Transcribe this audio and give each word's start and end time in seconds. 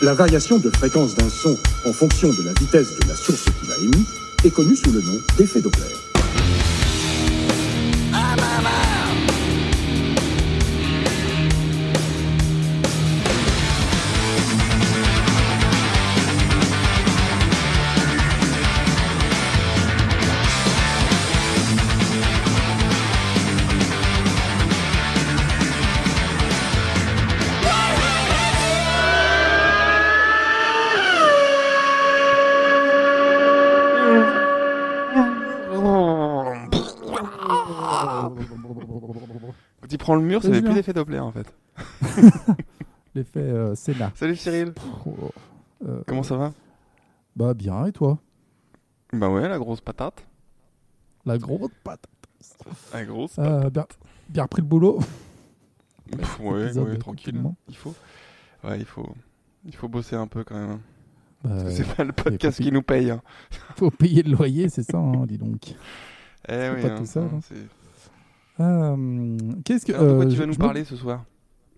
La 0.00 0.14
variation 0.14 0.58
de 0.58 0.70
fréquence 0.70 1.16
d'un 1.16 1.28
son 1.28 1.58
en 1.84 1.92
fonction 1.92 2.28
de 2.28 2.42
la 2.44 2.52
vitesse 2.60 2.94
de 2.94 3.08
la 3.08 3.16
source 3.16 3.46
qui 3.46 3.66
l'a 3.68 3.76
émis 3.78 4.06
est 4.44 4.50
connue 4.50 4.76
sous 4.76 4.92
le 4.92 5.00
nom 5.00 5.20
d'effet 5.36 5.60
Doppler. 5.60 6.17
Prend 40.08 40.16
le 40.16 40.22
mur, 40.22 40.42
ça 40.42 40.50
fait 40.50 40.62
plus 40.62 40.70
hein. 40.70 40.74
d'effet 40.74 40.94
Doppler 40.94 41.18
en 41.18 41.30
fait. 41.32 41.54
L'effet 43.14 43.40
euh, 43.40 43.74
Sénat. 43.74 44.10
Salut 44.14 44.36
Cyril, 44.36 44.72
Oh, 45.04 45.30
euh, 45.86 46.02
comment 46.06 46.22
ça 46.22 46.38
va? 46.38 46.54
Bah 47.36 47.52
bien, 47.52 47.84
et 47.84 47.92
toi? 47.92 48.18
Bah 49.12 49.28
ouais, 49.28 49.46
la 49.46 49.58
grosse 49.58 49.82
patate. 49.82 50.24
La 51.26 51.36
grosse 51.36 51.70
patate. 51.84 52.08
La 52.94 53.04
grosse 53.04 53.38
Euh, 53.38 53.68
bien, 53.68 53.84
bien 54.30 54.44
repris 54.44 54.62
le 54.62 54.68
boulot. 54.68 54.98
Pff, 56.10 56.40
ouais, 56.40 56.78
ouais, 56.78 56.96
tranquille. 56.96 57.42
Il 57.68 57.76
faut. 57.76 57.94
Ouais, 58.64 58.78
il 58.78 58.86
faut. 58.86 59.14
Il 59.66 59.74
faut 59.76 59.88
bosser 59.88 60.16
un 60.16 60.26
peu 60.26 60.42
quand 60.42 60.54
même. 60.56 60.70
hein. 60.70 60.80
Bah, 61.44 61.70
c'est 61.70 61.86
pas 61.94 62.04
le 62.04 62.12
podcast 62.12 62.62
qui 62.62 62.72
nous 62.72 62.82
paye. 62.82 63.10
hein. 63.10 63.20
faut 63.76 63.90
payer 63.90 64.22
le 64.22 64.34
loyer, 64.36 64.70
c'est 64.70 64.90
ça, 64.90 64.96
hein, 64.96 65.26
dis 65.26 65.36
donc. 65.36 65.74
Eh 66.48 66.70
oui, 66.74 66.80
pas 66.80 66.92
hein, 66.92 66.96
tout 66.96 67.04
ça, 67.04 67.20
hein. 67.20 67.40
Euh, 68.60 69.36
qu'est-ce 69.64 69.86
que 69.86 69.92
Alors, 69.92 70.06
de 70.06 70.12
quoi 70.14 70.24
euh, 70.24 70.28
tu 70.28 70.36
vas 70.36 70.46
nous 70.46 70.52
me- 70.52 70.58
parler 70.58 70.84
ce 70.84 70.96
soir 70.96 71.24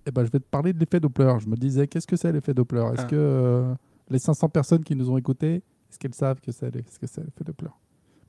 Eh 0.06 0.10
ben, 0.10 0.24
je 0.24 0.30
vais 0.30 0.38
te 0.40 0.44
parler 0.50 0.72
de 0.72 0.78
l'effet 0.78 1.00
Doppler. 1.00 1.34
Je 1.40 1.48
me 1.48 1.56
disais, 1.56 1.86
qu'est-ce 1.86 2.06
que 2.06 2.16
c'est 2.16 2.32
l'effet 2.32 2.54
Doppler? 2.54 2.84
Est-ce 2.94 3.02
Ah. 3.02 3.04
que 3.04 3.16
euh, 3.16 3.74
les 4.08 4.18
500 4.18 4.48
personnes 4.48 4.82
qui 4.84 4.96
nous 4.96 5.10
ont 5.10 5.16
écoutés, 5.18 5.56
est-ce 5.90 5.98
qu'elles 5.98 6.14
savent 6.14 6.40
que 6.40 6.52
c'est 6.52 6.72
ce 6.90 6.98
que 6.98 7.06
c'est 7.06 7.20
l'effet 7.20 7.44
Doppler? 7.44 7.68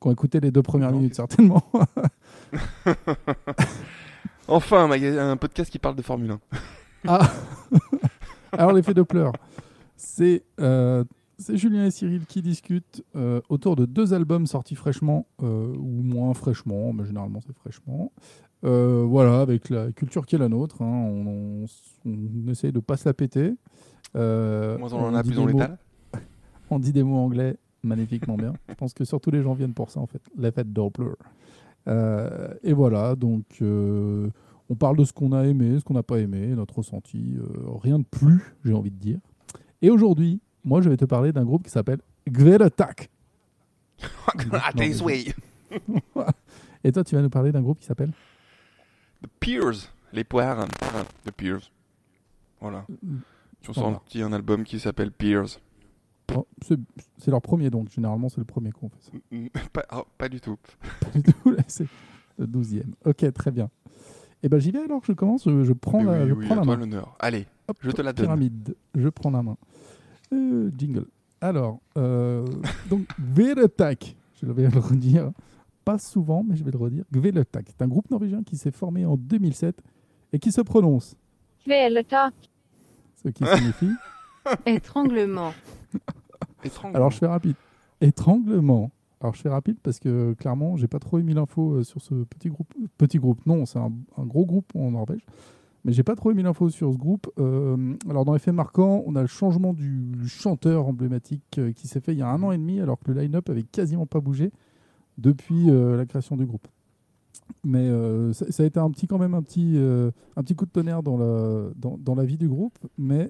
Qui 0.02 0.08
ont 0.08 0.12
écouté 0.12 0.40
les 0.40 0.52
deux 0.52 0.64
premières 0.64 0.92
Non, 0.92 0.98
minutes, 0.98 1.16
certainement. 1.16 1.64
Enfin, 4.48 4.90
un, 4.92 5.30
un 5.32 5.38
podcast 5.38 5.72
qui 5.72 5.80
parle 5.80 5.96
de 5.96 6.02
Formule 6.02 6.32
1. 6.32 6.40
Ah 7.08 7.32
Alors, 8.52 8.74
l'effet 8.74 8.94
Doppler, 8.94 9.30
c'est 9.96 10.44
euh, 10.60 11.04
c'est 11.42 11.58
Julien 11.58 11.86
et 11.86 11.92
Cyril 11.92 12.26
qui 12.26 12.42
discutent 12.42 13.04
euh, 13.16 13.42
autour 13.50 13.76
de 13.76 13.86
deux 13.86 14.14
albums 14.14 14.48
sortis 14.48 14.76
fraîchement, 14.76 15.28
euh, 15.42 15.76
ou 15.76 16.02
moins 16.04 16.34
fraîchement, 16.34 16.94
mais 16.94 17.06
généralement 17.06 17.40
c'est 17.46 17.54
fraîchement. 17.54 18.12
Euh, 18.64 19.04
voilà, 19.08 19.42
avec 19.42 19.70
la 19.70 19.92
culture 19.92 20.26
qui 20.26 20.36
est 20.36 20.40
la 20.40 20.50
nôtre, 20.50 20.82
hein, 20.82 20.86
on, 20.86 21.66
on, 21.66 21.66
on 22.06 22.48
essaye 22.52 22.72
de 22.72 22.80
pas 22.80 22.96
se 22.96 23.10
la 23.10 23.14
péter. 23.14 23.56
Moins 24.14 24.94
on 24.94 25.06
en 25.06 25.16
a, 25.16 25.24
plus 25.24 25.38
on. 25.38 25.48
On 26.74 26.80
dit 26.80 26.94
des 26.94 27.04
mots 27.04 27.18
anglais 27.18 27.58
magnifiquement 27.84 28.38
bien. 28.38 28.54
Je 28.70 28.76
pense 28.76 28.94
que 28.94 29.04
surtout 29.04 29.30
les 29.30 29.42
gens 29.42 29.54
viennent 29.54 29.74
pour 29.74 29.90
ça, 29.90 30.00
en 30.00 30.06
fait. 30.08 30.22
L'effet 30.38 30.64
Doppler. 30.64 31.12
Euh, 31.90 32.54
et 32.64 32.72
voilà, 32.72 33.16
donc 33.16 33.44
on 33.62 34.76
parle 34.78 34.96
de 34.96 35.04
ce 35.04 35.12
qu'on 35.12 35.34
a 35.34 35.44
aimé, 35.46 35.80
ce 35.80 35.84
qu'on 35.84 35.96
n'a 35.96 36.04
pas 36.04 36.20
aimé, 36.20 36.48
notre 36.56 36.78
ressenti. 36.78 37.36
rien 37.82 38.00
de 38.00 38.06
plus, 38.06 38.56
j'ai 38.64 38.74
envie 38.74 38.92
de 38.92 39.00
dire. 39.00 39.20
Et 39.82 39.90
aujourd'hui, 39.90 40.40
moi, 40.64 40.82
je 40.82 40.90
vais 40.90 40.98
te 40.98 41.06
parler 41.06 41.32
d'un 41.32 41.44
groupe 41.44 41.64
qui 41.64 41.70
s'appelle 41.70 42.00
Gveratak. 42.30 43.10
Et 46.84 46.92
toi, 46.92 47.04
tu 47.04 47.16
vas 47.16 47.22
nous 47.22 47.30
parler 47.30 47.52
d'un 47.52 47.62
groupe 47.62 47.80
qui 47.80 47.86
s'appelle 47.86 48.12
The 49.24 49.28
Peers. 49.40 49.92
Les 50.14 50.24
poires. 50.24 50.68
The 51.26 51.32
Peers. 51.32 51.72
Voilà. 52.60 52.86
Ils 53.64 53.70
ont 53.70 53.74
sorti 53.74 54.22
un 54.22 54.34
album 54.34 54.64
qui 54.64 54.80
s'appelle 54.80 55.12
Peers. 55.12 55.60
Oh, 56.36 56.48
c'est 56.62 56.78
leur 57.28 57.42
premier, 57.42 57.70
donc 57.70 57.90
généralement, 57.90 58.30
c'est 58.30 58.38
le 58.38 58.46
premier 58.46 58.72
qu'on 58.72 58.90
fait 58.90 59.02
ça. 59.02 59.12
Mm, 59.32 59.48
Pas, 59.74 59.86
oh, 59.94 60.06
pas 60.18 60.30
du 60.30 60.40
tout. 60.40 60.58
Pas 61.02 61.10
du 61.10 61.24
tout, 61.24 61.56
c'est 61.68 61.88
le 62.38 62.48
douzième. 62.48 62.94
Ok, 63.06 63.32
très 63.34 63.52
bien. 63.52 63.70
Et 64.44 64.50
ben 64.50 64.58
j'y 64.60 64.72
vais 64.72 64.80
alors, 64.80 65.02
je 65.06 65.12
commence, 65.12 65.44
je, 65.44 65.74
prends, 65.74 66.04
la, 66.04 66.26
je 66.28 66.34
oui, 66.34 66.46
prends 66.48 66.56
la 66.56 66.64
main. 66.64 66.78
l'honneur. 66.78 67.16
Allez, 67.20 67.46
Hop, 67.68 67.78
je 67.82 67.92
te 67.92 68.02
la 68.02 68.14
donne. 68.14 68.26
pyramide, 68.26 68.76
je 68.96 69.10
prends 69.10 69.30
la 69.30 69.44
main. 69.44 69.58
Euh, 70.34 70.72
jingle. 70.78 71.06
Alors, 71.42 71.80
euh, 71.98 72.46
donc 72.90 73.02
Gveletak, 73.20 74.16
je 74.42 74.46
vais 74.46 74.70
le 74.70 74.80
redire, 74.80 75.32
pas 75.84 75.98
souvent, 75.98 76.44
mais 76.48 76.56
je 76.56 76.64
vais 76.64 76.72
le 76.72 76.78
redire. 76.78 77.04
Gveletak, 77.12 77.66
c'est 77.70 77.82
un 77.82 77.88
groupe 77.88 78.10
norvégien 78.12 78.44
qui 78.44 78.58
s'est 78.58 78.72
formé 78.72 79.06
en 79.06 79.18
2007 79.18 79.82
et 80.34 80.40
qui 80.40 80.52
se 80.52 80.62
prononce, 80.62 81.16
Kvelertak. 81.66 82.34
ce 83.24 83.30
qui 83.30 83.44
signifie, 83.46 83.92
Étranglement. 84.66 85.54
Alors 86.94 87.12
je 87.12 87.18
fais 87.18 87.28
rapide, 87.28 87.56
étranglement. 88.00 88.92
Alors 89.20 89.36
je 89.36 89.42
fais 89.42 89.50
rapide 89.50 89.78
parce 89.84 90.00
que 90.00 90.34
clairement, 90.34 90.78
j'ai 90.78 90.88
pas 90.88 90.98
trop 91.00 91.20
émis 91.20 91.34
l'info 91.34 91.74
euh, 91.76 91.84
sur 91.84 92.02
ce 92.02 92.24
petit 92.24 92.50
groupe. 92.50 92.74
Petit 92.98 93.20
groupe, 93.20 93.46
non, 93.46 93.66
c'est 93.66 93.78
un, 93.80 93.92
un 94.18 94.26
gros 94.26 94.46
groupe 94.46 94.72
en 94.76 94.92
Norvège. 94.92 95.22
Mais 95.84 95.94
j'ai 95.94 96.04
pas 96.04 96.16
trop 96.16 96.32
émis 96.32 96.44
l'info 96.44 96.70
sur 96.70 96.92
ce 96.92 96.98
groupe. 96.98 97.32
Euh, 97.40 97.96
alors 98.10 98.24
dans 98.24 98.34
les 98.34 98.40
faits 98.40 98.54
marquants, 98.54 99.04
on 99.08 99.16
a 99.16 99.22
le 99.22 99.28
changement 99.28 99.74
du 99.74 100.28
chanteur 100.28 100.88
emblématique 100.88 101.58
euh, 101.58 101.72
qui 101.72 101.88
s'est 101.88 102.02
fait 102.02 102.14
il 102.14 102.20
y 102.20 102.22
a 102.22 102.30
un 102.30 102.42
an 102.44 102.52
et 102.52 102.58
demi, 102.58 102.80
alors 102.80 103.00
que 103.00 103.12
le 103.12 103.20
line-up 103.20 103.50
avait 103.50 103.64
quasiment 103.64 104.06
pas 104.06 104.20
bougé 104.20 104.52
depuis 105.18 105.70
euh, 105.70 105.98
la 105.98 106.06
création 106.06 106.38
du 106.38 106.46
groupe. 106.46 106.68
Mais 107.64 107.90
ça, 108.34 108.50
ça 108.50 108.64
a 108.64 108.66
été 108.66 108.80
un 108.80 108.90
petit 108.92 109.08
quand 109.08 109.18
même 109.18 109.34
un 109.34 109.42
petit 109.42 109.78
un 109.78 110.42
petit 110.42 110.56
coup 110.56 110.66
de 110.66 110.72
tonnerre 110.72 111.04
dans 111.04 111.18
la 111.18 111.70
dans, 111.76 111.98
dans 111.98 112.16
la 112.16 112.24
vie 112.24 112.38
du 112.38 112.48
groupe, 112.48 112.78
mais 112.98 113.30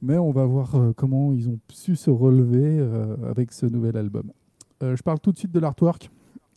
mais 0.00 0.16
on 0.18 0.30
va 0.30 0.46
voir 0.46 0.76
comment 0.96 1.32
ils 1.32 1.48
ont 1.48 1.58
su 1.68 1.96
se 1.96 2.10
relever 2.10 2.78
avec 3.28 3.52
ce 3.52 3.66
nouvel 3.66 3.96
album. 3.96 4.30
Je 4.80 5.02
parle 5.02 5.18
tout 5.18 5.32
de 5.32 5.36
suite 5.36 5.50
de 5.50 5.58
l'artwork, 5.58 6.10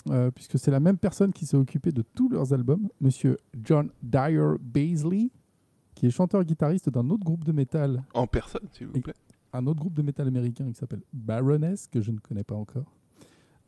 euh, 0.09 0.31
puisque 0.31 0.57
c'est 0.57 0.71
la 0.71 0.79
même 0.79 0.97
personne 0.97 1.31
qui 1.31 1.45
s'est 1.45 1.57
occupée 1.57 1.91
de 1.91 2.03
tous 2.15 2.29
leurs 2.29 2.53
albums, 2.53 2.89
monsieur 2.99 3.37
John 3.63 3.89
Dyer 4.01 4.55
Baisley, 4.59 5.29
qui 5.95 6.07
est 6.07 6.09
chanteur-guitariste 6.09 6.89
d'un 6.89 7.09
autre 7.09 7.23
groupe 7.23 7.43
de 7.43 7.51
métal, 7.51 8.03
En 8.13 8.25
personne, 8.27 8.67
s'il 8.71 8.87
vous 8.87 8.99
plaît. 9.01 9.13
un 9.53 9.67
autre 9.67 9.79
groupe 9.79 9.93
de 9.93 10.01
métal 10.01 10.27
américain 10.27 10.65
qui 10.71 10.73
s'appelle 10.75 11.03
Baroness, 11.13 11.87
que 11.87 12.01
je 12.01 12.11
ne 12.11 12.19
connais 12.19 12.43
pas 12.43 12.55
encore. 12.55 12.95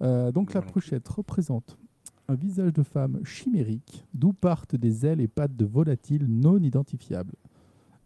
Euh, 0.02 0.32
donc 0.32 0.54
la 0.54 0.62
non 0.62 0.68
pochette 0.72 1.08
représente 1.08 1.78
un 2.28 2.36
visage 2.36 2.74
de 2.74 2.84
femme 2.84 3.20
chimérique, 3.26 4.06
d'où 4.14 4.34
partent 4.34 4.76
des 4.76 5.06
ailes 5.06 5.22
et 5.22 5.28
pattes 5.28 5.56
de 5.56 5.66
volatiles 5.66 6.26
non 6.28 6.58
identifiables. 6.58 7.36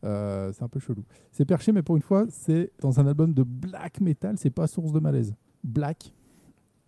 Euh, 0.03 0.51
c'est 0.53 0.63
un 0.63 0.67
peu 0.67 0.79
chelou. 0.79 1.03
C'est 1.31 1.45
perché, 1.45 1.71
mais 1.71 1.81
pour 1.81 1.95
une 1.95 2.01
fois, 2.01 2.25
c'est 2.29 2.71
dans 2.81 2.99
un 2.99 3.07
album 3.07 3.33
de 3.33 3.43
black 3.43 4.01
metal, 4.01 4.37
c'est 4.37 4.49
pas 4.49 4.67
source 4.67 4.91
de 4.91 4.99
malaise. 4.99 5.33
Black, 5.63 6.13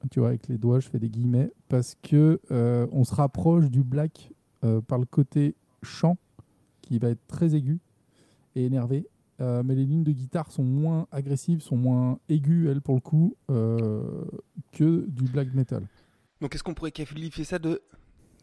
tu 0.10 0.20
vois, 0.20 0.30
avec 0.30 0.48
les 0.48 0.58
doigts, 0.58 0.80
je 0.80 0.88
fais 0.90 1.00
des 1.00 1.10
guillemets, 1.10 1.52
parce 1.68 1.96
que 2.02 2.40
euh, 2.52 2.88
on 2.92 3.04
se 3.04 3.14
rapproche 3.16 3.70
du 3.70 3.84
black 3.84 4.32
euh, 4.64 4.82
par 4.82 4.98
le 5.00 5.06
côté 5.06 5.56
chant, 5.84 6.18
qui 6.82 7.00
va 7.00 7.10
être 7.10 7.26
très 7.28 7.56
aigu 7.56 7.80
et 8.56 8.66
énervé. 8.66 9.08
Euh, 9.42 9.64
mais 9.64 9.76
les 9.76 9.86
lignes 9.86 10.04
de 10.04 10.12
guitare 10.12 10.52
sont 10.52 10.64
moins 10.64 11.08
agressives, 11.12 11.62
sont 11.62 11.78
moins 11.78 12.20
aiguës, 12.30 12.70
elles, 12.70 12.82
pour 12.82 12.96
le 12.96 13.02
coup, 13.02 13.36
que 13.48 15.06
du 15.08 15.24
black 15.24 15.54
metal. 15.54 15.84
Donc, 16.42 16.56
est-ce 16.56 16.64
qu'on 16.64 16.74
pourrait 16.74 16.92
qualifier 16.92 17.44
ça 17.44 17.60
de, 17.60 17.82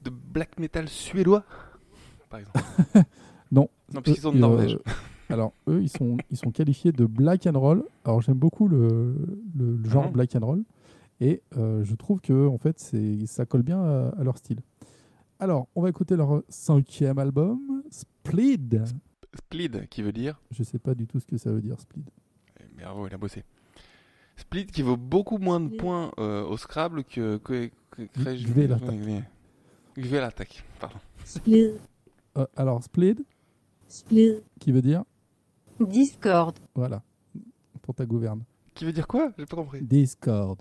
de 0.05 0.11
black 0.11 0.59
metal 0.59 0.89
suédois 0.89 1.45
Par 2.31 2.41
exemple? 2.41 2.61
Non. 3.53 3.69
Non, 3.95 4.03
puisqu'ils 4.03 4.23
sont 4.23 4.33
de 4.33 4.39
Norvège. 4.39 4.77
alors, 5.29 5.53
eux, 5.69 5.81
ils 5.81 5.89
sont, 5.89 6.17
ils 6.33 6.37
sont 6.37 6.51
qualifiés 6.51 6.91
de 6.91 7.07
black 7.07 7.47
and 7.47 7.57
roll. 7.59 7.85
Alors, 8.05 8.21
j'aime 8.23 8.39
beaucoup 8.39 8.67
le, 8.67 9.15
le- 9.57 9.77
le 9.77 9.89
genre 9.89 10.07
Ah. 10.09 10.11
black 10.11 10.35
and 10.35 10.45
roll. 10.45 10.65
Et 11.21 11.43
euh, 11.57 11.83
je 11.85 11.95
trouve 11.95 12.21
que, 12.21 12.47
en 12.47 12.59
fait, 12.59 12.79
c'est, 12.79 13.27
ça 13.27 13.47
colle 13.47 13.63
bien 13.63 13.81
à, 13.81 14.09
à 14.19 14.23
leur 14.25 14.37
style. 14.37 14.61
Alors, 15.39 15.69
on 15.75 15.83
va 15.83 15.89
écouter 15.91 16.17
leur 16.17 16.43
cinquième 16.49 17.19
album, 17.19 17.83
Split. 17.91 18.61
Split, 19.35 19.71
qui 19.91 20.03
veut 20.03 20.13
dire. 20.13 20.41
Je 20.51 20.63
sais 20.63 20.79
pas 20.79 20.95
du 20.95 21.07
tout 21.07 21.21
ce 21.21 21.27
que 21.27 21.37
ça 21.37 21.51
veut 21.51 21.61
dire, 21.63 21.79
Split. 21.81 22.05
Eh, 22.61 22.65
Bravo, 22.83 23.07
il 23.07 23.15
a 23.15 23.19
bossé. 23.19 23.45
Split 24.37 24.67
qui 24.67 24.83
vaut 24.83 24.97
beaucoup 24.99 25.39
moins 25.39 25.61
de 25.61 25.75
points 25.77 26.11
euh, 26.19 26.45
au 26.45 26.57
Scrabble 26.57 27.05
que. 27.05 27.39
que, 27.39 27.71
que, 27.91 28.03
que- 28.03 28.37
Je 28.37 28.53
vais 28.53 28.67
l'attaque. 28.67 28.99
Je 29.97 30.09
vais 30.09 30.21
l'attaque, 30.21 30.63
pardon. 30.79 30.99
Split. 31.25 31.71
Euh, 32.37 32.47
alors, 32.57 32.83
Split, 32.83 33.17
Split. 33.89 34.35
qui 34.61 34.73
veut 34.73 34.83
dire, 34.83 35.05
Discord. 35.81 36.55
voilà, 36.75 37.03
pour 37.83 37.95
ta 37.95 38.05
gouverne. 38.05 38.43
Qui 38.75 38.85
veut 38.85 38.93
dire 38.93 39.07
quoi? 39.07 39.33
J'ai 39.39 39.47
pas 39.47 39.57
compris. 39.57 39.81
Discord. 39.83 40.61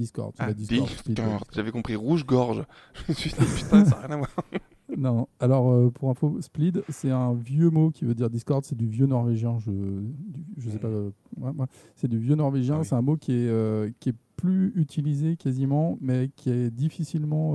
Discord, 0.00 0.34
Ah, 0.38 0.52
Discord. 0.52 0.88
Split, 0.88 1.14
Discord. 1.14 1.44
J'avais 1.52 1.70
compris 1.70 1.94
rouge-gorge. 1.96 2.64
Je 3.06 3.12
me 3.12 3.14
suis 3.14 3.30
dit, 3.30 3.36
putain, 3.62 3.84
ça 3.84 3.90
n'a 4.00 4.06
rien 4.06 4.10
à 4.10 4.16
voir. 4.16 4.30
Non, 4.98 5.28
alors 5.38 5.70
euh, 5.70 5.88
pour 5.88 6.10
info, 6.10 6.40
split, 6.40 6.72
c'est 6.88 7.12
un 7.12 7.32
vieux 7.32 7.70
mot 7.70 7.92
qui 7.92 8.04
veut 8.04 8.12
dire 8.16 8.28
Discord, 8.28 8.64
c'est 8.64 8.74
du 8.76 8.88
vieux 8.88 9.06
norvégien. 9.06 9.56
Je, 9.60 9.70
du- 9.70 10.12
je 10.58 10.68
sais 10.68 10.80
pas. 10.80 10.88
euh, 10.88 11.10
ouais, 11.36 11.50
ouais. 11.56 11.66
c'est 11.94 12.08
du 12.08 12.18
vieux 12.18 12.34
norvégien. 12.34 12.74
Ah 12.74 12.80
oui. 12.80 12.84
C'est 12.84 12.96
un 12.96 13.00
mot 13.00 13.16
qui 13.16 13.30
est, 13.30 13.48
euh, 13.48 13.90
qui 14.00 14.08
est 14.08 14.14
plus 14.34 14.72
utilisé 14.74 15.36
quasiment, 15.36 15.96
mais 16.00 16.30
qui 16.34 16.50
est 16.50 16.70
difficilement, 16.72 17.54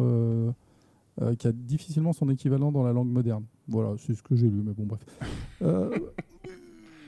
qui 1.38 1.48
a 1.48 1.51
difficilement 1.51 2.13
son 2.13 2.30
équivalent 2.30 2.71
dans 2.71 2.83
la 2.83 2.94
langue 2.94 3.09
moderne. 3.12 3.44
Voilà, 3.68 3.95
c'est 3.98 4.13
ce 4.15 4.24
que 4.24 4.38
j'ai 4.38 4.50
lu, 4.50 4.62
mais 4.63 4.71
bon 4.71 4.86
bref. 4.86 5.06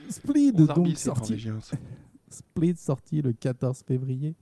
Split, 0.10 0.52
Onze 0.56 0.68
donc 0.68 0.98
sorti. 0.98 1.48
Split 2.30 2.76
sorti 2.76 3.22
le 3.22 3.32
14 3.32 3.84
février. 3.88 4.36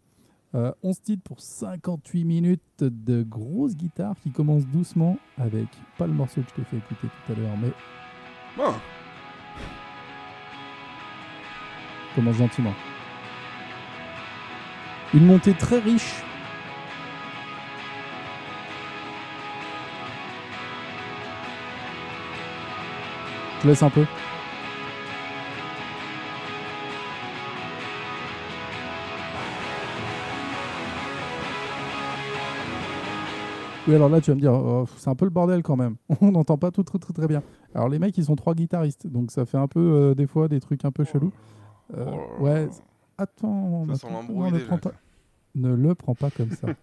Euh, 0.55 0.71
11 0.83 1.01
titres 1.01 1.23
pour 1.23 1.41
58 1.41 2.23
minutes 2.23 2.61
de 2.79 3.23
grosse 3.23 3.75
guitare 3.75 4.15
qui 4.23 4.31
commence 4.31 4.65
doucement 4.67 5.17
avec 5.37 5.67
pas 5.97 6.07
le 6.07 6.13
morceau 6.13 6.39
que 6.41 6.47
je 6.49 6.55
t'ai 6.55 6.63
fait 6.63 6.77
écouter 6.77 7.07
tout 7.07 7.33
à 7.33 7.35
l'heure, 7.35 7.57
mais 7.61 7.71
Bon, 8.55 8.73
commence 12.15 12.37
gentiment. 12.37 12.73
Une 15.13 15.25
montée 15.25 15.53
très 15.53 15.79
riche. 15.79 16.23
Je 23.61 23.67
laisse 23.67 23.83
un 23.83 23.89
peu. 23.89 24.05
Oui, 33.87 33.93
alors 33.93 34.09
là, 34.09 34.19
tu 34.19 34.31
vas 34.31 34.35
me 34.35 34.41
dire, 34.41 34.53
oh, 34.53 34.85
c'est 34.97 35.09
un 35.09 35.15
peu 35.15 35.25
le 35.25 35.31
bordel 35.31 35.61
quand 35.61 35.75
même. 35.75 35.95
On 36.21 36.31
n'entend 36.31 36.57
pas 36.57 36.71
tout 36.71 36.81
très, 36.83 36.97
très 36.97 37.13
très 37.13 37.27
bien. 37.27 37.43
Alors 37.75 37.87
les 37.87 37.99
mecs, 37.99 38.17
ils 38.17 38.25
sont 38.25 38.35
trois 38.35 38.55
guitaristes, 38.55 39.05
donc 39.05 39.29
ça 39.31 39.45
fait 39.45 39.57
un 39.57 39.67
peu 39.67 39.79
euh, 39.79 40.15
des 40.15 40.25
fois 40.27 40.47
des 40.47 40.59
trucs 40.59 40.85
un 40.85 40.91
peu 40.91 41.03
chelous. 41.03 41.31
Euh, 41.95 42.05
Oh. 42.39 42.43
ouais, 42.43 42.67
attends, 43.17 43.85
Ça 43.93 44.07
attends, 44.07 44.09
l'embrouille 44.11 44.51
ne 44.53 44.59
pas- 44.77 44.91
le 45.55 45.93
prends 45.95 46.15
pas 46.15 46.31
comme 46.31 46.51
ça. 46.51 46.67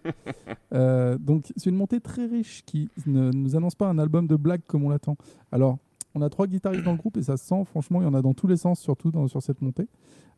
Euh, 0.73 1.19
donc 1.19 1.45
c'est 1.55 1.69
une 1.69 1.75
montée 1.75 1.99
très 1.99 2.25
riche 2.25 2.63
qui 2.65 2.89
ne 3.05 3.29
nous 3.31 3.55
annonce 3.55 3.75
pas 3.75 3.87
un 3.87 3.99
album 3.99 4.25
de 4.25 4.35
blague 4.35 4.61
comme 4.65 4.83
on 4.83 4.89
l'attend. 4.89 5.15
Alors 5.51 5.77
on 6.15 6.21
a 6.23 6.29
trois 6.31 6.47
guitaristes 6.47 6.83
dans 6.83 6.93
le 6.93 6.97
groupe 6.97 7.15
et 7.17 7.21
ça 7.21 7.37
se 7.37 7.45
sent, 7.45 7.63
franchement, 7.65 8.01
il 8.01 8.05
y 8.05 8.07
en 8.07 8.15
a 8.15 8.23
dans 8.23 8.33
tous 8.33 8.47
les 8.47 8.57
sens, 8.57 8.79
surtout 8.79 9.11
dans- 9.11 9.27
sur 9.27 9.43
cette 9.43 9.61
montée. 9.61 9.87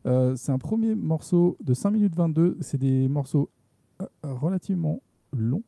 Euh, 0.04 0.34
c'est 0.36 0.52
un 0.52 0.58
premier 0.58 0.94
morceau 0.94 1.56
de 1.64 1.72
5 1.72 1.90
minutes 1.92 2.14
22, 2.16 2.58
c'est 2.60 2.76
des 2.76 3.08
morceaux 3.08 3.48
relativement 4.22 5.00
longs. 5.32 5.62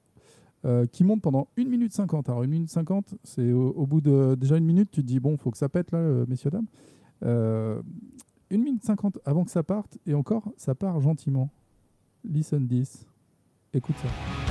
Euh, 0.64 0.86
qui 0.86 1.04
montent 1.04 1.22
pendant 1.22 1.48
1 1.56 1.64
minute 1.64 1.92
50. 1.92 2.28
Alors 2.28 2.42
1 2.42 2.46
minute 2.46 2.70
50, 2.70 3.14
c'est 3.22 3.52
au, 3.52 3.70
au 3.70 3.86
bout 3.86 4.00
de 4.00 4.34
déjà 4.34 4.56
une 4.56 4.64
minute, 4.64 4.90
tu 4.90 5.02
te 5.02 5.06
dis 5.06 5.20
bon, 5.20 5.36
faut 5.36 5.50
que 5.50 5.58
ça 5.58 5.68
pète 5.68 5.92
là, 5.92 5.98
euh, 5.98 6.26
messieurs 6.28 6.50
dames. 6.50 6.66
Euh, 7.24 7.80
1 8.50 8.58
minute 8.58 8.84
50 8.84 9.18
avant 9.24 9.44
que 9.44 9.50
ça 9.50 9.62
parte, 9.62 9.98
et 10.06 10.14
encore, 10.14 10.52
ça 10.56 10.74
part 10.74 11.00
gentiment. 11.00 11.50
Listen 12.24 12.66
this. 12.66 13.06
Écoute 13.72 13.96
ça. 14.02 14.47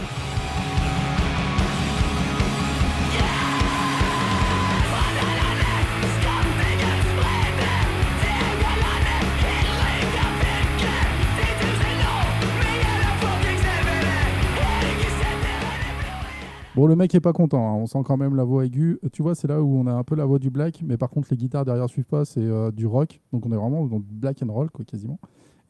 Bon, 16.78 16.86
le 16.86 16.96
mec 16.96 17.16
est 17.16 17.20
pas 17.20 17.34
content, 17.34 17.72
hein. 17.72 17.74
on 17.74 17.88
sent 17.88 17.98
quand 18.06 18.18
même 18.18 18.36
la 18.36 18.44
voix 18.44 18.64
aiguë. 18.64 19.00
Tu 19.12 19.24
vois, 19.24 19.34
c'est 19.34 19.48
là 19.48 19.64
où 19.64 19.76
on 19.80 19.88
a 19.88 19.92
un 19.94 20.04
peu 20.04 20.14
la 20.14 20.26
voix 20.26 20.38
du 20.38 20.52
black, 20.52 20.84
mais 20.86 20.96
par 20.96 21.10
contre, 21.10 21.28
les 21.32 21.36
guitares 21.38 21.66
derrière 21.66 21.90
suivent 21.90 22.06
pas, 22.06 22.24
c'est 22.24 22.40
euh, 22.40 22.70
du 22.70 22.86
rock. 22.86 23.20
Donc 23.34 23.48
on 23.48 23.52
est 23.52 23.56
vraiment 23.56 23.84
dans 23.88 24.00
black 24.00 24.44
and 24.44 24.54
roll, 24.54 24.70
quoi, 24.70 24.86
quasiment. 24.86 25.20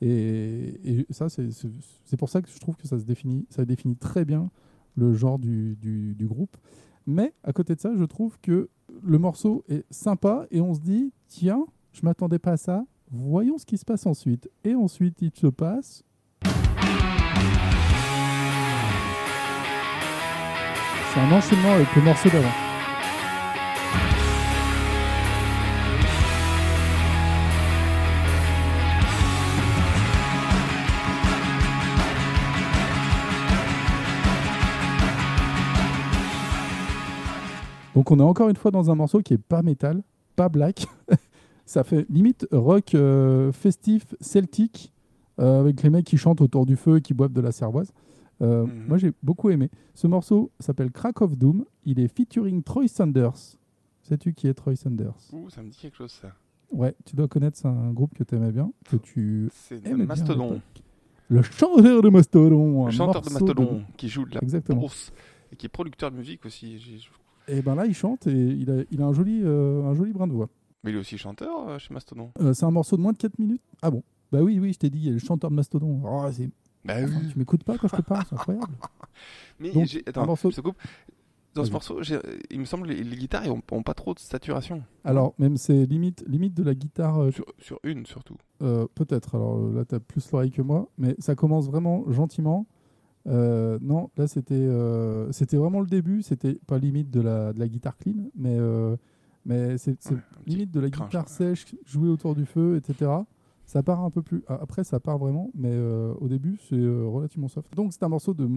Et, 0.02 1.06
ça, 1.10 1.30
c'est- 1.30 1.48
pour 2.18 2.28
ça 2.28 2.42
que 2.42 2.50
je 2.50 2.60
trouve 2.60 2.76
que 2.76 2.88
ça 2.90 3.00
se 3.00 3.06
définit, 3.06 3.46
très 3.96 4.26
bien 4.26 4.50
le 4.98 5.14
genre 5.14 5.40
du, 5.40 5.78
du- 5.78 6.14
du 6.14 6.28
groupe. 6.28 6.58
Mais 7.06 7.34
à 7.46 7.54
côté 7.54 7.74
de 7.74 7.80
ça, 7.80 7.94
je 7.96 8.04
trouve 8.04 8.38
que 8.42 8.68
le 9.02 9.18
morceau 9.18 9.64
est 9.70 9.86
sympa 9.90 10.46
et 10.52 10.60
on 10.60 10.74
se 10.74 10.82
dit, 10.82 11.14
tiens, 11.30 11.66
je 11.94 12.02
m'attendais 12.04 12.38
pas 12.40 12.52
à 12.52 12.58
ça, 12.58 12.84
voyons 13.12 13.58
ce 13.58 13.66
qui 13.66 13.78
se 13.78 13.86
passe 13.86 14.06
ensuite. 14.06 14.50
Et 14.66 14.76
ensuite, 14.76 15.22
il 15.22 15.32
se 15.34 15.48
passe. 15.48 16.04
C'est 21.18 21.24
un 21.24 21.32
enchaînement 21.32 21.72
avec 21.72 21.96
le 21.96 22.02
morceau 22.04 22.30
d'avant. 22.30 22.48
Donc 37.96 38.12
on 38.12 38.20
est 38.20 38.22
encore 38.22 38.50
une 38.50 38.56
fois 38.56 38.70
dans 38.70 38.92
un 38.92 38.94
morceau 38.94 39.22
qui 39.22 39.34
est 39.34 39.40
pas 39.40 39.64
métal, 39.64 40.04
pas 40.36 40.50
black. 40.50 40.86
Ça 41.66 41.84
fait 41.84 42.06
limite 42.12 42.48
rock 42.52 42.94
euh, 42.94 43.52
festif 43.52 44.06
celtique 44.22 44.94
euh, 45.40 45.62
avec 45.62 45.82
les 45.82 45.90
mecs 45.90 46.06
qui 46.06 46.18
chantent 46.18 46.42
autour 46.42 46.68
du 46.68 46.76
feu 46.76 46.98
et 46.98 47.02
qui 47.02 47.16
boivent 47.16 47.34
de 47.34 47.42
la 47.42 47.52
cervoise. 47.52 47.92
Euh, 48.42 48.66
Mhm. 48.66 48.86
Moi 48.88 48.98
j'ai 48.98 49.12
beaucoup 49.24 49.50
aimé. 49.50 49.70
Ce 49.94 50.08
morceau 50.08 50.52
s'appelle 50.60 50.92
Crack 50.92 51.22
of 51.22 51.38
Doom. 51.38 51.66
Il 51.86 52.00
est 52.00 52.08
featuring 52.08 52.62
Troy 52.64 52.88
Sanders. 52.88 53.58
Sais-tu 54.04 54.34
qui 54.34 54.48
est 54.48 54.54
Troy 54.54 54.76
Sanders? 54.76 55.16
Ouh, 55.34 55.50
ça 55.50 55.62
me 55.64 55.70
dit 55.70 55.78
quelque 55.78 55.96
chose, 55.98 56.12
ça. 56.12 56.30
Ouais, 56.72 56.96
tu 57.06 57.16
dois 57.16 57.28
connaître, 57.28 57.58
c'est 57.58 57.68
un 57.68 57.92
groupe 57.94 58.14
que 58.14 58.24
tu 58.24 58.36
aimais 58.36 58.52
bien, 58.52 58.72
que 58.90 58.98
tu 58.98 59.50
C'est 59.54 59.82
Mastodon. 59.96 60.62
Le 61.30 61.42
chanteur 61.42 62.02
de 62.02 62.10
Mastodon. 62.10 62.86
Le 62.86 62.92
chanteur 62.92 63.22
de 63.22 63.30
Mastodon 63.30 63.82
qui 63.98 64.08
joue 64.10 64.26
de 64.26 64.36
la 64.36 64.42
Exactement. 64.42 64.86
et 65.52 65.56
qui 65.56 65.66
est 65.66 65.70
producteur 65.70 66.12
de 66.12 66.18
musique 66.18 66.46
aussi. 66.46 66.78
Et 67.50 67.62
ben 67.62 67.76
là, 67.76 67.86
il 67.86 67.94
chante 67.94 68.28
et 68.28 68.32
il 68.32 68.70
a, 68.70 68.84
il 68.92 69.02
a 69.02 69.06
un, 69.06 69.14
joli, 69.14 69.42
euh, 69.44 69.84
un 69.86 69.94
joli 69.94 70.12
brin 70.14 70.28
de 70.28 70.34
voix. 70.34 70.50
Mais 70.84 70.92
il 70.92 70.96
est 70.98 71.00
aussi 71.00 71.18
chanteur 71.18 71.68
euh, 71.70 71.80
chez 71.80 71.94
Mastodon? 71.94 72.32
Euh, 72.42 72.54
c'est 72.54 72.66
un 72.66 72.72
morceau 72.72 72.98
de 72.98 73.02
moins 73.02 73.14
de 73.14 73.18
4 73.18 73.40
minutes. 73.40 73.62
Ah 73.82 73.90
bon? 73.90 74.04
Bah 74.32 74.42
oui, 74.42 74.60
oui, 74.60 74.74
je 74.74 74.80
t'ai 74.80 74.90
dit, 74.90 75.00
il 75.00 75.06
y 75.06 75.10
a 75.10 75.14
le 75.14 75.20
chanteur 75.20 75.50
de 75.50 75.56
Mastodon. 75.56 76.02
Oh, 76.06 76.26
c'est- 76.32 76.50
Bah 76.86 76.96
Enfin, 77.04 77.22
tu 77.32 77.38
m'écoutes 77.38 77.64
pas 77.64 77.78
quand 77.78 77.88
je 77.88 77.96
te 77.98 78.02
parle, 78.02 78.24
c'est 78.30 78.36
incroyable. 78.36 78.74
Mais 79.60 79.72
Donc, 79.72 80.04
attends, 80.08 80.26
morceau- 80.26 80.52
je 80.52 80.56
te 80.56 80.62
coupe. 80.62 80.78
Dans 81.54 81.66
ce 81.66 81.72
morceau, 81.72 82.04
j'ai- 82.04 82.20
il 82.52 82.60
me 82.60 82.66
semble 82.66 82.88
que 82.88 82.94
les, 82.94 83.04
les 83.04 83.16
guitares 83.18 83.44
ils 83.46 83.50
ont, 83.50 83.62
ont 83.72 83.82
pas 83.82 83.96
trop 83.96 84.14
de 84.14 84.20
saturation. 84.20 84.84
Alors, 85.04 85.34
même 85.40 85.58
c'est 85.58 85.86
limite, 85.88 86.24
limite 86.28 86.54
de 86.54 86.62
la 86.64 86.76
guitare, 86.76 87.20
euh, 87.24 87.32
Sur, 87.32 87.46
sur 87.58 87.80
une 87.84 88.06
surtout. 88.06 88.36
euh, 88.62 88.86
peut-être. 88.94 89.34
Alors 89.36 89.58
euh, 89.58 89.74
là, 89.74 89.84
tu 89.86 89.96
as 89.96 90.00
plus 90.00 90.32
l'oreille 90.32 90.52
que 90.52 90.62
moi, 90.62 90.88
mais 91.00 91.16
ça 91.18 91.34
commence 91.36 91.68
vraiment 91.68 92.04
gentiment. 92.12 92.68
Euh, 93.28 93.80
non, 93.82 94.12
là, 94.18 94.28
c'était 94.28 94.54
euh, 94.54 95.32
c'était 95.32 95.58
vraiment 95.58 95.82
le 95.82 95.88
début. 95.88 96.22
C'était 96.22 96.60
pas 96.68 96.78
limite 96.78 97.10
de 97.10 97.22
la, 97.22 97.54
de 97.54 97.60
la 97.60 97.68
guitare 97.68 97.98
clean, 97.98 98.30
mais, 98.36 98.56
euh, 98.60 98.96
mais 99.46 99.78
c'est 99.80 99.98
Ouais, 100.12 100.18
limite 100.46 100.70
de 100.72 100.80
la 100.80 100.90
guitare 100.92 101.24
ouais. 101.26 101.30
sèche, 101.56 101.66
jouée 101.86 102.10
autour 102.10 102.36
du 102.36 102.46
feu, 102.46 102.76
etc. 102.78 103.10
Ça 103.68 103.84
part 103.84 104.02
un 104.04 104.10
peu 104.10 104.22
plus. 104.22 104.44
ah, 104.48 104.58
Après, 104.62 104.84
ça 104.86 105.00
part 105.00 105.18
vraiment, 105.18 105.52
mais 105.54 105.70
euh, 105.72 106.14
au 106.22 106.28
début, 106.30 106.58
c'est 106.70 106.76
euh, 106.76 107.06
relativement 107.06 107.50
soft. 107.50 107.68
Donc, 107.76 107.92
c'est 107.94 108.02
un 108.04 108.08
morceau 108.10 108.34
de, 108.34 108.50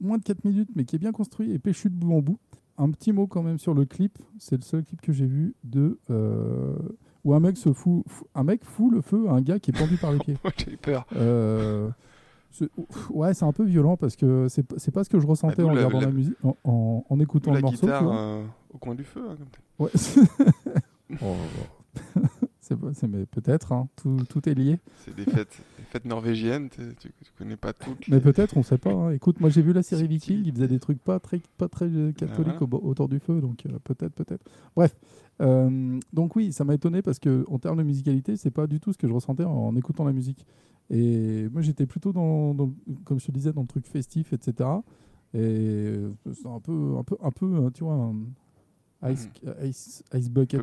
moins 0.00 0.18
de 0.18 0.22
4 0.24 0.44
minutes, 0.44 0.68
mais 0.74 0.84
qui 0.84 0.96
est 0.96 0.98
bien 0.98 1.12
construit 1.12 1.52
et 1.52 1.58
péchu 1.60 1.88
de 1.90 1.94
bout 1.94 2.12
en 2.12 2.20
bout. 2.20 2.38
Un 2.76 2.90
petit 2.90 3.12
mot 3.12 3.26
quand 3.28 3.42
même 3.44 3.58
sur 3.58 3.72
le 3.72 3.84
clip. 3.84 4.18
C'est 4.38 4.56
le 4.56 4.62
seul 4.62 4.82
clip 4.82 5.00
que 5.00 5.12
j'ai 5.12 5.26
vu 5.26 5.54
de 5.62 5.98
euh, 6.10 6.74
où 7.24 7.34
un 7.34 7.38
mec 7.40 7.56
se 7.56 7.72
fout, 7.72 8.02
fou- 8.08 8.26
un 8.34 8.42
mec 8.42 8.64
fout 8.64 8.90
le 8.92 9.00
feu 9.00 9.28
à 9.28 9.32
un 9.32 9.40
gars 9.42 9.60
qui 9.60 9.70
est 9.70 9.78
pendu 9.78 9.96
par 9.96 10.10
les 10.12 10.18
pieds. 10.24 10.36
Ouais, 10.44 10.50
j'ai 10.56 10.72
eu 10.72 10.76
peur. 10.76 11.06
Euh, 11.14 11.88
c'est- 12.50 12.68
ouais, 13.10 13.34
c'est 13.34 13.44
un 13.44 13.52
peu 13.52 13.62
violent 13.64 13.96
parce 13.96 14.16
que 14.16 14.48
c'est 14.48 14.64
pas- 14.90 15.04
ce 15.04 15.08
que 15.08 15.20
je 15.20 15.26
ressentais 15.26 15.62
Bah, 15.62 15.62
d'où 15.62 15.68
en 15.68 15.74
la- 15.74 15.86
regardant 15.86 16.00
la, 16.00 16.06
la- 16.06 16.12
musique, 16.12 16.34
en, 16.42 16.56
en- 16.64 17.04
en 17.08 17.20
écoutant 17.20 17.52
la 17.52 17.58
le 17.58 17.62
morceau. 17.62 17.86
guitare 17.86 18.10
euh, 18.10 18.42
au 18.74 18.78
coin 18.78 18.96
du 18.96 19.04
feu. 19.04 19.22
hein, 19.30 19.36
comme. 19.38 19.86
Ouais. 19.86 19.92
Oh. 21.22 21.36
Peut-être, 22.76 23.72
hein, 23.72 23.88
tout, 23.96 24.16
tout 24.28 24.48
est 24.48 24.54
lié. 24.54 24.78
C'est 25.04 25.14
des 25.14 25.24
fêtes, 25.24 25.58
des 25.78 25.84
fêtes 25.84 26.04
norvégiennes. 26.04 26.68
Tu, 26.70 26.80
tu 27.00 27.10
connais 27.38 27.56
pas 27.56 27.72
toutes. 27.72 28.08
Mais 28.08 28.20
peut-être, 28.20 28.56
on 28.56 28.62
sait 28.62 28.78
pas. 28.78 28.92
hein. 28.92 29.10
Écoute, 29.12 29.40
moi 29.40 29.50
j'ai 29.50 29.62
vu 29.62 29.72
la 29.72 29.82
série. 29.82 30.06
Viking, 30.06 30.42
ils 30.44 30.52
faisaient 30.52 30.68
des 30.68 30.78
trucs 30.80 30.98
pas 31.02 31.18
très, 31.20 31.40
pas 31.58 31.68
très 31.68 31.86
euh, 31.86 32.12
catholiques 32.12 32.44
voilà. 32.58 32.62
au 32.62 32.66
bo- 32.66 32.80
autour 32.82 33.08
du 33.08 33.18
feu, 33.18 33.40
donc 33.40 33.66
euh, 33.66 33.78
peut-être, 33.84 34.14
peut-être. 34.14 34.44
Bref, 34.76 34.94
Euh, 35.40 35.98
donc 36.12 36.36
oui, 36.36 36.52
ça 36.52 36.62
m'a 36.64 36.74
étonné 36.74 37.00
parce 37.02 37.18
que 37.18 37.44
en 37.48 37.58
termes 37.58 37.78
de 37.78 37.82
musicalité, 37.82 38.36
c'est 38.36 38.50
pas 38.50 38.66
du 38.66 38.78
tout 38.80 38.92
ce 38.92 38.98
que 38.98 39.08
je 39.08 39.12
ressentais 39.12 39.44
en, 39.44 39.50
en 39.50 39.74
écoutant 39.76 40.04
la 40.04 40.12
musique. 40.12 40.44
Et 40.90 41.48
moi 41.50 41.62
j'étais 41.62 41.86
plutôt 41.86 42.12
dans, 42.12 42.54
dans- 42.54 42.72
comme 43.04 43.18
je 43.18 43.26
te 43.26 43.32
disais, 43.32 43.52
dans 43.52 43.62
le 43.62 43.66
truc 43.66 43.86
festif, 43.86 44.32
etc. 44.34 44.68
Et 45.34 45.94
c'est 46.34 46.46
un 46.46 46.60
peu, 46.60 46.96
un 46.98 47.02
peu, 47.02 47.16
un 47.22 47.30
peu, 47.30 47.46
euh, 47.56 47.70
tu 47.70 47.82
vois, 47.84 47.94
un 47.94 49.10
ice, 49.10 49.30
ice, 49.64 50.04
ice 50.14 50.28
bucket. 50.30 50.60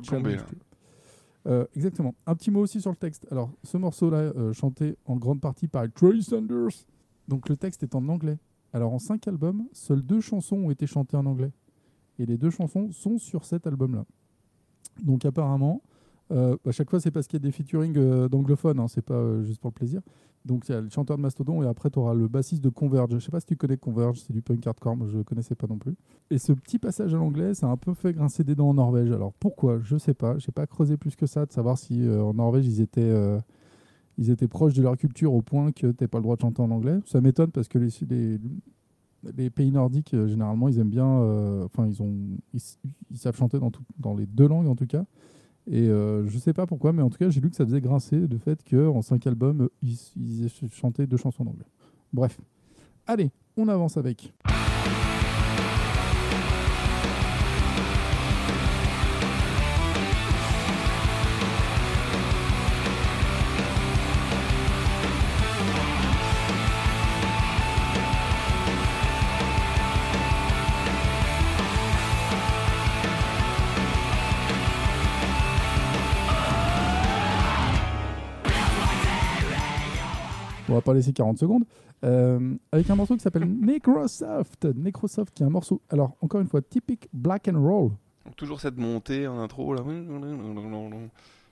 Euh, 1.48 1.65
exactement. 1.75 2.15
Un 2.25 2.36
petit 2.36 2.51
mot 2.51 2.62
aussi 2.62 2.81
sur 2.81 2.91
le 2.91 2.98
texte. 2.98 3.25
Alors, 3.31 3.51
ce 3.63 3.77
morceau-là, 3.77 4.17
euh, 4.17 4.53
chanté 4.53 4.98
en 5.05 5.15
grande 5.15 5.41
partie 5.41 5.67
par 5.67 5.86
Troy 5.93 6.22
Sanders. 6.22 6.86
Donc, 7.27 7.50
le 7.50 7.55
texte 7.55 7.84
est 7.84 7.96
en 7.96 8.08
anglais. 8.10 8.38
Alors, 8.74 8.93
en 8.93 9.00
cinq 9.00 9.27
albums, 9.27 9.65
seules 9.72 10.01
deux 10.01 10.22
chansons 10.22 10.58
ont 10.58 10.72
été 10.72 10.86
chantées 10.86 11.17
en 11.17 11.25
anglais. 11.25 11.51
Et 12.19 12.25
les 12.25 12.38
deux 12.38 12.50
chansons 12.50 12.91
sont 12.91 13.17
sur 13.17 13.46
cet 13.46 13.65
album-là. 13.65 14.05
Donc 15.03 15.25
apparemment, 15.25 15.81
euh, 16.31 16.55
à 16.65 16.71
chaque 16.71 16.89
fois, 16.89 17.00
c'est 17.00 17.12
parce 17.12 17.27
qu'il 17.27 17.39
y 17.39 17.41
a 17.41 17.45
des 17.45 17.51
featuring 17.51 17.98
euh, 17.98 18.29
d'anglophones, 18.29 18.79
hein, 18.79 18.88
c'est 18.88 19.01
pas 19.01 19.15
euh, 19.15 19.43
juste 19.43 19.59
pour 19.59 19.69
le 19.71 19.74
plaisir. 19.74 20.01
Donc 20.45 20.69
il 20.69 20.71
y 20.71 20.75
a 20.75 20.81
le 20.81 20.89
chanteur 20.89 21.17
de 21.17 21.21
Mastodon 21.21 21.63
et 21.63 21.67
après 21.67 21.89
tu 21.89 22.00
auras 22.00 22.13
le 22.13 22.27
bassiste 22.27 22.63
de 22.63 22.69
Converge. 22.69 23.09
Je 23.13 23.19
sais 23.19 23.31
pas 23.31 23.39
si 23.39 23.45
tu 23.45 23.55
connais 23.57 23.77
Converge, 23.77 24.19
c'est 24.19 24.31
du 24.31 24.41
punk 24.41 24.65
hardcore, 24.65 24.95
moi 24.95 25.07
je 25.12 25.19
connaissais 25.19 25.55
pas 25.55 25.67
non 25.67 25.77
plus. 25.77 25.95
Et 26.29 26.38
ce 26.38 26.53
petit 26.53 26.79
passage 26.79 27.13
à 27.13 27.17
l'anglais, 27.17 27.53
ça 27.53 27.67
a 27.67 27.69
un 27.69 27.77
peu 27.77 27.93
fait 27.93 28.13
grincer 28.13 28.43
des 28.43 28.55
dents 28.55 28.69
en 28.69 28.75
Norvège. 28.75 29.12
Alors 29.12 29.33
pourquoi? 29.33 29.79
Je 29.83 29.98
sais 29.98 30.13
pas, 30.13 30.38
j'ai 30.38 30.51
pas 30.51 30.65
creusé 30.65 30.95
plus 30.95 31.15
que 31.15 31.25
ça 31.25 31.45
de 31.45 31.51
savoir 31.51 31.77
si 31.77 32.07
euh, 32.07 32.21
en 32.21 32.33
Norvège 32.33 32.67
ils 32.67 32.79
étaient 32.81 33.13
ils 34.17 34.29
étaient 34.29 34.48
proches 34.48 34.74
de 34.74 34.81
leur 34.81 34.98
culture 34.98 35.33
au 35.33 35.41
point 35.41 35.71
que 35.71 35.88
t'aies 35.88 36.07
pas 36.07 36.19
le 36.19 36.24
droit 36.24 36.36
de 36.36 36.41
chanter 36.41 36.62
en 36.62 36.71
anglais. 36.71 37.00
Ça 37.05 37.21
m'étonne 37.21 37.51
parce 37.51 37.67
que 37.67 37.79
les, 37.79 39.50
pays 39.50 39.71
nordiques 39.71 40.15
généralement 40.27 40.69
ils 40.69 40.79
aiment 40.79 40.89
bien, 40.89 41.05
enfin 41.65 41.88
ils, 41.88 41.98
ils 43.12 43.17
savent 43.17 43.36
chanter 43.36 43.59
dans, 43.59 43.71
tout- 43.71 43.83
dans 43.98 44.15
les 44.15 44.25
deux 44.25 44.48
langues 44.48 44.67
en 44.67 44.75
tout 44.75 44.88
cas. 44.88 45.03
Et 45.71 45.88
euh, 45.88 46.27
je 46.27 46.38
sais 46.39 46.53
pas 46.53 46.65
pourquoi, 46.65 46.93
mais 46.93 47.03
en 47.03 47.09
tout 47.11 47.17
cas, 47.19 47.29
j'ai 47.29 47.39
lu 47.41 47.49
que 47.49 47.55
ça 47.55 47.63
faisait 47.65 47.79
grincer 47.81 48.17
le 48.17 48.38
fait 48.39 48.59
qu'en 48.67 49.01
cinq 49.03 49.27
albums, 49.27 49.69
ils, 49.83 49.97
ils 50.15 50.45
aient 50.45 50.49
ch- 50.49 50.71
chanté 50.73 51.05
deux 51.05 51.17
chansons 51.17 51.43
en. 51.43 51.65
Bref. 52.11 52.39
Allez, 53.05 53.29
on 53.55 53.67
avance 53.67 53.95
avec. 53.97 54.33
Va 80.79 80.83
pas 80.83 80.93
laisser 80.93 81.13
40 81.13 81.38
secondes. 81.38 81.63
Euh, 82.03 82.55
avec 82.71 82.89
un 82.89 82.95
morceau 82.95 83.15
qui 83.15 83.21
s'appelle 83.21 83.45
Necrosoft. 83.62 84.65
Necrosoft, 84.65 85.33
qui 85.33 85.43
est 85.43 85.45
un 85.45 85.50
morceau, 85.50 85.81
alors 85.89 86.15
encore 86.21 86.41
une 86.41 86.48
fois, 86.48 86.62
typique 86.62 87.07
black 87.13 87.48
and 87.48 87.62
roll. 87.62 87.91
Toujours 88.38 88.59
cette 88.62 88.77
montée 88.77 89.27
en 89.27 89.39
intro 89.39 89.74
là. 89.74 89.81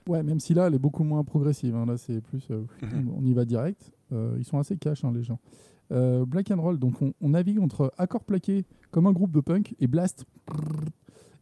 Ouais, 0.06 0.22
même 0.22 0.40
si 0.40 0.54
là, 0.54 0.68
elle 0.68 0.74
est 0.74 0.78
beaucoup 0.78 1.04
moins 1.04 1.22
progressive. 1.24 1.74
hein. 1.76 1.84
Là, 1.86 1.96
c'est 1.98 2.20
plus. 2.22 2.46
euh, 2.50 2.62
Mhm. 2.82 3.10
on 3.16 3.24
y 3.24 3.34
va 3.34 3.44
direct. 3.44 3.92
Euh, 4.12 4.36
ils 4.38 4.44
sont 4.44 4.58
assez 4.58 4.76
cash, 4.76 5.04
hein, 5.04 5.12
les 5.14 5.22
gens. 5.22 5.38
Black 5.90 6.50
and 6.50 6.60
roll, 6.60 6.78
donc 6.78 7.00
on, 7.02 7.12
on 7.22 7.30
navigue 7.30 7.58
entre 7.60 7.92
accords 7.98 8.24
plaqués 8.24 8.64
comme 8.90 9.06
un 9.06 9.12
groupe 9.12 9.32
de 9.32 9.40
punk 9.40 9.74
et 9.80 9.86
blast. 9.86 10.24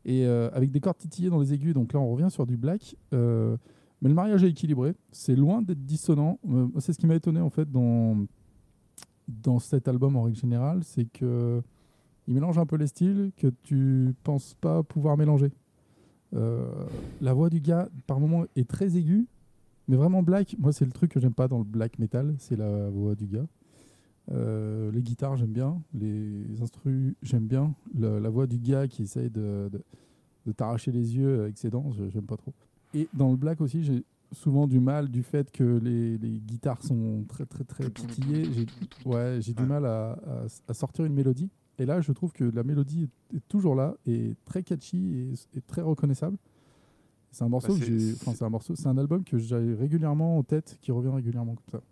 Et 0.05 0.25
avec 0.26 0.71
des 0.71 0.81
cordes 0.81 0.99
titillées 0.99 1.31
dans 1.31 1.40
les 1.40 1.52
aigus. 1.52 1.75
Donc 1.75 1.93
là, 1.93 1.99
on 2.00 2.11
revient 2.12 2.31
sur 2.31 2.47
du 2.47 2.57
black. 2.57 2.97
Mais 4.03 4.09
le 4.09 4.15
mariage 4.15 4.45
est 4.45 4.50
équilibré. 4.50 4.95
C'est 5.11 5.37
loin 5.37 5.62
d'être 5.62 5.85
dissonant. 5.85 6.38
Euh, 6.49 6.69
c'est 6.79 6.93
ce 6.93 6.99
qui 6.99 7.07
m'a 7.07 7.15
étonné 7.15 7.41
en 7.41 7.50
fait 7.50 7.71
dans, 7.71 8.26
dans 9.29 9.59
cet 9.59 9.88
album 9.88 10.17
en 10.17 10.23
règle 10.23 10.37
générale. 10.38 10.83
C'est 10.85 11.07
que 11.07 11.62
il 12.29 12.35
mélange 12.35 12.59
un 12.59 12.67
peu 12.67 12.76
les 12.76 12.88
styles 12.88 13.31
que 13.37 13.47
tu 13.62 14.12
penses 14.25 14.55
pas 14.61 14.83
pouvoir 14.83 15.17
mélanger. 15.17 15.53
Euh, 16.35 16.67
la 17.21 17.33
voix 17.33 17.49
du 17.50 17.61
gars, 17.61 17.88
par 18.09 18.19
moments, 18.19 18.45
est 18.57 18.69
très 18.69 18.97
aiguë, 18.97 19.29
mais 19.87 19.97
vraiment 19.97 20.23
black. 20.25 20.57
Moi, 20.59 20.73
c'est 20.73 20.85
le 20.85 20.91
truc 20.91 21.12
que 21.12 21.21
j'aime 21.21 21.35
pas 21.35 21.47
dans 21.47 21.59
le 21.59 21.65
black 21.65 21.99
metal, 22.00 22.35
c'est 22.38 22.57
la 22.57 22.91
voix 22.91 23.15
du 23.15 23.26
gars. 23.29 23.47
Euh, 24.33 24.91
les 24.91 25.03
guitares, 25.03 25.37
j'aime 25.37 25.53
bien. 25.53 25.81
Les 25.95 26.61
instrus, 26.61 27.15
j'aime 27.23 27.47
bien. 27.47 27.73
La 27.97 28.29
voix 28.29 28.49
du 28.49 28.59
gars 28.59 28.88
qui 28.88 29.05
essaye 29.05 29.31
de, 29.31 29.71
de- 30.45 30.53
t'arracher 30.53 30.91
les 30.91 31.17
yeux 31.17 31.43
avec 31.43 31.57
ses 31.59 31.71
dents, 31.71 31.93
j'aime 32.12 32.26
pas 32.26 32.37
trop. 32.37 32.53
Et 32.97 33.09
dans 33.15 33.31
le 33.31 33.37
black 33.37 33.61
aussi, 33.61 33.83
j'ai 33.85 34.05
souvent 34.33 34.67
du 34.67 34.81
mal 34.81 35.09
du 35.09 35.23
fait 35.23 35.50
que 35.53 35.62
les, 35.79 36.19
les 36.19 36.38
guitares 36.41 36.83
sont 36.83 37.25
très 37.29 37.45
très 37.47 37.65
très 37.65 37.85
titillées. 37.91 38.45
J'ai 38.53 38.67
ouais, 39.09 39.38
j'ai 39.41 39.53
du 39.55 39.62
mal 39.65 39.85
à, 39.87 40.12
à- 40.12 40.47
à 40.69 40.75
sortir 40.75 41.05
une 41.05 41.15
mélodie. 41.15 41.50
Et 41.79 41.85
là, 41.85 42.00
je 42.00 42.11
trouve 42.12 42.33
que 42.33 42.45
la 42.45 42.62
mélodie 42.62 43.09
est, 43.35 43.41
toujours 43.49 43.75
là 43.75 43.95
et 44.07 44.35
très 44.47 44.62
catchy 44.62 44.97
et, 45.55 45.59
et 45.59 45.61
très 45.61 45.83
reconnaissable. 45.83 46.38
C'est 47.31 47.45
un 47.45 47.49
morceau 47.50 47.75
Bah, 47.75 47.79
que 47.81 47.85
j'ai, 47.85 48.12
enfin 48.15 48.33
c'est 48.35 48.45
un 48.45 48.49
morceau, 48.49 48.75
c'est 48.75 48.87
un 48.88 48.97
album 48.97 49.23
que 49.23 49.37
j'ai 49.37 49.57
régulièrement 49.75 50.38
en 50.38 50.43
tête, 50.43 50.79
qui 50.81 50.91
revient 50.91 51.11
régulièrement 51.15 51.55
comme 51.55 51.81
ça. 51.81 51.83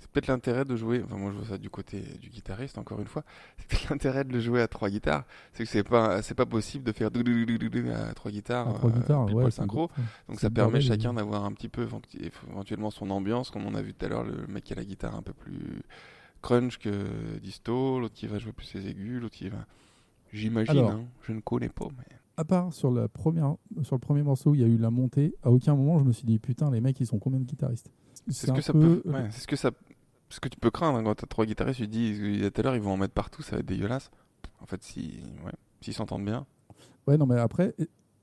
C'est 0.00 0.08
peut-être 0.10 0.28
l'intérêt 0.28 0.64
de 0.64 0.76
jouer, 0.76 1.02
enfin 1.04 1.16
moi 1.16 1.32
je 1.32 1.38
vois 1.38 1.48
ça 1.48 1.58
du 1.58 1.70
côté 1.70 2.00
du 2.20 2.30
guitariste 2.30 2.78
encore 2.78 3.00
une 3.00 3.06
fois, 3.06 3.24
c'est 3.58 3.66
peut-être 3.66 3.88
l'intérêt 3.90 4.24
de 4.24 4.32
le 4.32 4.40
jouer 4.40 4.62
à 4.62 4.68
trois 4.68 4.90
guitares, 4.90 5.24
c'est 5.52 5.64
que 5.64 5.68
c'est 5.70 5.82
pas 5.82 6.22
c'est 6.22 6.34
pas 6.34 6.46
possible 6.46 6.84
de 6.84 6.92
faire 6.92 7.08
à 7.08 8.14
trois 8.14 8.30
guitares, 8.30 8.68
À 8.68 8.72
trois 8.74 8.90
euh, 8.90 8.92
guitares, 8.92 9.26
pile 9.26 9.34
ouais, 9.36 9.50
synchro, 9.50 9.90
donc 10.28 10.40
ça 10.40 10.50
permet 10.50 10.80
chacun 10.80 11.14
d'avoir 11.14 11.44
un 11.44 11.52
petit 11.52 11.68
peu 11.68 11.82
évent- 11.84 12.00
éventuellement 12.48 12.90
son 12.90 13.10
ambiance, 13.10 13.50
comme 13.50 13.66
on 13.66 13.74
a 13.74 13.82
vu 13.82 13.92
tout 13.92 14.06
à 14.06 14.08
l'heure, 14.08 14.24
le 14.24 14.46
mec 14.46 14.64
qui 14.64 14.72
a 14.72 14.76
la 14.76 14.84
guitare 14.84 15.14
un 15.16 15.22
peu 15.22 15.32
plus 15.32 15.82
crunch 16.42 16.78
que 16.78 17.38
disto, 17.42 17.98
l'autre 17.98 18.14
qui 18.14 18.26
va 18.26 18.38
jouer 18.38 18.52
plus 18.52 18.66
ses 18.66 18.86
aigus, 18.86 19.20
l'autre 19.20 19.34
qui 19.34 19.48
va... 19.48 19.58
J'imagine, 20.32 20.78
hein, 20.78 21.04
je 21.22 21.32
ne 21.32 21.40
connais 21.40 21.68
pas, 21.68 21.88
mais... 21.96 22.04
À 22.36 22.44
part 22.44 22.72
sur, 22.72 22.92
la 22.92 23.08
première, 23.08 23.56
sur 23.82 23.96
le 23.96 24.00
premier 24.00 24.22
morceau 24.22 24.50
où 24.50 24.54
il 24.54 24.60
y 24.60 24.64
a 24.64 24.68
eu 24.68 24.76
la 24.76 24.90
montée, 24.90 25.34
à 25.42 25.50
aucun 25.50 25.74
moment 25.74 25.98
je 25.98 26.04
me 26.04 26.12
suis 26.12 26.24
dit 26.24 26.38
putain 26.38 26.70
les 26.70 26.80
mecs 26.80 27.00
ils 27.00 27.06
sont 27.06 27.18
combien 27.18 27.40
de 27.40 27.44
guitaristes? 27.44 27.90
C'est 28.28 28.46
ce 28.46 28.52
un 28.52 28.54
que 28.54 28.60
ça 28.60 28.72
peu- 28.72 29.00
peut... 29.00 29.10
ouais, 29.10 29.26
c'est 29.32 29.40
ce 29.40 29.46
que 29.48 29.56
ça... 29.56 29.72
Ce 30.30 30.40
que 30.40 30.48
tu 30.48 30.58
peux 30.60 30.70
craindre 30.70 30.98
hein, 30.98 31.04
quand 31.04 31.14
t'as 31.14 31.26
trois 31.26 31.46
guitaristes, 31.46 31.80
tu 31.80 31.86
te 31.86 31.92
dis, 31.92 32.08
il 32.10 32.42
y 32.42 32.44
a 32.44 32.50
tout 32.50 32.60
à 32.60 32.64
l'heure 32.64 32.76
ils 32.76 32.82
vont 32.82 32.92
en 32.92 32.96
mettre 32.96 33.14
partout, 33.14 33.42
ça 33.42 33.56
va 33.56 33.60
être 33.60 33.66
dégueulasse. 33.66 34.10
En 34.60 34.66
fait, 34.66 34.82
si, 34.82 35.20
ouais, 35.44 35.52
s'ils 35.80 35.94
s'entendent 35.94 36.24
bien... 36.24 36.46
Ouais, 37.06 37.16
non, 37.16 37.24
mais 37.26 37.38
après, 37.38 37.74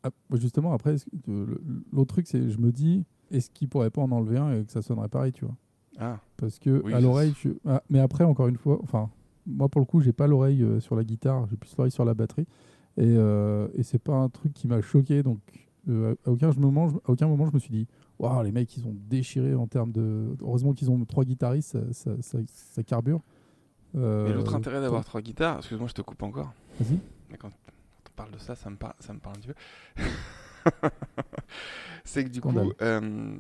ah, 0.04 0.10
justement, 0.34 0.74
après, 0.74 0.98
euh, 1.30 1.46
l'autre 1.92 2.14
truc, 2.14 2.28
c'est 2.28 2.50
je 2.50 2.60
me 2.60 2.72
dis, 2.72 3.04
est-ce 3.32 3.50
qu'il 3.50 3.68
pourrait 3.68 3.90
pas 3.90 4.02
en 4.02 4.12
enlever 4.12 4.38
un 4.38 4.54
et 4.54 4.64
que 4.66 4.72
ça 4.72 4.84
sonnerait 4.84 5.10
pareil, 5.10 5.32
tu 5.32 5.46
vois? 5.46 5.56
Ah, 5.98 6.20
Parce 6.38 6.60
que 6.60 6.82
Oui, 6.84 6.94
à 6.94 7.00
l'oreille, 7.00 7.34
je- 7.42 7.50
ah, 7.66 7.82
mais 7.90 8.00
après, 8.00 8.24
encore 8.24 8.48
une 8.48 8.58
fois, 8.58 8.80
enfin, 8.84 9.10
moi 9.48 9.70
pour 9.70 9.82
le 9.82 9.86
coup, 9.86 10.02
j'ai 10.02 10.14
pas 10.14 10.28
l'oreille 10.28 10.62
euh, 10.62 10.80
sur 10.80 10.96
la 10.96 11.04
guitare, 11.04 11.48
j'ai 11.48 11.58
plus 11.58 11.76
l'oreille 11.76 11.92
sur 11.92 12.06
la 12.06 12.14
batterie, 12.14 12.46
et, 12.98 13.16
euh, 13.18 13.68
et 13.74 13.82
c'est 13.82 13.98
pas 13.98 14.14
un 14.14 14.30
truc 14.30 14.54
qui 14.54 14.68
m'a 14.68 14.82
choqué, 14.82 15.24
donc 15.24 15.40
euh, 15.90 16.16
à, 16.26 16.32
aucun 16.32 16.52
moment, 16.58 16.90
je, 16.90 16.98
à 16.98 17.12
aucun 17.12 17.28
moment, 17.28 17.48
je 17.48 17.54
me 17.54 17.60
suis 17.60 17.72
dit, 17.72 17.88
waouh, 18.20 18.44
les 18.44 18.52
mecs, 18.52 18.76
ils 18.78 18.86
ont 18.88 18.96
déchiré 19.10 19.54
en 19.56 19.68
termes 19.68 19.92
de. 19.92 20.36
Heureusement 20.42 20.74
qu'ils 20.74 20.90
ont 20.92 21.04
trois 21.06 21.24
guitaristes, 21.26 21.72
ça, 21.72 21.94
ça, 21.94 22.12
ça- 22.22 22.38
ça 22.48 22.84
carbure. 22.84 23.22
Euh, 23.96 24.28
Mais 24.28 24.34
l'autre 24.34 24.56
intérêt 24.56 24.82
d'avoir 24.82 25.06
trois 25.06 25.22
guitares, 25.22 25.58
excuse-moi, 25.60 25.88
je 25.88 25.94
te 25.94 26.02
coupe 26.02 26.22
encore. 26.24 26.54
Vas-y. 26.80 27.00
Mais 27.30 27.38
quand 27.38 27.48
on 27.50 28.10
parle 28.16 28.32
de 28.32 28.38
ça, 28.38 28.56
ça 28.56 28.70
me, 28.70 28.76
par- 28.76 28.96
ça 29.00 29.14
me 29.14 29.20
parle 29.20 29.38
un 29.38 29.40
petit 29.40 29.48
peu. 29.48 30.04
c'est 32.04 32.24
que 32.24 32.30
du 32.30 32.40
Scandale. 32.40 32.68
coup, 32.68 32.74
euh, 32.82 33.36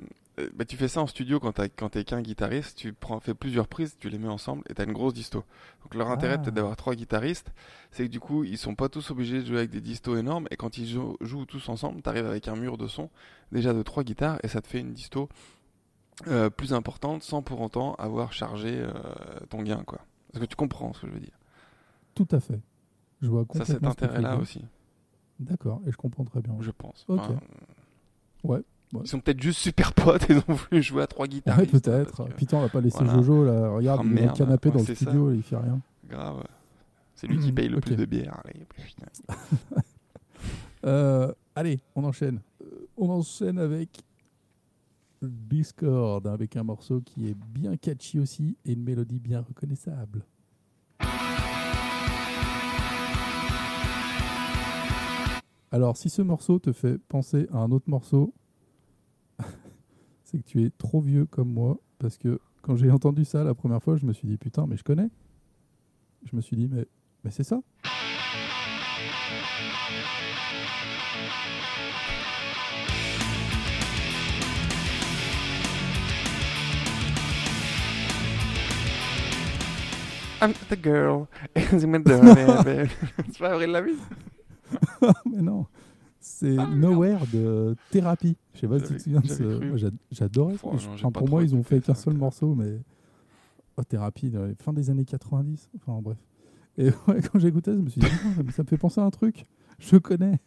bah, 0.54 0.66
tu 0.66 0.76
fais 0.78 0.88
ça 0.88 1.02
en 1.02 1.08
studio 1.08 1.40
quand 1.40 1.54
t'as- 1.54 1.70
quand 1.70 1.90
t'es 1.90 2.04
qu'un 2.04 2.22
guitariste, 2.22 2.78
tu 2.78 2.92
prends, 2.94 3.20
fais 3.20 3.34
plusieurs 3.34 3.68
prises, 3.68 3.96
tu 3.98 4.10
les 4.10 4.18
mets 4.18 4.28
ensemble 4.28 4.64
et 4.70 4.74
t'as 4.74 4.84
une 4.86 4.92
grosse 4.94 5.14
disto. 5.14 5.44
Donc 5.84 5.94
leur 5.96 6.10
intérêt 6.10 6.34
Ah. 6.34 6.38
peut-être 6.40 6.54
d'avoir 6.56 6.76
trois 6.76 6.96
guitaristes, 6.96 7.52
c'est 7.92 8.06
que 8.06 8.12
du 8.12 8.20
coup, 8.20 8.44
ils 8.44 8.58
sont 8.58 8.76
pas 8.76 8.90
tous 8.90 9.12
obligés 9.12 9.42
de 9.42 9.46
jouer 9.46 9.58
avec 9.60 9.70
des 9.72 9.82
distos 9.82 10.18
énormes 10.18 10.48
et 10.52 10.58
quand 10.58 10.78
ils 10.78 10.88
jouent, 10.88 11.16
jouent 11.22 11.46
tous 11.46 11.70
ensemble, 11.70 12.02
t'arrives 12.02 12.26
avec 12.26 12.48
un 12.48 12.56
mur 12.56 12.78
de 12.78 12.88
son 12.88 13.10
déjà 13.52 13.74
de 13.74 13.82
trois 13.84 14.04
guitares 14.04 14.40
et 14.44 14.48
ça 14.48 14.62
te 14.62 14.68
fait 14.68 14.80
une 14.80 14.94
disto 14.94 15.30
euh, 16.28 16.50
plus 16.50 16.74
importante 16.74 17.24
sans 17.24 17.42
pour 17.42 17.60
autant 17.62 17.96
avoir 17.96 18.32
chargé 18.34 18.80
euh, 18.80 18.92
ton 19.50 19.62
gain, 19.64 19.84
quoi. 19.86 20.00
Est-ce 20.34 20.40
que 20.42 20.46
tu 20.46 20.56
comprends 20.56 20.94
ce 20.94 21.02
que 21.02 21.08
je 21.08 21.14
veux 21.14 21.20
dire 21.20 21.38
Tout 22.14 22.28
à 22.32 22.40
fait. 22.40 22.60
Je 23.22 23.30
vois 23.30 23.42
Ça, 23.42 23.48
complètement 23.60 23.66
cet 23.66 23.76
ce 23.76 24.06
que 24.06 24.06
tu 24.06 24.12
veux 24.12 24.18
intérêt-là 24.18 24.38
aussi, 24.38 24.62
D'accord, 25.40 25.82
et 25.88 25.92
je 25.92 25.98
comprends 25.98 26.24
très 26.24 26.42
bien. 26.42 26.56
je 26.62 26.72
pense. 26.72 27.06
Ok. 27.10 27.20
Enfin, 27.20 27.40
Ouais, 28.44 28.62
ouais. 28.96 29.02
Ils 29.06 29.08
sont 29.10 29.20
peut-être 29.20 29.42
juste 29.42 29.60
super 29.60 29.94
potes 29.94 30.30
et 30.30 30.34
ils 30.34 30.38
ont 30.48 30.54
voulu 30.56 30.82
jouer 30.84 31.04
à 31.04 31.08
trois 31.08 31.28
guitares. 31.28 31.58
Ouais, 31.60 31.66
peut-être. 31.66 32.26
Putain, 32.36 32.58
on 32.58 32.62
va 32.62 32.70
pas 32.70 32.82
laisser 32.82 32.98
voilà. 33.04 33.14
Jojo 33.22 33.46
là. 33.46 33.70
Regarde, 33.70 34.02
Oh, 34.04 34.08
il 34.12 34.18
est 34.18 34.22
dans 34.26 34.32
le 34.32 34.38
canapé 34.38 34.70
Ouais, 34.70 34.76
dans 34.82 34.88
le 34.88 34.96
studio, 34.96 35.32
il 35.32 35.44
fait 35.44 35.58
rien. 35.58 35.80
Grave. 36.10 36.44
C'est 37.16 37.28
lui 37.28 37.40
qui 37.40 37.52
paye 37.52 37.70
le 37.70 37.78
Ok. 37.78 37.86
plus 37.86 37.96
de 37.96 38.06
bière. 38.06 38.42
Allez. 38.46 38.66
Euh, 40.86 41.32
allez, 41.56 41.80
on 41.96 42.04
enchaîne. 42.04 42.42
Euh, 42.62 42.88
on 42.96 43.10
enchaîne 43.10 43.58
avec 43.58 44.04
Discord, 45.24 46.28
avec 46.28 46.56
un 46.58 46.64
morceau 46.64 47.02
qui 47.02 47.28
est 47.28 47.34
bien 47.36 47.76
catchy 47.76 48.20
aussi 48.20 48.56
et 48.66 48.74
une 48.74 48.84
mélodie 48.84 49.18
bien 49.20 49.42
reconnaissable. 49.42 50.24
Alors, 55.72 55.98
si 55.98 56.10
ce 56.10 56.22
morceau 56.22 56.60
te 56.60 56.72
fait 56.72 56.98
penser 56.98 57.48
à 57.52 57.58
un 57.58 57.72
autre 57.72 57.90
morceau, 57.90 58.34
c'est 60.26 60.40
que 60.40 60.44
tu 60.44 60.64
es 60.64 60.72
trop 60.72 61.00
vieux 61.00 61.26
comme 61.26 61.54
moi, 61.54 61.78
parce 62.00 62.18
que 62.18 62.40
quand 62.64 62.76
j'ai 62.76 62.90
entendu 62.90 63.26
ça 63.26 63.44
la 63.44 63.54
première 63.54 63.82
fois, 63.82 63.96
je 63.96 64.06
me 64.06 64.12
suis 64.14 64.28
dit 64.28 64.38
putain, 64.38 64.66
mais 64.68 64.76
je 64.76 64.84
connais. 64.84 65.10
Je 66.30 66.36
me 66.36 66.42
suis 66.42 66.58
dit 66.58 66.68
mais, 66.68 66.88
mais 67.24 67.32
c'est 67.32 67.44
ça. 67.44 67.62
I'm 80.42 80.54
the 80.70 80.76
girl. 80.76 81.28
C'est 81.56 83.40
pas 83.40 83.58
mais 85.26 85.42
non. 85.42 85.66
C'est 86.28 86.56
Nowhere 86.56 87.28
de 87.32 87.76
Thérapie. 87.92 88.36
Je 88.56 88.62
sais 88.62 88.68
pas 88.68 88.80
si 88.80 88.88
tu 88.88 88.94
te 88.96 89.02
souviens 89.04 89.22
de 89.22 89.28
ce. 89.28 89.92
J'adorais. 90.12 90.56
Oh, 90.64 90.78
ça. 90.78 90.90
Enfin, 90.90 91.12
pas 91.12 91.20
pour 91.20 91.30
moi, 91.30 91.44
ils 91.44 91.54
ont 91.54 91.62
fait 91.62 91.80
qu'un 91.82 91.94
seul 91.94 92.16
morceau, 92.16 92.56
mais. 92.56 92.80
Oh, 93.78 93.84
Thérapie, 93.84 94.34
fin 94.60 94.74
des 94.74 94.90
années 94.90 95.06
90. 95.06 95.70
Enfin, 95.76 96.02
bref. 96.02 96.18
Et 96.78 96.86
ouais, 97.08 97.22
quand 97.22 97.38
j'écoutais, 97.38 97.74
je 97.74 97.80
me 97.80 97.90
suis 97.90 98.02
dit, 98.02 98.08
Ah, 98.26 98.52
ça 98.52 98.64
me 98.64 98.68
fait 98.68 98.78
penser 98.78 99.00
à 99.00 99.04
un 99.04 99.12
truc. 99.12 99.46
Je 99.78 99.98
connais. 99.98 100.40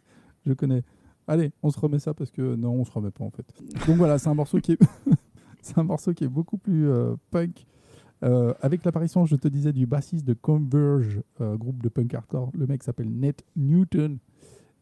Je 0.45 0.53
connais. 0.53 0.83
Allez, 1.29 1.53
on 1.63 1.71
se 1.71 1.79
remet 1.79 2.01
ça 2.01 2.13
parce 2.13 2.31
que 2.31 2.57
non, 2.57 2.73
on 2.73 2.85
se 2.85 2.91
remet 2.91 3.11
pas 3.11 3.25
en 3.25 3.31
fait. 3.31 3.47
Donc 3.87 3.97
voilà, 3.97 4.19
c'est 4.19 4.29
un 4.29 4.35
morceau 4.35 4.59
qui 4.61 4.73
est, 4.73 4.79
c'est 5.63 5.79
un 5.79 5.85
morceau 5.85 6.13
qui 6.13 6.25
est 6.25 6.29
beaucoup 6.29 6.59
plus 6.59 6.89
euh, 6.89 7.15
punk. 7.31 7.67
Euh, 8.25 8.53
avec 8.61 8.85
l'apparition, 8.85 9.27
je 9.27 9.37
te 9.37 9.47
disais, 9.47 9.73
du 9.73 9.87
bassiste 9.87 10.27
de 10.27 10.35
Converge, 10.35 11.21
euh, 11.41 11.57
groupe 11.57 11.81
de 11.83 11.89
punk 11.89 12.13
hardcore. 12.15 12.51
Le 12.55 12.67
mec 12.67 12.83
s'appelle 12.83 13.11
Nate 13.11 13.45
Newton. 13.57 14.19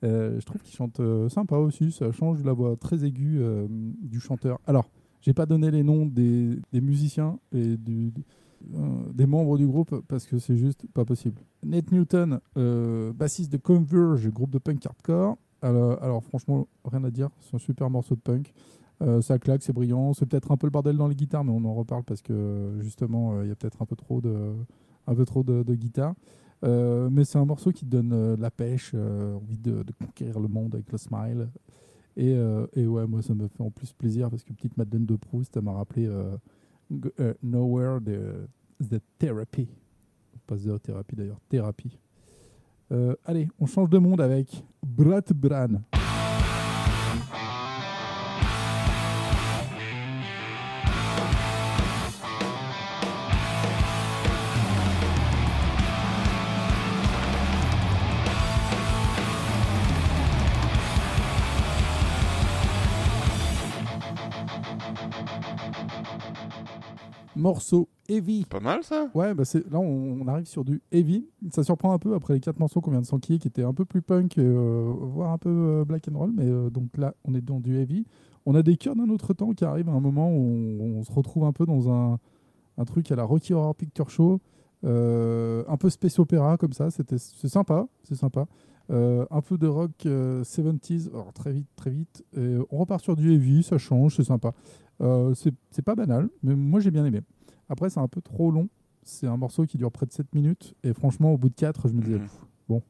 Euh, 0.07 0.39
je 0.41 0.47
trouve 0.47 0.61
qu'il 0.63 0.75
chante 0.75 1.01
euh, 1.01 1.29
sympa 1.29 1.57
aussi. 1.57 1.93
Ça 1.93 2.13
change 2.13 2.43
la 2.45 2.53
voix 2.53 2.77
très 2.77 3.05
aiguë 3.05 3.39
euh, 3.41 3.67
du 3.69 4.21
chanteur. 4.21 4.59
Alors, 4.67 4.89
j'ai 5.21 5.33
pas 5.33 5.47
donné 5.47 5.71
les 5.71 5.83
noms 5.83 6.07
des, 6.07 6.61
musiciens 6.73 7.39
et 7.53 7.77
des 7.77 9.27
membres 9.27 9.59
du 9.59 9.67
groupe 9.67 10.03
parce 10.09 10.27
que 10.27 10.39
c'est 10.39 10.57
juste 10.57 10.87
pas 10.93 11.05
possible. 11.05 11.41
Nate 11.65 11.91
Newton, 11.91 12.41
bassiste 13.15 13.51
de 13.53 13.57
Converge, 13.57 14.29
groupe 14.31 14.51
de 14.51 14.59
punk 14.59 14.87
hardcore. 14.87 15.37
Alors, 15.63 16.23
franchement, 16.23 16.69
rien 16.85 17.03
à 17.03 17.11
dire. 17.11 17.31
C'est 17.41 17.57
un 17.57 17.59
super 17.59 17.91
morceau 17.91 18.15
de 18.15 18.21
punk. 18.21 18.53
Ça 19.21 19.41
claque, 19.41 19.65
c'est 19.65 19.73
brillant. 19.73 20.13
C'est 20.13 20.27
peut-être 20.27 20.53
un 20.53 20.57
peu 20.57 20.69
le 20.69 20.71
bordel 20.71 20.97
dans 20.97 21.09
les 21.09 21.17
guitares, 21.17 21.43
mais 21.43 21.51
on 21.51 21.65
en 21.65 21.75
reparle 21.75 22.05
parce 22.05 22.23
que 22.23 22.79
justement, 22.81 23.43
il 23.43 23.49
y 23.49 23.51
a 23.53 23.57
peut-être 23.57 23.83
un 23.83 23.87
peu 23.87 23.97
trop 23.97 24.21
de, 24.21 24.55
un 25.09 25.15
de 25.15 25.75
guitare. 25.75 26.15
Euh, 26.65 27.09
mais 27.11 27.25
c'est 27.25 27.39
un 27.39 27.45
morceau 27.45 27.71
qui 27.71 27.85
donne 27.85 28.13
euh, 28.13 28.37
la 28.39 28.51
pêche, 28.51 28.93
euh, 28.95 29.35
envie 29.37 29.59
de, 29.59 29.85
conquérir 30.01 30.41
le 30.41 30.49
monde 30.49 30.75
avec 30.75 30.91
le 30.91 30.99
smile. 30.99 31.49
Et, 32.17 32.35
euh, 32.35 32.67
et 32.75 32.87
ouais, 32.87 33.07
moi, 33.07 33.23
ça 33.23 33.35
me 33.35 33.47
fait 33.47 33.63
en 33.63 33.71
plus 33.71 33.93
plaisir 33.93 34.31
parce 34.31 34.43
que 34.43 34.53
petite 34.53 34.77
Madeleine 34.77 35.05
de 35.05 35.17
Proust, 35.17 35.55
ça 35.55 35.61
m'a 35.61 35.73
rappelé 35.73 36.11
Nowhere 37.43 38.01
The 38.81 39.01
Therapy. 39.19 39.69
Pas 40.47 40.57
The 40.57 40.81
Therapy 40.83 41.17
d'ailleurs, 41.17 41.41
Thérapie. 41.49 41.99
Allez, 43.25 43.49
on 43.59 43.67
change 43.67 43.91
de 43.91 43.99
monde 43.99 44.21
avec 44.21 44.65
Brat 44.83 45.25
Bran. 45.35 45.81
Morceau 67.37 67.89
Heavy. 68.09 68.45
Pas 68.49 68.61
mal 68.61 68.83
ça? 68.83 69.11
Ouais, 69.15 69.35
bah 69.35 69.45
c'est 69.45 69.69
là 69.71 69.79
on, 69.79 70.21
on 70.21 70.27
arrive 70.29 70.47
sur 70.47 70.65
du 70.65 70.81
heavy. 70.93 71.27
Ça 71.51 71.63
surprend 71.63 71.93
un 71.93 71.99
peu 71.99 72.15
après 72.15 72.35
les 72.35 72.41
quatre 72.41 72.59
morceaux 72.59 72.81
qu'on 72.81 72.91
vient 72.91 73.01
de 73.01 73.07
s'enquiller 73.07 73.39
qui 73.39 73.49
étaient 73.49 73.63
un 73.63 73.75
peu 73.75 73.85
plus 73.85 74.03
punk, 74.03 74.39
euh, 74.39 74.93
voire 74.99 75.33
un 75.33 75.39
peu 75.39 75.51
euh, 75.51 75.85
black 75.85 76.09
and 76.09 76.19
roll. 76.19 76.33
Mais 76.35 76.47
euh, 76.47 76.71
donc 76.71 76.97
là, 76.97 77.15
on 77.25 77.35
est 77.35 77.41
dans 77.43 77.61
du 77.61 77.77
heavy. 77.79 78.07
On 78.47 78.55
a 78.55 78.63
des 78.63 78.77
cœurs 78.77 78.97
d'un 78.97 79.09
autre 79.11 79.35
temps 79.35 79.53
qui 79.53 79.65
arrivent 79.65 79.89
à 79.89 79.93
un 79.93 80.01
moment 80.01 80.31
où 80.31 80.41
on, 80.81 80.99
on 80.99 81.03
se 81.03 81.13
retrouve 81.13 81.45
un 81.45 81.53
peu 81.53 81.67
dans 81.67 81.91
un, 81.91 82.19
un 82.79 82.85
truc 82.85 83.11
à 83.11 83.17
la 83.17 83.25
Rocky 83.25 83.53
Horror 83.55 83.75
Picture 83.75 84.09
Show, 84.09 84.41
un 84.85 85.77
peu 85.79 85.91
space 85.91 86.19
opéra 86.19 86.57
comme 86.57 86.73
ça. 86.73 86.91
C'était 86.91 87.19
c'est 87.19 87.49
sympa, 87.49 87.87
c'est 88.05 88.15
sympa. 88.15 88.47
Un 88.89 89.41
peu 89.45 89.59
de 89.59 89.67
rock 89.67 89.91
euh, 90.07 90.45
70s, 90.45 91.09
alors 91.11 91.33
très 91.33 91.53
vite, 91.53 91.67
très 91.75 91.91
vite. 91.91 92.25
Et 92.37 92.57
on 92.71 92.79
repart 92.79 93.03
sur 93.03 93.17
du 93.17 93.33
heavy, 93.33 93.65
ça 93.65 93.79
change, 93.79 94.15
c'est 94.17 94.25
sympa. 94.25 94.53
Euh, 95.01 95.35
c'est 95.35 95.53
c'est 95.71 95.83
pas 95.83 95.95
banal, 95.95 96.29
mais 96.43 96.55
moi 96.57 96.81
j'ai 96.81 96.91
bien 96.91 97.05
aimé. 97.05 97.21
Après, 97.69 97.91
c'est 97.91 98.01
un 98.01 98.09
peu 98.09 98.21
trop 98.21 98.51
long. 98.51 98.69
C'est 99.03 99.27
un 99.27 99.37
morceau 99.37 99.65
qui 99.67 99.77
dure 99.79 99.91
près 99.93 100.07
de 100.07 100.13
7 100.13 100.35
minutes. 100.35 100.75
Et 100.83 100.93
franchement, 100.93 101.33
au 101.33 101.39
bout 101.39 101.49
de 101.49 101.55
4, 101.55 101.89
je 101.89 101.93
me 101.95 102.01
disais, 102.03 102.19
pff, 102.19 102.47
bon, 102.69 102.83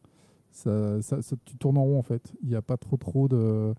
ça, 0.50 1.00
ça- 1.02 1.20
ça- 1.22 1.36
tu 1.44 1.56
tournes 1.56 1.76
en 1.78 1.84
rond 1.84 1.98
en 1.98 2.02
fait. 2.02 2.32
Il 2.42 2.48
n'y 2.48 2.54
a 2.54 2.62
pas 2.62 2.76
trop, 2.76 2.96
trop 2.96 3.28
de. 3.28 3.74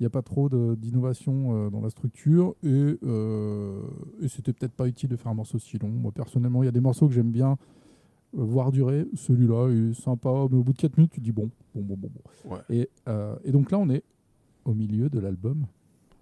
Il 0.00 0.04
n'y 0.04 0.06
a 0.06 0.10
pas 0.10 0.22
trop 0.22 0.48
de- 0.48 0.76
d'innovation 0.76 1.66
euh, 1.66 1.70
dans 1.70 1.80
la 1.80 1.90
structure 1.90 2.54
et, 2.62 2.96
euh, 3.02 3.80
et 4.20 4.28
c'était 4.28 4.52
peut-être 4.52 4.72
pas 4.74 4.86
utile 4.86 5.08
de 5.10 5.16
faire 5.16 5.32
un 5.32 5.34
morceau 5.34 5.58
si 5.58 5.76
long. 5.78 5.88
Moi 5.88 6.12
personnellement, 6.12 6.62
il 6.62 6.66
y 6.66 6.68
a 6.68 6.72
des 6.72 6.80
morceaux 6.80 7.08
que 7.08 7.14
j'aime 7.14 7.32
bien 7.32 7.58
euh, 8.36 8.42
voir 8.44 8.70
durer. 8.70 9.06
Celui-là 9.14 9.68
est 9.70 9.94
sympa, 10.00 10.30
mais 10.50 10.56
au 10.56 10.62
bout 10.62 10.72
de 10.72 10.78
4 10.78 10.96
minutes, 10.98 11.12
tu 11.12 11.20
te 11.20 11.24
dis 11.24 11.32
bon, 11.32 11.50
bon, 11.74 11.82
bon, 11.82 11.96
bon. 11.96 12.10
bon. 12.44 12.54
Ouais. 12.54 12.60
Et, 12.70 12.88
euh, 13.08 13.34
et 13.44 13.50
donc 13.50 13.72
là, 13.72 13.78
on 13.78 13.88
est 13.90 14.04
au 14.64 14.72
milieu 14.74 15.08
de 15.08 15.18
l'album. 15.18 15.66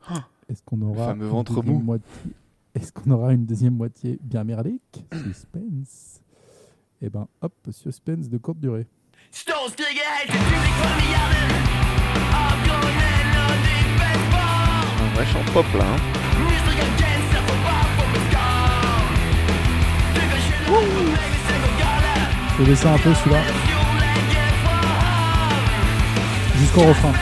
Ah. 0.09 0.27
Est-ce 0.48 0.62
qu'on 0.64 0.80
aura 0.82 1.09
fameux 1.09 1.24
une 1.26 1.30
ventre 1.30 1.62
mou. 1.62 1.78
moitié 1.80 2.06
Est-ce 2.74 2.92
qu'on 2.92 3.11
aura 3.11 3.32
une 3.32 3.44
deuxième 3.46 3.74
moitié 3.74 4.18
bien 4.22 4.44
merdique? 4.44 5.04
Suspense. 5.24 6.20
Et 7.02 7.11
ben 7.11 7.26
hop, 7.40 7.52
suspense 7.70 8.28
de 8.28 8.38
courte 8.38 8.59
durée. 8.61 8.87
Un 15.00 15.14
vrai 15.14 15.26
chant 15.26 15.44
pop 15.52 15.66
là. 15.78 15.85
hein. 15.85 15.96
Je 22.59 22.62
vais 22.62 22.70
laisser 22.70 22.87
un 22.87 22.98
peu 22.98 23.12
celui-là 23.14 23.40
jusqu'au 26.59 26.80
refrain. 26.80 27.12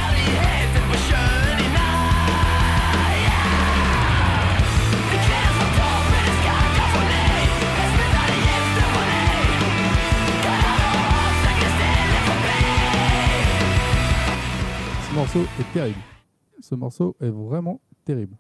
Morceau 15.24 15.40
est 15.58 15.72
terrible. 15.72 15.98
Ce 16.60 16.74
morceau 16.74 17.16
est 17.18 17.30
vraiment 17.30 17.80
terrible. 18.04 18.36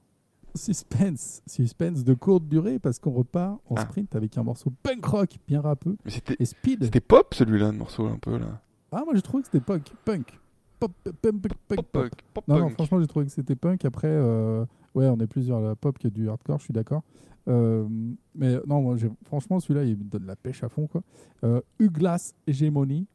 Suspense, 0.54 1.42
suspense 1.46 2.04
de 2.04 2.12
courte 2.12 2.46
durée 2.46 2.78
parce 2.78 2.98
qu'on 2.98 3.10
repart 3.12 3.58
en 3.70 3.74
Ah. 3.76 3.82
sprint 3.82 4.14
avec 4.14 4.36
un 4.36 4.42
morceau 4.42 4.70
punk 4.82 5.04
rock 5.06 5.38
bien 5.48 5.62
rappeux 5.62 5.96
Mais 6.04 6.10
c'était 6.10 6.36
et 6.38 6.44
speed. 6.44 6.84
c'était 6.84 7.00
pop 7.00 7.32
celui-là, 7.34 7.72
le 7.72 7.78
morceau 7.78 8.06
un 8.06 8.18
peu 8.18 8.36
là. 8.36 8.60
Ah 8.92 9.02
moi 9.04 9.14
j'ai 9.14 9.22
trouvé 9.22 9.42
que 9.42 9.48
c'était 9.50 9.64
punk, 9.64 9.90
punk, 10.04 10.38
pop, 10.78 10.92
punk, 11.02 11.14
punk, 11.22 11.42
punk, 11.68 11.76
Pop 11.92 12.14
pop. 12.34 12.44
Non, 12.48 12.60
non, 12.60 12.68
franchement, 12.68 13.00
j'ai 13.00 13.06
trouvé 13.06 13.24
que 13.26 13.32
c'était 13.32 13.56
punk. 13.56 13.82
Après, 13.86 14.08
euh, 14.10 14.64
ouais, 14.94 15.06
on 15.08 15.18
est 15.20 15.26
plus 15.26 15.44
sur 15.46 15.58
la 15.60 15.74
pop 15.74 15.98
que 15.98 16.08
du 16.08 16.28
hardcore, 16.28 16.58
je 16.58 16.64
suis 16.64 16.74
d'accord. 16.74 17.02
Euh, 17.48 17.88
mais 18.34 18.58
non, 18.66 18.82
moi, 18.82 18.96
franchement, 19.24 19.58
celui-là, 19.58 19.84
il 19.84 19.96
me 19.96 20.04
donne 20.04 20.26
la 20.26 20.36
pêche 20.36 20.62
à 20.62 20.68
fond. 20.68 20.86
Quoi. 20.86 21.02
Euh, 21.44 21.60
Uglas 21.80 22.34
Hegemony, 22.46 23.06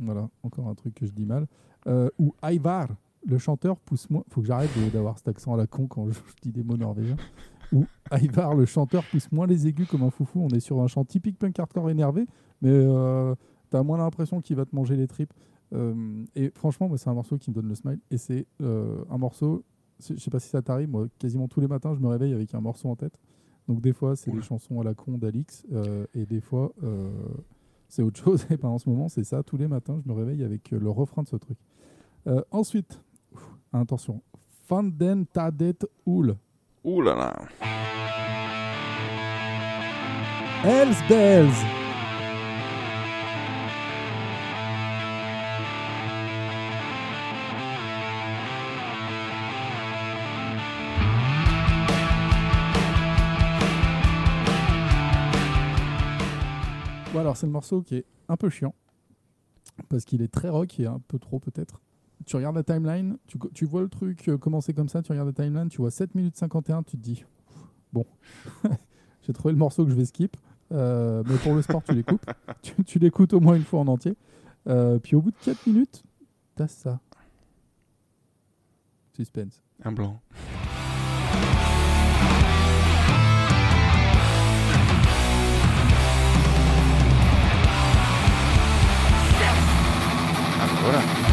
voilà, 0.00 0.28
encore 0.42 0.68
un 0.68 0.74
truc 0.74 0.94
que 0.94 1.04
je 1.06 1.12
dis 1.12 1.26
mal. 1.26 1.46
Euh, 1.86 2.08
ou 2.18 2.34
Ivar, 2.42 2.88
le 3.26 3.38
chanteur, 3.38 3.78
pousse-moi. 3.78 4.24
Faut 4.28 4.40
que 4.40 4.46
j'arrête 4.46 4.70
d'avoir 4.92 5.18
cet 5.18 5.28
accent 5.28 5.54
à 5.54 5.56
la 5.56 5.66
con 5.66 5.86
quand 5.86 6.08
je, 6.08 6.12
je 6.12 6.34
dis 6.42 6.52
des 6.52 6.62
mots 6.62 6.76
norvégiens. 6.76 7.16
Ou 7.72 7.84
Ivar, 8.12 8.54
le 8.54 8.66
chanteur, 8.66 9.04
pousse 9.10 9.30
moins 9.30 9.46
les 9.46 9.66
aigus 9.66 9.88
comme 9.88 10.02
un 10.02 10.10
foufou. 10.10 10.40
On 10.40 10.48
est 10.48 10.60
sur 10.60 10.80
un 10.80 10.86
chant 10.86 11.04
typique 11.04 11.38
punk 11.38 11.58
hardcore 11.58 11.90
énervé, 11.90 12.26
mais 12.62 12.70
euh, 12.70 13.34
t'as 13.70 13.82
moins 13.82 13.98
l'impression 13.98 14.40
qu'il 14.40 14.56
va 14.56 14.64
te 14.64 14.74
manger 14.74 14.96
les 14.96 15.06
tripes. 15.06 15.32
Euh, 15.72 16.24
et 16.34 16.50
franchement, 16.54 16.88
moi, 16.88 16.98
c'est 16.98 17.08
un 17.08 17.14
morceau 17.14 17.38
qui 17.38 17.50
me 17.50 17.54
donne 17.54 17.68
le 17.68 17.74
smile. 17.74 18.00
Et 18.10 18.18
c'est 18.18 18.46
euh, 18.60 19.04
un 19.08 19.18
morceau, 19.18 19.64
je 20.00 20.16
sais 20.16 20.30
pas 20.30 20.40
si 20.40 20.48
ça 20.48 20.62
t'arrive, 20.62 20.88
moi, 20.88 21.06
quasiment 21.18 21.48
tous 21.48 21.60
les 21.60 21.68
matins, 21.68 21.94
je 21.94 22.00
me 22.00 22.08
réveille 22.08 22.34
avec 22.34 22.54
un 22.54 22.60
morceau 22.60 22.88
en 22.88 22.96
tête. 22.96 23.18
Donc 23.68 23.80
des 23.80 23.92
fois, 23.92 24.16
c'est 24.16 24.32
des 24.32 24.42
chansons 24.42 24.80
à 24.80 24.84
la 24.84 24.94
con 24.94 25.16
d'Alix, 25.16 25.64
euh, 25.72 26.04
et 26.14 26.26
des 26.26 26.40
fois, 26.40 26.72
c'est 27.88 28.02
autre 28.02 28.18
chose. 28.18 28.46
Et 28.50 28.56
ben, 28.56 28.68
en 28.68 28.78
ce 28.78 28.88
moment, 28.88 29.08
c'est 29.08 29.24
ça. 29.24 29.42
Tous 29.42 29.56
les 29.56 29.68
matins, 29.68 30.00
je 30.04 30.10
me 30.10 30.16
réveille 30.16 30.42
avec 30.42 30.70
le 30.72 30.90
refrain 30.90 31.22
de 31.22 31.28
ce 31.28 31.36
truc. 31.36 31.58
Ensuite, 32.50 33.00
attention, 33.78 34.22
Fanden 34.66 35.26
Tadet 35.26 35.78
Oul. 36.06 36.36
Ouh 36.84 37.02
là 37.02 37.14
là. 37.14 37.36
Hells 40.64 40.94
Bells. 41.08 41.50
Bon 57.12 57.18
alors 57.18 57.36
c'est 57.36 57.46
le 57.46 57.52
morceau 57.52 57.82
qui 57.82 57.96
est 57.96 58.04
un 58.28 58.36
peu 58.36 58.48
chiant 58.50 58.72
parce 59.88 60.04
qu'il 60.04 60.22
est 60.22 60.28
très 60.28 60.48
rock 60.48 60.78
et 60.78 60.86
un 60.86 61.00
peu 61.08 61.18
trop 61.18 61.40
peut-être. 61.40 61.80
Tu 62.26 62.36
regardes 62.36 62.56
la 62.56 62.62
timeline, 62.62 63.16
tu, 63.26 63.38
tu 63.54 63.64
vois 63.64 63.80
le 63.82 63.88
truc 63.88 64.28
euh, 64.28 64.36
commencer 64.38 64.72
comme 64.74 64.88
ça, 64.88 65.02
tu 65.02 65.10
regardes 65.10 65.28
la 65.36 65.44
timeline, 65.44 65.68
tu 65.68 65.78
vois 65.78 65.90
7 65.90 66.14
minutes 66.14 66.36
51, 66.36 66.82
tu 66.82 66.96
te 66.96 67.02
dis 67.02 67.24
bon, 67.92 68.04
j'ai 69.22 69.32
trouvé 69.32 69.52
le 69.52 69.58
morceau 69.58 69.84
que 69.84 69.90
je 69.90 69.96
vais 69.96 70.04
skip, 70.04 70.36
euh, 70.72 71.22
mais 71.26 71.36
pour 71.38 71.54
le 71.54 71.62
sport 71.62 71.82
tu 71.82 71.92
l'écoutes, 71.94 72.22
tu, 72.62 72.84
tu 72.84 72.98
l'écoutes 72.98 73.32
au 73.32 73.40
moins 73.40 73.54
une 73.56 73.64
fois 73.64 73.80
en 73.80 73.88
entier. 73.88 74.16
Euh, 74.68 74.98
puis 74.98 75.16
au 75.16 75.22
bout 75.22 75.30
de 75.30 75.36
4 75.42 75.66
minutes, 75.66 76.04
tasse 76.54 76.72
ça 76.74 77.00
Suspense. 79.14 79.62
Un 79.82 79.92
blanc. 79.92 80.20
Ah, 90.62 90.66
voilà. 90.82 91.29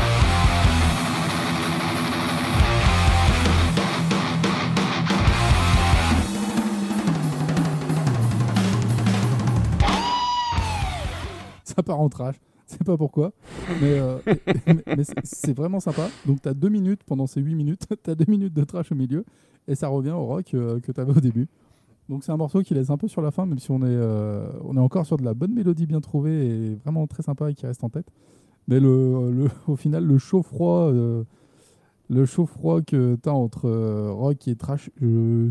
Ça 11.77 11.83
part 11.83 11.99
en 12.01 12.09
trash. 12.09 12.35
C'est 12.65 12.83
pas 12.83 12.97
pourquoi. 12.97 13.31
Mais, 13.81 13.97
euh, 13.97 14.17
c'est- 15.23 15.55
vraiment 15.55 15.79
sympa. 15.79 16.09
Donc, 16.25 16.41
tu 16.41 16.49
as 16.49 16.53
deux 16.53 16.67
minutes 16.67 17.01
pendant 17.05 17.25
ces 17.27 17.39
huit 17.39 17.55
minutes. 17.55 17.85
tu 18.03 18.09
as 18.09 18.15
deux 18.15 18.25
minutes 18.29 18.53
de 18.53 18.63
trash 18.65 18.91
au 18.91 18.95
milieu. 18.95 19.23
Et 19.69 19.75
ça 19.75 19.87
revient 19.87 20.11
au 20.11 20.25
rock 20.25 20.53
euh, 20.53 20.79
que 20.81 20.91
tu 20.91 20.99
avais 20.99 21.15
au 21.15 21.21
début. 21.21 21.47
Donc, 22.09 22.23
c'est 22.25 22.31
un 22.33 22.37
morceau 22.37 22.61
qui 22.63 22.73
laisse 22.73 22.89
un 22.89 22.97
peu 22.97 23.07
sur 23.07 23.21
la 23.21 23.31
fin, 23.31 23.45
même 23.45 23.59
si 23.59 23.69
on 23.71 23.79
est, 23.79 23.85
euh, 23.85 24.49
on 24.65 24.75
est 24.75 24.79
encore 24.81 25.05
sur 25.05 25.15
de 25.17 25.23
la 25.23 25.33
bonne 25.33 25.53
mélodie 25.53 25.85
bien 25.85 26.01
trouvée 26.01 26.47
et 26.47 26.75
vraiment 26.83 27.05
très 27.07 27.23
sympa 27.23 27.49
et 27.51 27.53
qui 27.53 27.65
reste 27.65 27.83
en 27.85 27.89
tête. 27.89 28.07
Mais 28.67 28.79
le, 28.81 29.31
le- 29.31 29.49
au 29.67 29.75
final, 29.77 30.03
le 30.05 30.17
chaud-froid. 30.17 30.91
le 30.91 32.25
chaud-froid 32.25 32.81
que 32.81 33.15
tu 33.21 33.29
as 33.29 33.33
entre 33.33 33.69
rock 34.11 34.45
et 34.47 34.55
trash, 34.55 34.89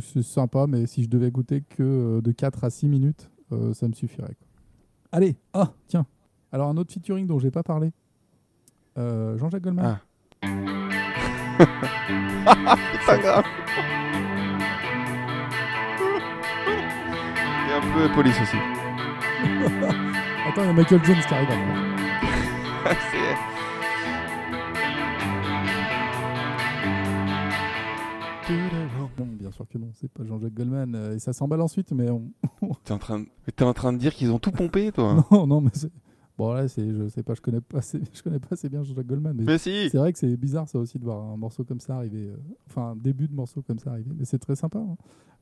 c'est 0.03 0.23
sympa, 0.23 0.67
mais 0.67 0.87
si 0.87 1.03
je 1.03 1.09
devais 1.09 1.31
goûter 1.31 1.63
que 1.63 2.21
de 2.21 2.33
4 2.33 2.65
à 2.65 2.71
6 2.71 2.89
minutes, 2.89 3.31
ça 3.73 3.89
me 3.89 3.93
suffirait. 3.95 4.35
Allez, 5.13 5.37
ah, 5.55 5.73
tiens. 5.87 6.05
Alors, 6.57 6.71
un 6.71 6.77
autre 6.79 6.91
featuring 6.91 7.27
dont 7.27 7.39
j'ai 7.39 7.51
pas 7.51 7.63
parlé. 7.63 7.93
Euh, 8.97 9.37
Jean-Jacques 9.37 9.61
Goldman. 9.61 10.01
Ah. 10.43 10.47
C'est 12.93 13.07
pas 13.07 13.19
grave. 13.19 13.45
Et 17.69 17.73
un 17.75 17.83
peu 17.93 18.09
police 18.15 18.41
aussi. 18.41 18.57
Attends, 20.49 20.63
il 20.63 20.67
y 20.67 20.69
a 20.69 20.73
Michael 20.73 21.05
Jones 21.05 21.17
qui 21.29 21.35
arrive 21.35 21.51
Non, 29.19 29.27
bien 29.39 29.51
sûr 29.51 29.69
que 29.69 29.77
non, 29.77 29.91
c'est 29.93 30.11
pas 30.11 30.25
Jean-Jacques 30.25 30.55
Goldman. 30.55 30.95
euh, 30.95 31.17
et 31.17 31.19
ça 31.19 31.35
s'emballe 31.35 31.61
ensuite, 31.61 31.93
mais 31.93 32.09
on... 32.09 32.31
T'es 32.83 32.95
en 32.95 32.99
train 32.99 33.21
de... 33.21 33.27
t'es 33.55 33.65
en 33.65 33.75
train 33.75 33.93
de 33.93 33.99
dire 33.99 34.15
qu'ils 34.15 34.31
ont 34.31 34.39
tout 34.39 34.53
pompé, 34.53 34.91
toi 34.91 35.23
non, 35.31 35.47
non, 35.47 35.61
mais 35.61 35.69
c'est... 35.75 35.93
Bon, 36.39 36.53
là, 36.53 36.69
c'est, 36.69 36.93
je 36.93 37.09
sais 37.09 37.23
pas, 37.23 37.33
je 37.35 37.41
connais 37.41 37.61
pas 37.63 37.79
assez, 37.79 37.99
je 38.13 38.23
connais 38.23 38.39
pas 38.39 38.49
assez 38.53 38.69
bien 38.69 38.83
Jean-Jacques 38.83 39.07
Goldman. 39.07 39.35
Mais 39.39 39.45
Mais 39.45 39.59
si 39.59 39.89
c'est 39.91 39.97
vrai 39.99 40.13
que 40.13 40.19
c'est 40.19 40.37
bizarre, 40.37 40.69
ça 40.69 40.79
aussi, 40.79 40.99
de 40.99 41.05
voir 41.05 41.25
un 41.25 41.37
morceau 41.37 41.65
comme 41.65 41.81
ça 41.81 41.97
arriver. 41.97 42.27
euh, 42.29 42.37
Enfin, 42.69 42.91
un 42.91 42.97
début 42.97 43.27
de 43.29 43.35
morceau 43.35 43.63
comme 43.63 43.79
ça 43.79 43.91
arriver. 43.93 44.11
Mais 44.19 44.25
c'est 44.27 44.39
très 44.39 44.55
sympa. 44.57 44.79
hein. 44.79 44.97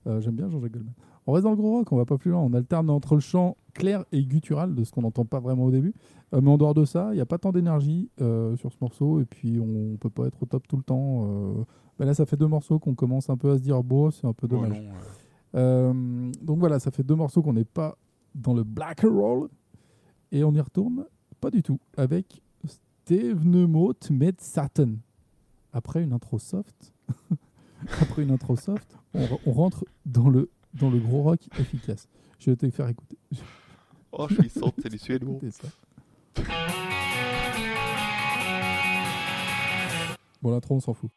Euh, 0.07 0.21
j'aime 0.21 0.37
bien 0.37 0.49
Jean-Jacques 0.51 0.73
Goldman. 0.73 0.93
On 1.27 1.33
reste 1.33 1.45
dans 1.45 1.51
le 1.51 1.57
gros 1.57 1.79
rock, 1.79 1.91
on 1.91 1.97
va 1.97 2.05
pas 2.05 2.19
plus 2.19 2.31
loin. 2.31 2.41
On 2.41 2.53
alterne 2.53 2.91
entre 2.91 3.15
le 3.15 3.21
chant 3.21 3.57
clair 3.73 4.05
et 4.13 4.23
guttural, 4.25 4.75
de 4.75 4.85
ce 4.85 4.93
qu'on 4.93 5.01
n'entend 5.03 5.25
pas 5.25 5.41
vraiment 5.41 5.65
au 5.65 5.71
début. 5.71 5.95
Euh, 6.35 6.41
mais 6.43 6.51
en 6.51 6.59
dehors 6.59 6.75
de 6.75 6.85
ça, 6.85 7.09
il 7.13 7.15
n'y 7.17 7.21
a 7.23 7.27
pas 7.27 7.39
tant 7.39 7.51
d'énergie 7.53 8.11
sur 8.19 8.71
ce 8.73 8.77
morceau. 8.81 9.21
Et 9.21 9.25
puis, 9.25 9.59
on 9.59 9.97
peut 9.97 10.11
pas 10.11 10.27
être 10.27 10.43
au 10.43 10.47
top 10.47 10.69
tout 10.69 10.77
le 10.77 10.83
temps. 10.83 11.27
Ben 11.99 12.05
là, 12.07 12.15
ça 12.15 12.27
fait 12.27 12.37
deux 12.37 12.47
morceaux 12.49 12.79
qu'on 12.79 12.95
commence 12.95 13.31
un 13.31 13.37
peu 13.37 13.51
à 13.53 13.57
se 13.57 13.63
dire, 13.63 13.83
bon, 13.83 14.11
c'est 14.11 14.27
un 14.27 14.33
peu 14.33 14.47
Oh 14.51 14.55
dommage. 14.55 14.81
non, 15.55 16.33
donc 16.43 16.59
voilà, 16.59 16.79
ça 16.79 16.91
fait 16.91 17.03
deux 17.03 17.15
morceaux 17.15 17.43
qu'on 17.43 17.53
n'est 17.53 17.65
pas 17.65 17.97
dans 18.35 18.53
le 18.55 18.65
black 18.65 19.01
roll. 19.03 19.49
Et 20.35 20.43
on 20.43 20.53
y 20.53 20.61
retourne 20.61 21.07
pas 21.41 21.49
du 21.51 21.63
tout 21.63 21.79
avec 21.97 22.43
Steve 22.67 23.47
Neumot 23.47 23.95
met 24.11 24.35
Satan. 24.39 24.97
Après 25.73 26.03
une 26.03 26.13
intro 26.13 26.41
soft, 26.41 26.93
après 28.01 28.25
une 28.25 28.33
intro 28.33 28.57
soft, 28.57 28.97
on, 29.15 29.25
re- 29.25 29.39
on 29.47 29.53
rentre 29.53 29.85
dans 30.05 30.29
le, 30.29 30.51
dans 30.75 30.91
le 30.91 30.99
gros 30.99 31.23
rock 31.23 31.39
efficace. 31.59 32.09
Je 32.41 32.51
vais 32.51 32.57
te 32.57 32.69
faire 32.71 32.89
écouter. 32.89 33.17
Oh, 34.17 34.29
je 34.31 34.43
suis 34.43 34.51
c'est 34.81 34.89
du 34.91 34.99
suédois. 34.99 35.41
Bon, 40.41 40.51
l'intro, 40.51 40.77
on 40.77 40.81
s'en 40.81 40.95
fout. 40.95 41.11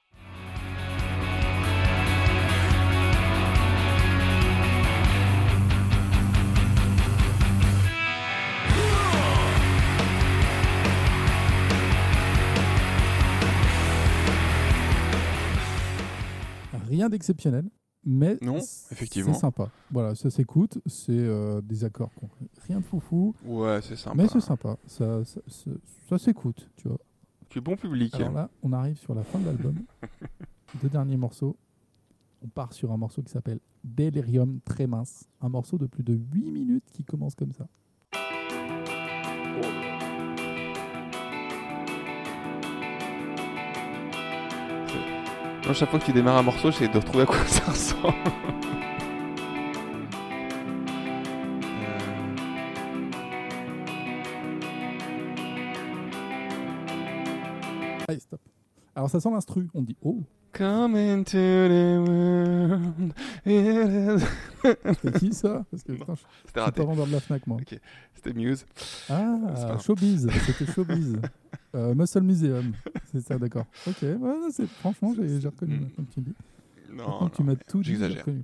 Rien 16.98 17.10
d'exceptionnel, 17.10 17.70
mais 18.04 18.38
Non, 18.42 18.58
effectivement. 18.92 19.34
c'est 19.34 19.40
sympa. 19.40 19.70
Voilà, 19.92 20.16
ça 20.16 20.30
s'écoute, 20.32 20.80
c'est 20.88 21.12
euh, 21.12 21.62
des 21.62 21.84
accords, 21.84 22.12
rien 22.68 22.80
de 22.80 22.84
foufou, 22.86 23.36
Ouais, 23.46 23.80
c'est 23.84 23.96
sympa. 23.96 24.16
mais 24.22 24.28
c'est 24.28 24.40
sympa. 24.42 24.78
Ça, 24.88 25.24
ça, 25.26 25.42
ça- 25.48 25.72
ça 26.10 26.18
s'écoute, 26.18 26.70
tu 26.76 26.88
vois. 26.88 26.98
Tu 27.50 27.60
es 27.60 27.62
bon 27.62 27.76
public. 27.76 28.16
Alors 28.16 28.32
là, 28.32 28.50
on 28.64 28.74
arrive 28.74 28.98
sur 28.98 29.14
la 29.14 29.24
fin 29.24 29.38
de 29.40 29.46
l'album. 29.46 29.76
Deux 30.82 30.90
derniers 30.90 31.18
morceaux. 31.18 31.56
On 32.44 32.48
part 32.48 32.74
sur 32.74 32.92
un 32.92 32.98
morceau 32.98 33.22
qui 33.22 33.32
s'appelle 33.32 33.60
Delirium 33.84 34.60
très 34.66 34.86
mince. 34.88 35.30
Un 35.42 35.50
morceau 35.50 35.78
de 35.78 35.86
plus 35.86 36.04
de 36.04 36.14
8 36.14 36.52
minutes 36.52 36.86
qui 36.92 37.04
commence 37.04 37.36
comme 37.36 37.52
ça. 37.54 37.68
Chaque 45.74 45.90
fois 45.90 46.00
que 46.00 46.06
tu 46.06 46.14
démarres 46.14 46.38
un 46.38 46.44
morceau, 46.44 46.72
j'essaie 46.72 46.88
de 46.88 46.98
retrouver 46.98 47.24
à 47.24 47.26
quoi 47.26 47.38
ça 47.46 47.72
ressemble. 47.72 48.14
Alors 58.98 59.12
ça 59.12 59.20
sent 59.20 59.30
l'instru. 59.30 59.68
On 59.76 59.84
dit 59.84 59.96
oh, 60.02 60.24
Come 60.54 60.96
into 60.96 61.38
the 61.38 62.00
world. 62.00 63.14
c'était 65.04 65.20
qui 65.20 65.34
ça? 65.34 65.64
Parce 65.70 65.84
que 65.84 65.92
Non, 65.92 65.98
putain, 66.00 66.16
je 66.16 66.64
suis 66.64 66.72
pas 66.72 66.84
vendeur 66.84 67.06
de 67.06 67.12
la 67.12 67.20
Fnac 67.20 67.46
moi. 67.46 67.60
C'était 68.16 68.34
Muse. 68.34 68.66
Ah. 69.08 69.78
Showbiz. 69.86 70.28
C'était 70.48 70.72
Showbiz. 70.72 71.20
Euh, 71.76 71.94
Muscle 71.94 72.22
Museum. 72.22 72.74
C'est 73.12 73.22
ça, 73.22 73.38
d'accord. 73.38 73.68
Ok, 73.86 73.98
ouais, 74.02 74.18
non, 74.18 74.50
franchement, 74.80 75.14
j'ai 75.16 75.48
reconnu 75.48 75.78
maintenant 75.78 76.04
que 76.06 76.14
tu 76.16 76.22
dis. 76.22 76.34
Non, 76.92 77.30
que 77.30 77.36
tu 77.36 77.44
non, 77.44 77.52
m'as 77.52 77.56
tout 77.56 77.82
dit, 77.84 77.90
j'ai 77.90 77.92
j'exagère. 77.92 78.22
reconnu. 78.22 78.44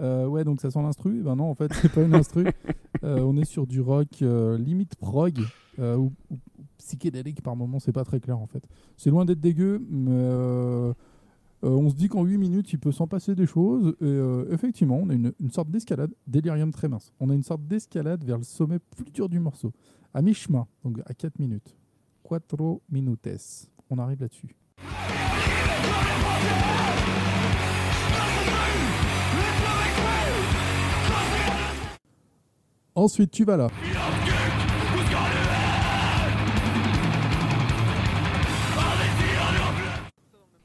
Euh, 0.00 0.26
ouais, 0.26 0.42
donc 0.42 0.60
ça 0.60 0.72
sent 0.72 0.82
l'instru. 0.82 1.22
Ben 1.22 1.36
non, 1.36 1.48
en 1.48 1.54
fait, 1.54 1.72
c'est 1.74 1.92
pas 1.92 2.02
une 2.02 2.14
instru. 2.16 2.44
Euh, 3.04 3.18
on 3.18 3.36
est 3.36 3.44
sur 3.44 3.66
du 3.66 3.80
rock 3.80 4.20
limite 4.20 4.94
prog 4.94 5.40
ou, 5.76 6.12
ou 6.30 6.36
psychédélique 6.82 7.42
par 7.42 7.56
moment. 7.56 7.78
C'est 7.78 7.92
pas 7.92 8.04
très 8.04 8.20
clair 8.20 8.38
en 8.38 8.46
fait. 8.46 8.62
C'est 8.96 9.10
loin 9.10 9.24
d'être 9.24 9.40
dégueu, 9.40 9.84
mais 9.88 10.10
euh, 10.12 10.92
euh, 11.64 11.68
on 11.68 11.88
se 11.88 11.94
dit 11.94 12.08
qu'en 12.08 12.24
8 12.24 12.38
minutes, 12.38 12.72
il 12.72 12.78
peut 12.78 12.92
s'en 12.92 13.06
passer 13.06 13.34
des 13.34 13.46
choses. 13.46 13.94
Et 14.00 14.04
euh, 14.04 14.46
effectivement, 14.50 14.98
on 15.02 15.08
a 15.10 15.14
une, 15.14 15.32
sorte 15.50 15.70
d'escalade, 15.70 16.12
délirium 16.26 16.72
très 16.72 16.88
mince. 16.88 17.12
On 17.20 17.30
a 17.30 17.34
une 17.34 17.42
sorte 17.42 17.66
d'escalade 17.66 18.24
vers 18.24 18.38
le 18.38 18.44
sommet 18.44 18.78
plus 18.78 19.10
dur 19.10 19.28
du 19.28 19.38
morceau, 19.38 19.72
à 20.12 20.22
mi-chemin, 20.22 20.66
donc 20.84 20.98
à 21.06 21.14
4 21.14 21.38
minutes. 21.38 21.76
Quattro 22.22 22.82
minutes. 22.90 23.28
On 23.90 23.98
arrive 23.98 24.20
là-dessus. 24.20 24.56
Ensuite, 32.94 33.30
tu 33.30 33.44
vas 33.44 33.56
là. 33.56 33.68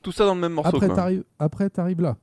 Tout 0.07 0.13
ça 0.13 0.25
dans 0.25 0.35
le 0.35 0.39
même 0.39 0.53
morceau. 0.53 0.73
Après, 0.73 0.87
t'arrives, 0.87 1.25
après, 1.37 1.69
t'arrives 1.69 1.99
là. 1.99 2.15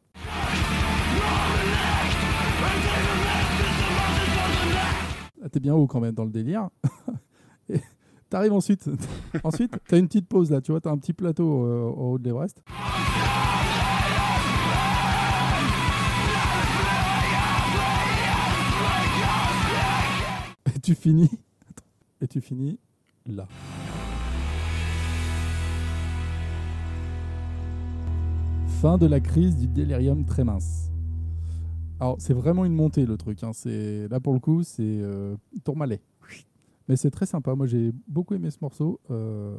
Ah, 5.42 5.50
T'es 5.52 5.60
bien 5.60 5.74
haut 5.74 5.86
quand 5.86 6.00
même 6.00 6.14
dans 6.14 6.24
le 6.24 6.30
délire. 6.30 6.70
Et 7.68 7.82
T'arrives 8.30 8.54
ensuite. 8.54 8.88
ensuite, 9.44 9.76
t'as 9.86 9.98
une 9.98 10.06
petite 10.06 10.26
pause 10.28 10.50
là. 10.50 10.62
Tu 10.62 10.70
vois, 10.72 10.80
t'as 10.80 10.92
un 10.92 10.96
petit 10.96 11.12
plateau 11.12 11.66
euh, 11.66 11.82
au 11.82 12.12
haut 12.12 12.18
de 12.18 12.24
l'Everest. 12.24 12.62
Et 20.74 20.80
tu 20.80 20.94
finis. 20.94 21.38
Et 22.22 22.28
tu 22.28 22.40
finis 22.40 22.78
là. 23.26 23.46
Fin 28.84 28.98
de 28.98 29.06
la 29.06 29.18
crise 29.18 29.56
du 29.56 29.66
délirium 29.66 30.26
très 30.26 30.44
mince. 30.44 30.90
Alors, 32.00 32.16
c'est 32.18 32.34
vraiment 32.34 32.66
une 32.66 32.74
montée 32.74 33.06
le 33.06 33.16
truc. 33.16 33.42
hein. 33.42 33.52
C'est 33.54 34.08
Là, 34.08 34.20
pour 34.20 34.34
le 34.34 34.40
coup, 34.40 34.62
c'est 34.62 34.82
euh, 34.82 35.36
tourmalet. 35.64 36.02
Mais 36.86 36.96
c'est 36.96 37.10
très 37.10 37.24
sympa. 37.24 37.54
Moi, 37.54 37.66
j'ai 37.66 37.92
beaucoup 38.06 38.34
aimé 38.34 38.50
ce 38.50 38.58
morceau. 38.60 39.00
Euh, 39.10 39.56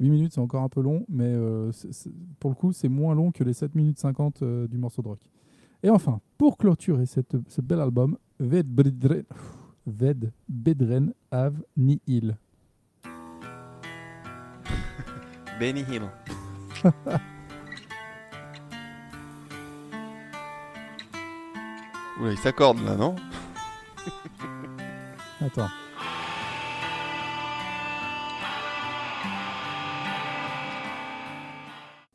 8 0.00 0.08
minutes, 0.08 0.32
c'est 0.32 0.40
encore 0.40 0.62
un 0.62 0.70
peu 0.70 0.80
long, 0.80 1.04
mais 1.10 1.26
euh, 1.26 1.70
pour 2.40 2.48
le 2.48 2.56
coup, 2.56 2.72
c'est 2.72 2.88
moins 2.88 3.14
long 3.14 3.32
que 3.32 3.44
les 3.44 3.52
7 3.52 3.74
minutes 3.74 3.98
50 3.98 4.40
euh, 4.40 4.66
du 4.66 4.78
morceau 4.78 5.02
de 5.02 5.08
rock. 5.08 5.20
Et 5.82 5.90
enfin, 5.90 6.18
pour 6.38 6.56
clôturer 6.56 7.04
cette, 7.04 7.36
ce 7.48 7.60
bel 7.60 7.80
album, 7.80 8.16
Ved 8.40 8.66
Bedren, 8.66 9.24
Ved 9.86 10.32
Bedren 10.48 11.12
Av 11.30 11.54
Ni 11.76 12.00
Il. 12.06 12.34
Benny 15.60 15.82
Hill. 15.82 16.08
Oula, 22.20 22.32
il 22.32 22.38
s'accorde 22.38 22.80
là, 22.84 22.96
non 22.96 23.14
Attends. 25.40 25.68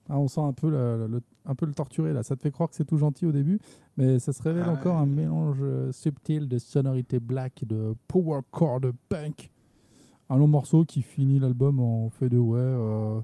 Ah, 0.09 0.19
on 0.19 0.27
sent 0.27 0.41
un 0.41 0.51
peu, 0.53 0.69
la- 0.69 1.07
le, 1.07 1.21
un 1.45 1.55
peu 1.55 1.65
le 1.65 1.73
torturé 1.73 2.11
là. 2.13 2.23
Ça 2.23 2.35
te 2.35 2.41
fait 2.41 2.51
croire 2.51 2.69
que 2.69 2.75
c'est 2.75 2.85
tout 2.85 2.97
gentil 2.97 3.25
au 3.25 3.31
début, 3.31 3.59
mais 3.97 4.19
ça 4.19 4.33
se 4.33 4.43
révèle 4.43 4.65
Ah 4.67 4.71
encore 4.71 4.95
ouais. 4.97 5.01
un 5.01 5.05
mélange 5.05 5.57
euh, 5.61 5.91
subtil 5.91 6.47
de 6.49 6.57
sonorités 6.57 7.19
black, 7.19 7.63
de 7.65 7.95
power 8.07 8.41
chord, 8.51 8.81
de 8.81 8.93
punk. 9.09 9.49
Un 10.29 10.37
long 10.37 10.47
morceau 10.47 10.83
qui 10.83 11.01
finit 11.01 11.39
l'album 11.39 11.79
en 11.79 12.09
fait 12.09 12.27
de 12.29 12.37
ouais, 12.37 12.59
euh, 12.59 13.19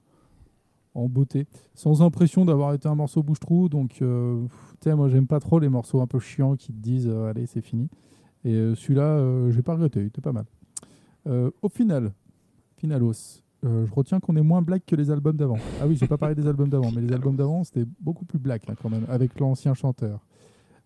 en 0.96 1.08
beauté, 1.10 1.48
sans 1.76 2.02
impression 2.02 2.46
d'avoir 2.46 2.74
été 2.74 2.88
un 2.88 2.96
morceau 2.96 3.24
bouche-trou. 3.24 3.68
Donc, 3.70 4.02
euh, 4.02 4.46
sais, 4.84 4.96
moi 4.96 5.10
j'aime 5.10 5.28
pas 5.28 5.40
trop 5.40 5.60
les 5.60 5.70
morceaux 5.70 6.02
un 6.02 6.08
peu 6.08 6.20
chiants 6.20 6.56
qui 6.56 6.72
te 6.74 6.78
disent 6.82 7.08
euh, 7.08 7.30
allez, 7.30 7.46
c'est 7.46 7.62
fini. 7.62 7.90
Et 8.46 8.54
euh, 8.54 8.76
celui-là, 8.76 9.04
euh, 9.04 9.52
j'ai 9.52 9.62
pas 9.62 9.74
regretté, 9.74 10.00
il 10.02 10.06
était 10.08 10.22
pas 10.22 10.32
mal. 10.32 10.46
Au 11.62 11.70
final, 11.70 12.12
finalos, 12.78 13.44
je 13.62 13.92
retiens 13.94 14.20
qu'on 14.20 14.36
est 14.36 14.42
moins 14.42 14.62
black 14.64 14.84
que 14.86 14.96
les 14.96 15.12
albums 15.12 15.36
d'avant. 15.36 15.58
Ah 15.80 15.86
oui, 15.86 15.96
j'ai 15.96 16.08
pas 16.08 16.18
parlé 16.18 16.34
des 16.34 16.48
albums 16.48 16.70
d'avant, 16.70 16.90
mais 16.92 17.02
les 17.02 17.14
albums 17.14 17.36
d'avant, 17.36 17.64
c'était 17.64 17.86
beaucoup 18.00 18.26
plus 18.26 18.40
black 18.40 18.64
hein, 18.70 18.74
quand 18.82 18.90
même, 18.90 19.06
avec 19.10 19.40
l'ancien 19.40 19.74
chanteur. 19.76 20.26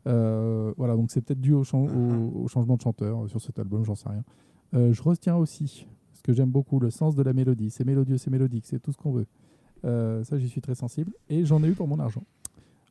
Voilà, 0.06 0.96
donc 0.96 1.12
c'est 1.12 1.22
peut-être 1.22 1.40
dû 1.40 1.54
au, 1.54 1.64
chan- 1.64 1.86
au- 1.86 2.44
au 2.44 2.48
changement 2.48 2.76
de 2.76 2.82
chanteur 2.82 3.30
sur 3.30 3.40
cet 3.42 3.58
album, 3.60 3.86
j'en 3.86 3.96
sais 3.96 4.10
rien. 4.10 4.92
Je 4.92 5.02
retiens 5.02 5.36
aussi, 5.38 5.86
ce 6.14 6.22
que 6.24 6.34
j'aime 6.34 6.50
beaucoup, 6.50 6.80
le 6.80 6.90
sens 6.90 7.16
de 7.16 7.24
la 7.24 7.32
mélodie. 7.32 7.70
C'est 7.70 7.86
mélodieux, 7.86 8.18
c'est 8.18 8.32
mélodique, 8.32 8.66
c'est 8.66 8.80
tout 8.82 8.92
ce 8.92 8.98
qu'on 8.98 9.12
veut. 9.12 9.28
Ça, 10.24 10.38
j'y 10.38 10.50
suis 10.50 10.62
très 10.62 10.76
sensible 10.76 11.14
et 11.30 11.46
j'en 11.46 11.64
ai 11.64 11.68
eu 11.68 11.74
pour 11.74 11.88
mon 11.88 12.00
argent. 12.00 12.24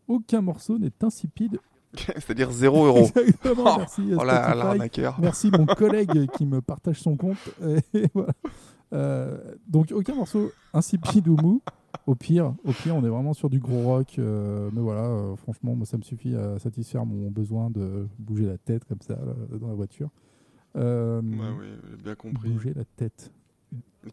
Aucun 0.08 0.40
morceau 0.40 0.78
n'est 0.78 0.92
insipide. 1.02 1.58
C'est-à-dire 1.94 2.50
0 2.50 2.86
euros. 2.86 3.06
Exactement, 3.16 3.64
Oh, 3.74 3.78
merci. 3.78 4.02
Oh 4.18 4.24
là, 4.24 4.54
l'arnaqueur. 4.54 5.18
Merci 5.20 5.50
mon 5.50 5.66
collègue 5.76 6.26
qui 6.36 6.46
me 6.46 6.60
partage 6.60 7.00
son 7.00 7.16
compte. 7.16 7.36
Et 7.94 8.06
voilà. 8.14 8.32
Euh, 8.94 9.38
donc 9.68 9.90
aucun 9.94 10.14
morceau 10.14 10.52
insipide 10.74 11.28
ou 11.28 11.36
mou. 11.36 11.62
Au 12.06 12.14
pire, 12.14 12.54
au 12.64 12.72
pire, 12.72 12.96
on 12.96 13.04
est 13.04 13.08
vraiment 13.08 13.32
sur 13.34 13.48
du 13.50 13.58
gros 13.60 13.82
rock. 13.82 14.16
euh, 14.18 14.70
mais 14.72 14.80
voilà, 14.80 15.02
euh, 15.04 15.36
franchement, 15.36 15.74
moi, 15.76 15.86
ça 15.86 15.96
me 15.98 16.02
suffit 16.02 16.34
à 16.34 16.58
satisfaire 16.58 17.04
mon 17.06 17.30
besoin 17.30 17.70
de 17.70 18.06
bouger 18.18 18.46
la 18.46 18.58
tête 18.58 18.84
comme 18.86 19.00
ça 19.00 19.14
là, 19.14 19.58
dans 19.58 19.68
la 19.68 19.74
voiture. 19.74 20.08
Euh, 20.76 21.20
Ouais, 21.22 21.36
oui, 21.60 21.66
j'ai 21.90 22.02
bien 22.02 22.14
compris. 22.14 22.48
bouger 22.50 22.72
la 22.74 22.84
tête. 22.96 23.30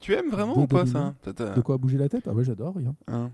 Tu 0.02 0.14
aimes 0.14 0.30
vraiment 0.30 0.56
De 0.56 0.62
ou 0.62 0.68
pas 0.68 0.86
ça? 0.86 1.14
De 1.26 1.62
quoi 1.62 1.78
bouger 1.78 1.98
la 1.98 2.10
tête? 2.10 2.28
Ah 2.28 2.34
ouais, 2.34 2.44
j'adore. 2.44 2.76
rien. 2.76 2.94
hein? 3.08 3.32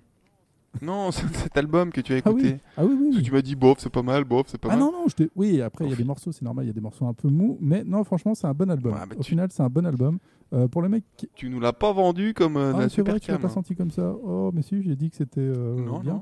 Non, 0.81 1.11
cet 1.11 1.57
album 1.57 1.91
que 1.91 2.01
tu 2.01 2.13
as 2.13 2.17
Ah 2.25 2.31
oui, 2.31 2.41
écouté. 2.41 2.57
ah 2.77 2.85
oui, 2.85 2.95
oui. 2.99 3.11
Oui. 3.15 3.23
tu 3.23 3.31
m'as 3.31 3.41
dit 3.41 3.55
bof, 3.55 3.77
c'est 3.79 3.89
pas 3.91 4.01
mal, 4.03 4.23
bof, 4.23 4.45
c'est 4.47 4.57
pas 4.59 4.69
Ah 4.71 4.75
mal. 4.75 4.79
non, 4.79 4.91
non, 4.91 5.05
je 5.07 5.25
oui, 5.35 5.61
après, 5.61 5.85
il 5.85 5.89
y 5.91 5.93
a 5.93 5.97
des 5.97 6.03
morceaux, 6.03 6.31
c'est 6.31 6.43
normal, 6.43 6.65
il 6.65 6.67
y 6.67 6.71
a 6.71 6.73
des 6.73 6.81
morceaux 6.81 7.05
un 7.07 7.13
peu 7.13 7.27
mous, 7.29 7.57
mais 7.61 7.83
non, 7.83 8.03
franchement, 8.03 8.35
c'est 8.35 8.47
un 8.47 8.53
bon 8.53 8.69
album. 8.69 8.93
Bah, 8.93 9.05
Au 9.17 9.21
tu- 9.23 9.29
final, 9.29 9.49
c'est 9.51 9.63
un 9.63 9.69
bon 9.69 9.85
album. 9.85 10.17
Euh, 10.53 10.67
pour 10.67 10.81
les 10.83 10.89
mecs 10.89 11.03
qui, 11.17 11.27
Tu 11.35 11.49
nous 11.49 11.59
l'as 11.59 11.73
pas 11.73 11.91
vendu 11.91 12.33
comme 12.35 12.55
euh, 12.57 12.71
Ah, 12.75 12.79
la 12.81 12.89
c'est 12.89 13.01
vrai, 13.01 13.13
super 13.13 13.19
tu 13.19 13.31
l'as 13.31 13.37
cam. 13.37 13.41
pas 13.41 13.47
hein. 13.47 13.53
senti 13.53 13.75
comme 13.75 13.89
ça. 13.91 14.13
Oh, 14.23 14.51
mais 14.53 14.61
si, 14.61 14.83
j'ai 14.83 14.95
dit 14.95 15.09
que 15.09 15.15
c'était 15.15 15.41
euh, 15.41 15.75
Non, 15.83 15.99
bien. 15.99 16.21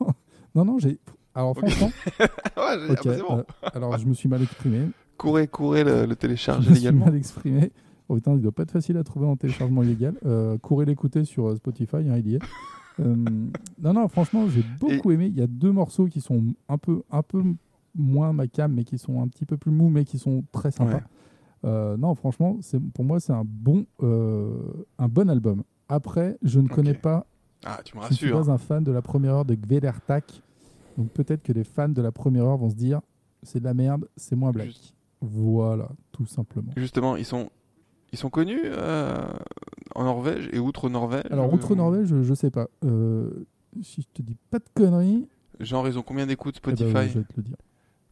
non. 0.00 0.06
Non, 0.54 0.64
non, 0.64 0.78
j'ai. 0.78 0.98
Alors, 1.34 1.56
franchement, 1.56 1.90
ouais, 2.20 2.26
ah 2.56 2.76
bah, 3.04 3.16
bon. 3.28 3.38
euh, 3.38 3.42
alors, 3.74 3.96
je 3.98 4.06
me 4.06 4.12
suis 4.14 4.28
mal 4.28 4.42
exprimé. 4.42 4.88
Courez, 5.16 5.48
courez 5.48 5.82
le, 5.82 6.02
le 6.02 6.08
Je 6.10 6.14
télécharger 6.14 6.70
me 6.70 6.74
suis 6.76 6.90
mal 6.92 7.16
exprimé. 7.16 7.72
Oh 8.08 8.14
putain, 8.16 8.32
il 8.34 8.42
doit 8.42 8.52
pas 8.52 8.64
être 8.64 8.70
facile 8.70 8.96
à 8.98 9.02
trouver 9.04 9.26
en 9.26 9.36
téléchargement 9.36 9.82
illégal. 9.82 10.14
Courez 10.60 10.84
l'écouter 10.84 11.24
sur 11.24 11.56
Spotify, 11.56 11.96
hein, 11.96 12.16
il 12.18 12.28
y 12.28 12.34
est. 12.36 12.40
Euh, 13.00 13.14
non, 13.82 13.92
non, 13.94 14.08
franchement, 14.08 14.48
j'ai 14.48 14.62
beaucoup 14.80 15.10
aimé. 15.12 15.26
Il 15.26 15.36
y 15.38 15.42
a 15.42 15.46
deux 15.46 15.72
morceaux 15.72 16.06
qui 16.06 16.20
sont 16.20 16.42
un 16.68 16.78
peu, 16.78 17.02
un 17.10 17.22
peu 17.22 17.42
moins 17.94 18.32
ma 18.32 18.46
cam, 18.46 18.72
mais 18.72 18.84
qui 18.84 18.98
sont 18.98 19.20
un 19.22 19.28
petit 19.28 19.44
peu 19.44 19.56
plus 19.56 19.70
mous, 19.70 19.88
mais 19.88 20.04
qui 20.04 20.18
sont 20.18 20.44
très 20.52 20.70
sympas. 20.70 20.96
Ouais. 20.96 21.02
Euh, 21.64 21.96
non, 21.96 22.14
franchement, 22.14 22.56
c'est 22.60 22.80
pour 22.80 23.04
moi, 23.04 23.20
c'est 23.20 23.32
un 23.32 23.44
bon, 23.44 23.86
euh, 24.02 24.56
un 24.98 25.08
bon 25.08 25.30
album. 25.30 25.62
Après, 25.88 26.38
je 26.42 26.58
ne 26.60 26.68
connais 26.68 26.94
pas 26.94 27.26
Ah, 27.64 27.80
tu 27.84 27.96
me 27.96 28.02
Je 28.02 28.08
ne 28.08 28.12
suis 28.14 28.26
rassures. 28.32 28.46
pas 28.46 28.52
un 28.52 28.58
fan 28.58 28.82
de 28.82 28.90
la 28.90 29.02
première 29.02 29.34
heure 29.34 29.44
de 29.44 29.54
Gvelertak. 29.54 30.42
Donc 30.98 31.10
peut-être 31.10 31.42
que 31.42 31.52
les 31.52 31.64
fans 31.64 31.88
de 31.88 32.02
la 32.02 32.10
première 32.12 32.44
heure 32.44 32.56
vont 32.56 32.68
se 32.70 32.74
dire 32.74 33.00
c'est 33.44 33.60
de 33.60 33.64
la 33.64 33.74
merde, 33.74 34.08
c'est 34.16 34.34
moins 34.36 34.50
black. 34.50 34.66
Juste- 34.66 34.94
Voilà, 35.20 35.88
tout 36.10 36.26
simplement. 36.26 36.72
Justement, 36.76 37.14
ils 37.16 37.24
sont, 37.24 37.48
ils 38.12 38.18
sont 38.18 38.30
connus 38.30 38.60
euh, 38.64 39.26
en 39.94 40.04
Norvège 40.04 40.48
et 40.52 40.58
outre 40.58 40.88
Norvège. 40.88 41.24
Alors, 41.30 41.46
euh, 41.46 41.54
outre 41.54 41.74
Norvège, 41.74 42.06
je, 42.08 42.22
je 42.22 42.34
sais 42.34 42.50
pas. 42.50 42.68
Euh, 42.84 43.30
si 43.82 44.02
je 44.02 44.06
te 44.12 44.22
dis 44.22 44.36
pas 44.50 44.58
de 44.58 44.64
conneries, 44.74 45.26
Genre, 45.60 45.86
ils 45.86 45.98
ont 45.98 46.02
combien 46.02 46.26
d'écoutes 46.26 46.60
eh 46.64 46.66
ben, 46.70 46.76
Spotify 46.76 47.08
je 47.12 47.18
vais 47.20 47.24
te 47.24 47.32
le 47.36 47.42
dire. 47.42 47.56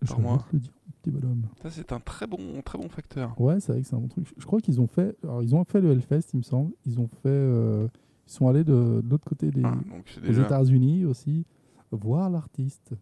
Je 0.02 0.12
vais 0.14 0.16
te 0.16 0.22
le 0.52 0.58
dire, 0.60 0.72
petit 1.02 1.10
bonhomme. 1.10 1.42
Ça, 1.62 1.70
c'est 1.70 1.92
un 1.92 1.98
très 2.00 2.26
bon, 2.26 2.38
très 2.64 2.78
bon 2.78 2.88
facteur. 2.88 3.38
Ouais, 3.40 3.58
c'est 3.60 3.72
vrai 3.72 3.80
que 3.82 3.88
c'est 3.88 3.96
un 3.96 3.98
bon 4.00 4.08
truc. 4.08 4.26
Je 4.36 4.46
crois 4.46 4.60
qu'ils 4.60 4.80
ont 4.80 4.86
fait. 4.86 5.16
Alors, 5.24 5.42
ils 5.42 5.54
ont 5.54 5.64
fait 5.64 5.80
le 5.80 5.90
Hellfest, 5.90 6.28
il 6.34 6.38
me 6.38 6.42
semble. 6.42 6.72
Ils 6.86 7.00
ont 7.00 7.08
fait. 7.08 7.28
euh, 7.28 7.88
ils 8.28 8.32
sont 8.32 8.46
allés 8.46 8.62
de, 8.62 9.00
de 9.02 9.10
l'autre 9.10 9.28
côté 9.28 9.50
des, 9.50 9.62
Ah, 9.64 9.74
déjà. 10.22 10.42
États-Unis 10.42 11.04
aussi, 11.04 11.44
voir 11.90 12.30
l'artiste. 12.30 12.92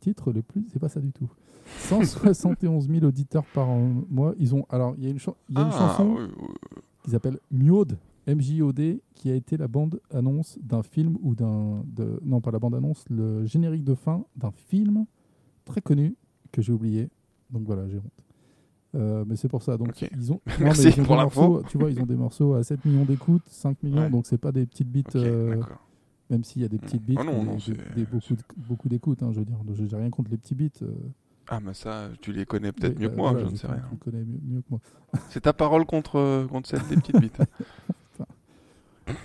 Titre 0.00 0.32
le 0.32 0.42
plus, 0.42 0.64
c'est 0.72 0.78
pas 0.78 0.88
ça 0.88 1.00
du 1.00 1.12
tout. 1.12 1.28
171 1.88 2.88
000 2.88 3.04
auditeurs 3.04 3.44
par 3.54 3.68
mois. 3.68 4.34
Ils 4.38 4.54
ont, 4.54 4.64
alors, 4.70 4.94
il 4.98 5.04
y 5.04 5.06
a 5.06 5.10
une, 5.10 5.16
y 5.18 5.58
a 5.58 5.60
une 5.60 5.68
Ah, 5.70 5.70
chanson 5.70 6.16
oui, 6.18 6.24
oui. 6.40 6.46
qui 7.04 7.10
s'appelle 7.10 7.38
Mjod, 7.50 7.98
M-J-O-D, 8.26 9.02
qui 9.14 9.30
a 9.30 9.34
été 9.34 9.56
la 9.56 9.68
bande-annonce 9.68 10.58
d'un 10.62 10.82
film 10.82 11.16
ou 11.22 11.34
d'un. 11.34 11.84
Non, 12.24 12.40
pas 12.40 12.50
la 12.50 12.58
bande-annonce, 12.58 13.04
le 13.10 13.44
générique 13.44 13.84
de 13.84 13.94
fin 13.94 14.24
d'un 14.36 14.50
film 14.52 15.04
très 15.64 15.80
connu 15.80 16.16
que 16.52 16.62
j'ai 16.62 16.72
oublié. 16.72 17.08
Donc 17.50 17.64
voilà, 17.66 17.88
j'ai 17.88 17.98
honte. 17.98 18.04
Euh, 18.96 19.24
mais 19.26 19.36
c'est 19.36 19.48
pour 19.48 19.62
ça. 19.62 19.76
Donc 19.76 20.02
ils 20.16 20.32
ont. 20.32 20.40
Merci 20.60 20.88
ils 20.88 21.00
ont 21.00 21.04
pour 21.04 21.16
morceaux, 21.16 21.62
Tu 21.68 21.78
vois, 21.78 21.90
ils 21.90 22.00
ont 22.00 22.06
des 22.06 22.16
morceaux 22.16 22.54
à 22.54 22.62
7 22.64 22.84
millions 22.84 23.04
d'écoutes, 23.04 23.46
5 23.48 23.82
millions, 23.82 24.02
Ouais. 24.02 24.10
donc 24.10 24.26
c'est 24.26 24.38
pas 24.38 24.50
des 24.52 24.66
petites 24.66 24.90
beats. 24.90 25.00
Ok, 25.10 25.16
euh. 25.16 25.62
Même 26.30 26.44
s'il 26.44 26.62
y 26.62 26.64
a 26.64 26.68
des 26.68 26.78
petites 26.78 27.02
beats, 27.04 27.16
Ah 27.18 27.24
non, 27.24 27.40
des- 27.40 27.44
non, 27.44 27.54
des- 27.56 27.60
c'est- 27.60 27.94
des 27.94 28.04
beaucoup, 28.06 28.34
beaucoup 28.56 28.88
d'écoutes, 28.88 29.22
hein, 29.22 29.30
je 29.32 29.40
veux 29.40 29.44
dire. 29.44 29.58
Donc, 29.64 29.76
J'ai 29.76 29.96
rien 29.96 30.10
contre 30.10 30.30
les 30.30 30.36
petits 30.38 30.54
beats. 30.54 30.82
euh, 30.82 30.94
Ah, 31.48 31.58
mais 31.60 31.74
ça, 31.74 32.08
tu 32.20 32.32
les 32.32 32.46
connais 32.46 32.70
peut-être 32.72 32.98
mieux 32.98 33.08
que 33.08 33.16
moi, 33.16 33.34
je 33.38 33.44
ne 33.46 33.56
sais 33.56 33.66
rien. 33.66 33.82
Tu 33.90 33.96
connais 33.96 34.24
mieux, 34.24 34.60
que 34.60 34.66
moi. 34.70 34.80
C'est 35.30 35.40
ta 35.40 35.52
parole 35.52 35.84
contre, 35.84 36.46
contre 36.48 36.68
celle 36.68 36.86
des 36.88 36.96
petites 36.96 37.18
bites. 37.20 37.38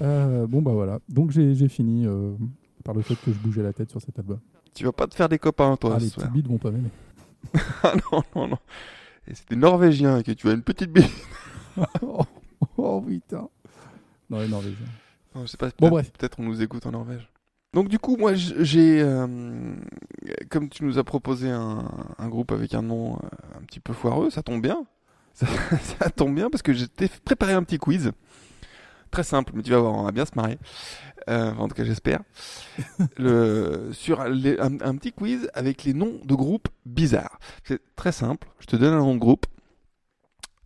Euh, 0.01 0.47
bon, 0.47 0.61
bah 0.63 0.71
voilà. 0.71 0.99
Donc 1.09 1.29
j'ai 1.31 1.67
fini 1.69 2.07
euh, 2.07 2.33
par 2.83 2.95
le 2.95 3.01
fait 3.01 3.15
que 3.15 3.31
je 3.31 3.37
bougeais 3.37 3.61
la 3.61 3.71
tête 3.71 3.89
sur 3.91 4.01
cet 4.01 4.17
album. 4.17 4.39
tu 4.73 4.83
vas 4.83 4.91
pas 4.91 5.05
te 5.05 5.13
faire 5.13 5.29
des 5.29 5.37
copains, 5.37 5.77
toi, 5.77 5.93
ah, 5.95 5.99
les 5.99 6.09
petites 6.09 6.31
beats 6.31 6.47
vont 6.49 6.57
pas 6.57 6.71
m'aimer. 6.71 6.89
Ah 7.83 7.93
non, 8.11 8.23
non, 8.35 8.47
non. 8.47 8.57
Et 9.27 9.35
c'était 9.35 9.55
norvégien 9.55 10.17
et 10.17 10.23
que 10.23 10.31
tu 10.31 10.49
as 10.49 10.53
une 10.53 10.63
petite 10.63 10.91
bite. 10.91 11.05
oh, 12.01 12.23
oh, 12.77 13.01
putain. 13.01 13.47
Non, 14.29 14.39
les 14.39 14.47
Norvégiens. 14.47 14.85
Je 15.41 15.45
sais 15.47 15.57
pas, 15.57 15.67
Bon, 15.67 15.73
peut-être- 15.77 15.89
bref. 15.91 16.11
peut-être 16.11 16.39
on 16.39 16.43
nous 16.43 16.61
écoute 16.61 16.85
en 16.85 16.91
Norvège. 16.91 17.29
Donc 17.73 17.89
du 17.89 17.99
coup, 17.99 18.15
moi, 18.15 18.33
j'ai, 18.35 19.01
euh, 19.01 19.75
comme 20.49 20.69
tu 20.69 20.85
nous 20.85 20.97
as 20.97 21.03
proposé 21.03 21.49
un, 21.49 21.83
un 22.17 22.29
groupe 22.29 22.51
avec 22.53 22.73
un 22.73 22.81
nom 22.81 23.15
euh, 23.15 23.27
un 23.59 23.61
petit 23.63 23.81
peu 23.81 23.91
foireux, 23.93 24.29
ça 24.29 24.43
tombe 24.43 24.61
bien. 24.61 24.85
Ça, 25.35 25.45
ça 25.99 26.09
tombe 26.09 26.33
bien 26.33 26.49
parce 26.49 26.61
que 26.61 26.71
j'ai 26.71 26.85
préparé 27.25 27.51
un 27.51 27.63
petit 27.63 27.77
quiz. 27.77 28.13
Très 29.11 29.23
simple, 29.23 29.51
mais 29.53 29.63
tu 29.63 29.71
vas 29.71 29.79
voir, 29.79 29.93
on 29.93 30.03
va 30.03 30.13
bien 30.13 30.25
se 30.25 30.31
marrer. 30.35 30.57
Euh, 31.29 31.53
en 31.55 31.67
tout 31.67 31.75
cas, 31.75 31.83
j'espère. 31.83 32.21
Le, 33.17 33.89
sur 33.91 34.23
les- 34.25 34.57
un, 34.61 34.79
un 34.79 34.95
petit 34.95 35.11
quiz 35.11 35.49
avec 35.53 35.83
les 35.83 35.93
noms 35.93 36.21
de 36.23 36.33
groupes 36.35 36.69
bizarres. 36.85 37.37
C'est 37.65 37.81
très 37.97 38.13
simple. 38.13 38.47
Je 38.59 38.65
te 38.67 38.77
donne 38.77 38.93
un 38.93 38.99
nom 38.99 39.13
de 39.13 39.19
groupe. 39.19 39.45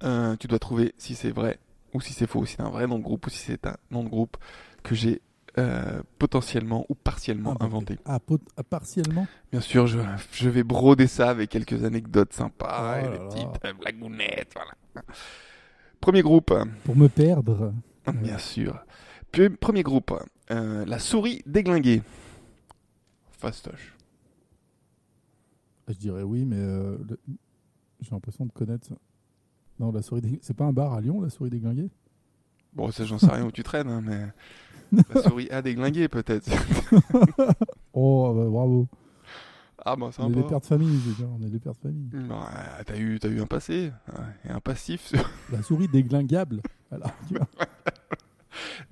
Euh, 0.04 0.36
tu 0.36 0.46
dois 0.48 0.60
trouver 0.60 0.94
si 1.00 1.16
c'est 1.16 1.32
vrai 1.32 1.58
ou 1.94 2.02
si 2.02 2.14
c'est 2.14 2.28
faux, 2.28 2.46
si 2.46 2.56
c'est 2.56 2.62
un 2.62 2.70
vrai 2.70 2.88
nom 2.88 2.98
de 3.00 3.04
groupe 3.04 3.28
ou 3.28 3.30
si 3.30 3.38
c'est 3.40 3.66
un 3.68 3.76
nom 3.92 4.04
de 4.04 4.10
groupe 4.10 4.38
que 4.84 4.96
j'ai 4.96 5.22
euh, 5.58 6.02
potentiellement 6.20 6.86
ou 6.90 6.96
partiellement 6.96 7.62
inventé. 7.62 7.98
Ah, 8.06 8.20
pot- 8.20 8.42
ah, 8.56 8.64
partiellement? 8.64 9.28
Bien 9.52 9.62
sûr, 9.62 9.88
je, 9.88 10.00
je 10.32 10.48
vais 10.50 10.64
broder 10.64 11.08
ça 11.08 11.30
avec 11.30 11.50
quelques 11.50 11.84
anecdotes 11.84 12.34
sympas 12.34 13.00
Oh 13.02 13.06
et 13.06 13.10
des 13.12 13.18
petites 13.26 13.66
euh, 13.66 13.74
blagounettes. 13.74 14.54
Voilà. 14.54 15.06
Premier 16.00 16.22
groupe, 16.22 16.54
Pour 16.84 16.96
me 16.96 17.08
perdre. 17.10 17.74
bien 18.14 18.38
sûr. 18.38 18.86
Puis, 19.32 19.50
premier 19.50 19.84
groupe, 19.84 20.14
euh, 20.52 20.86
la 20.86 21.00
souris 21.00 21.42
déglinguée. 21.46 22.02
Fastoche. 23.32 23.96
Je 25.88 25.94
dirais 25.96 26.24
oui, 26.24 26.46
mais 26.46 26.58
euh, 26.60 26.98
j'ai 28.02 28.12
l'impression 28.12 28.46
de 28.46 28.52
connaître 28.52 28.88
ça. 28.88 28.96
Non, 29.80 29.92
la 29.92 30.02
souris 30.02 30.22
dég- 30.22 30.40
C'est 30.42 30.56
pas 30.56 30.66
un 30.66 30.74
bar 30.74 30.94
à 30.94 31.02
Lyon, 31.02 31.22
la 31.22 31.30
souris 31.30 31.50
déglinguée 31.50 31.90
Bon, 32.74 32.92
ça, 32.92 33.06
j'en 33.06 33.18
sais 33.18 33.32
rien 33.32 33.46
où 33.46 33.52
tu 33.52 33.64
traînes, 33.64 33.88
hein, 33.90 34.02
mais 34.04 34.28
la 35.16 35.22
souris 35.24 35.50
a 35.50 35.62
déglingué 35.62 36.08
peut-être. 36.08 36.50
Oh, 37.94 38.34
bah, 38.36 38.46
bravo. 38.50 38.88
ah, 39.84 39.96
bah, 39.96 40.10
On 40.20 40.30
est 40.32 40.36
des 40.36 40.44
pères 40.44 40.60
de 40.62 40.66
famille, 40.66 41.00
je 41.04 41.10
veux 41.10 41.16
dire, 41.16 41.28
on 41.38 41.44
est 41.46 41.50
des 41.50 41.60
pères 41.60 41.74
de 41.74 41.78
famille. 41.80 42.10
Bah, 42.30 42.50
t'as 42.86 42.98
eu, 42.98 43.20
t'as 43.20 43.30
eu 43.30 43.42
un 43.42 43.46
passé 43.48 43.92
et 44.46 44.50
un 44.50 44.60
passif 44.60 45.08
sur- 45.08 45.30
La 45.52 45.62
souris 45.64 45.88
déglingable. 45.88 46.62
Voilà. 46.90 47.08
tu 47.28 47.36
vois. 47.36 47.48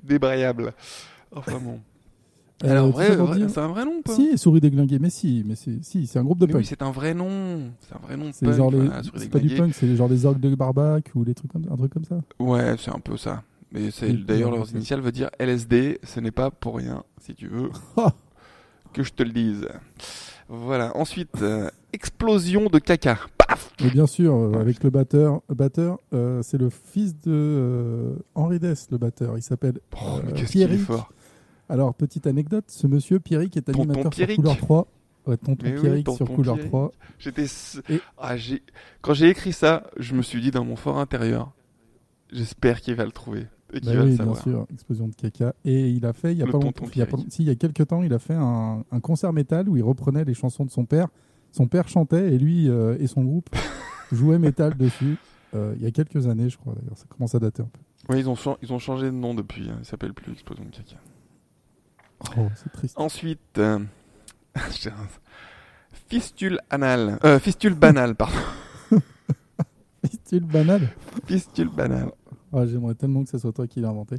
débrayable. 0.03 0.73
Enfin 1.31 1.59
bon. 1.59 1.79
Alors, 2.63 2.89
vrai, 2.89 3.15
vrai- 3.15 3.47
c'est 3.49 3.59
un 3.59 3.67
vrai 3.67 3.85
nom, 3.85 4.01
pas 4.01 4.13
Si, 4.15 4.35
souris 4.37 4.59
déglinguée, 4.61 4.97
mais 4.99 5.09
si, 5.11 5.43
mais 5.45 5.55
c'est 5.55 5.83
si, 5.83 6.07
c'est 6.07 6.17
un 6.17 6.23
groupe 6.23 6.39
de 6.39 6.47
Mais 6.47 6.53
oui, 6.53 6.59
punk. 6.61 6.65
c'est 6.67 6.81
un 6.81 6.89
vrai 6.91 7.13
nom. 7.13 7.71
C'est 7.81 7.95
un 7.95 7.99
vrai 7.99 8.17
nom. 8.17 8.25
de 8.27 8.31
c'est 8.33 8.45
punk, 8.47 8.55
genre 8.57 8.71
les, 8.71 8.77
voilà, 8.79 9.03
souris 9.03 9.19
c'est 9.21 9.29
pas 9.29 9.39
du 9.39 9.49
punk, 9.55 9.73
c'est 9.75 9.95
genre 9.95 10.07
les 10.09 10.25
orgues 10.25 10.39
de 10.39 10.55
Barbac 10.55 11.11
ou 11.13 11.23
les 11.23 11.35
trucs 11.35 11.51
comme, 11.51 11.65
un 11.71 11.75
truc 11.75 11.93
comme 11.93 12.05
ça. 12.05 12.19
Ouais, 12.39 12.75
c'est 12.79 12.91
un 12.91 12.99
peu 12.99 13.15
ça. 13.17 13.43
Mais 13.71 13.91
c'est 13.91 14.07
Oui, 14.07 14.23
d'ailleurs 14.25 14.51
oui, 14.51 14.57
leurs 14.57 14.71
initiales 14.71 15.01
veut 15.01 15.11
dire 15.11 15.29
LSD. 15.39 15.99
Ce 16.03 16.19
n'est 16.19 16.31
pas 16.31 16.49
pour 16.49 16.77
rien, 16.77 17.03
si 17.21 17.35
tu 17.35 17.47
veux 17.47 17.69
que 18.93 19.03
je 19.03 19.11
te 19.13 19.21
le 19.23 19.31
dise. 19.31 19.67
Voilà. 20.49 20.95
Ensuite, 20.97 21.41
euh, 21.41 21.69
explosion 21.93 22.67
de 22.69 22.79
caca. 22.79 23.19
Paf. 23.37 23.71
Mais 23.83 23.89
bien 23.91 24.07
sûr, 24.07 24.33
euh, 24.33 24.49
Ouais. 24.51 24.57
avec 24.57 24.83
le 24.83 24.89
batteur, 24.89 25.41
batteur, 25.49 25.99
euh, 26.13 26.41
c'est 26.41 26.57
le 26.57 26.69
fils 26.69 27.19
de 27.21 28.15
Henri 28.35 28.57
Dess, 28.59 28.87
le 28.91 28.97
batteur. 28.97 29.37
Il 29.37 29.41
s'appelle. 29.43 29.79
Oh, 29.93 30.19
Pierrick. 30.49 30.79
fort. 30.81 31.11
Alors 31.69 31.93
petite 31.93 32.27
anecdote, 32.27 32.65
ce 32.67 32.87
monsieur 32.87 33.19
Pierrick 33.19 33.55
est 33.57 33.61
Tonton 33.63 33.79
animateur 33.81 34.03
sur 34.03 34.09
Pierrick. 34.11 34.37
Couleur 34.37 34.57
3. 34.57 34.87
Ouais, 35.27 35.37
tonton 35.37 35.57
Mais 35.63 35.73
oui, 35.75 35.81
Pierrick 35.81 36.05
tonton 36.05 36.25
sur 36.25 36.35
Couleur 36.35 36.55
Pierrick. 36.55 36.71
3. 36.71 36.91
J'étais. 37.19 37.45
Et- 37.89 37.99
Ah. 38.17 38.35
Quand 39.01 39.13
j'ai 39.13 39.29
écrit 39.29 39.51
ça, 39.53 39.83
je 39.97 40.15
me 40.15 40.21
suis 40.21 40.39
dit 40.41 40.51
dans 40.51 40.63
mon 40.63 40.75
fort 40.77 40.99
intérieur. 40.99 41.51
J'espère 42.31 42.81
qu'il 42.81 42.95
va 42.95 43.05
le 43.05 43.11
trouver 43.11 43.47
et 43.73 43.79
qu'il 43.81 43.89
Bah 43.89 43.95
va 43.97 44.03
oui, 44.03 44.11
le 44.11 44.15
bien 44.15 44.17
savoir. 44.17 44.41
sûr, 44.43 44.65
explosion 44.73 45.07
de 45.09 45.15
caca. 45.15 45.53
Et 45.65 45.89
il 45.89 46.05
a 46.05 46.13
fait, 46.13 46.31
il 46.33 46.37
y 46.37 46.41
a 46.41 46.45
Le 46.45 46.51
pas 46.51 46.59
tonton 46.59 46.67
longtemps, 46.67 46.91
il 46.93 46.99
y 46.99 47.01
a, 47.01 47.05
pas- 47.05 47.17
Pierrick. 47.17 47.33
si, 47.33 47.43
il 47.43 47.47
y 47.47 47.51
a 47.51 47.55
quelques 47.55 47.87
temps, 47.87 48.03
il 48.03 48.13
a 48.13 48.19
fait 48.19 48.33
un, 48.35 48.83
un 48.91 48.99
concert 49.01 49.33
métal 49.33 49.67
où 49.69 49.75
il 49.77 49.83
reprenait 49.83 50.23
les 50.25 50.33
chansons 50.33 50.63
de 50.65 50.71
son 50.71 50.85
père. 50.85 51.07
Son 51.51 51.67
père 51.67 51.87
chantait 51.89 52.33
et 52.33 52.37
lui 52.37 52.69
euh, 52.69 52.97
et 52.99 53.07
son 53.07 53.23
groupe 53.23 53.49
jouaient 54.13 54.39
métal 54.39 54.75
dessus. 54.77 55.17
Euh, 55.55 55.73
il 55.77 55.83
y 55.83 55.85
a 55.85 55.91
quelques 55.91 56.27
années, 56.27 56.49
je 56.49 56.57
crois 56.57 56.73
d'ailleurs. 56.75 56.97
Ça 56.97 57.05
commence 57.09 57.33
à 57.35 57.39
dater 57.39 57.63
un 57.63 57.69
peu. 58.07 58.13
Ouais, 58.13 58.19
ils 58.19 58.29
ont, 58.29 58.35
ils 58.61 58.71
ont 58.73 58.79
changé 58.79 59.07
de 59.07 59.11
nom 59.11 59.33
depuis. 59.33 59.69
hein. 59.69 59.77
Ils 59.79 59.85
s'appellent 59.85 60.13
plus 60.13 60.31
Explosion 60.31 60.63
de 60.65 60.69
caca. 60.69 60.97
Oh, 62.37 62.47
c'est 62.55 62.71
triste. 62.71 62.95
Ensuite, 62.99 63.57
euh, 63.57 63.79
fistule 66.09 66.59
anal. 66.69 67.19
Euh, 67.23 67.39
fistule 67.39 67.73
banale, 67.75 68.15
pardon. 68.15 68.35
Style 70.05 70.43
banal. 70.45 70.89
Fistule 71.25 71.69
banale. 71.69 72.11
Ah, 72.53 72.65
J'aimerais 72.65 72.95
tellement 72.95 73.23
que 73.23 73.29
ce 73.29 73.37
soit 73.37 73.51
toi 73.51 73.67
qui 73.67 73.81
l'as 73.81 73.89
inventé. 73.89 74.17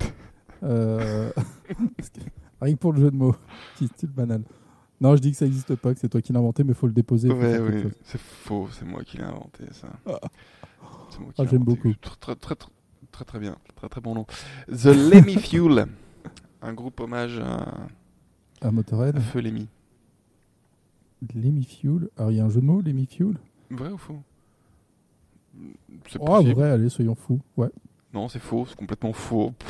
Euh, 0.63 1.31
que- 1.99 2.21
Rien 2.61 2.75
que 2.75 2.79
pour 2.79 2.93
le 2.93 3.01
jeu 3.01 3.11
de 3.11 3.17
mots. 3.17 3.37
Style 3.77 4.09
banal. 4.11 4.43
Non, 5.01 5.15
je 5.15 5.21
dis 5.23 5.31
que 5.31 5.37
ça 5.37 5.45
n'existe 5.45 5.77
pas, 5.77 5.95
que 5.95 6.01
c'est 6.01 6.09
toi 6.09 6.21
qui 6.21 6.33
l'as 6.33 6.41
inventé, 6.41 6.65
mais 6.65 6.71
il 6.71 6.75
faut 6.75 6.89
le 6.89 6.93
déposer. 6.93 7.31
Ouais, 7.31 7.59
oui, 7.61 7.85
c'est 8.05 8.21
faux, 8.21 8.69
c'est 8.73 8.85
moi 8.85 9.05
qui 9.05 9.17
l'ai 9.19 9.23
inventé 9.25 9.65
ça. 9.73 9.89
C'est 11.11 11.21
moi 11.21 11.33
qui 11.33 11.41
Ah, 11.41 11.45
l'ai 11.45 11.49
j'aime 11.51 11.63
beaucoup. 11.63 11.95
Très, 12.01 12.17
très, 12.17 12.35
très, 12.35 12.55
très, 13.13 13.25
très 13.25 13.39
bien, 13.39 13.57
très 13.77 13.89
très 13.89 14.01
bon 14.01 14.15
nom. 14.17 14.27
The 14.69 14.87
Lemmy 14.87 15.37
Fuel, 15.37 15.87
un 16.63 16.73
groupe 16.75 17.01
hommage 17.01 17.39
à, 17.39 18.67
À 18.67 18.71
Motorhead, 18.71 19.17
à 19.17 19.21
Feu 19.21 19.41
Lemmy. 19.41 19.69
Lemmy 21.35 21.65
Fuel. 21.65 22.09
Alors, 22.17 22.31
il 22.31 22.37
y 22.37 22.41
a 22.41 22.45
un 22.45 22.49
jeu 22.49 22.61
de 22.61 22.67
mots, 22.67 22.81
Lemmy 22.81 23.07
Fuel 23.07 23.35
Vrai 23.71 23.91
ou 23.91 23.99
faux? 23.99 24.21
C'est 26.09 26.19
Oh, 26.21 26.27
possible. 26.27 26.53
vrai, 26.55 26.71
allez, 26.71 26.89
soyons 26.89 27.15
fous. 27.17 27.41
Ouais. 27.57 27.69
Non, 28.15 28.29
c'est 28.29 28.39
faux, 28.39 28.65
c'est 28.69 28.77
complètement 28.77 29.13
faux. 29.13 29.53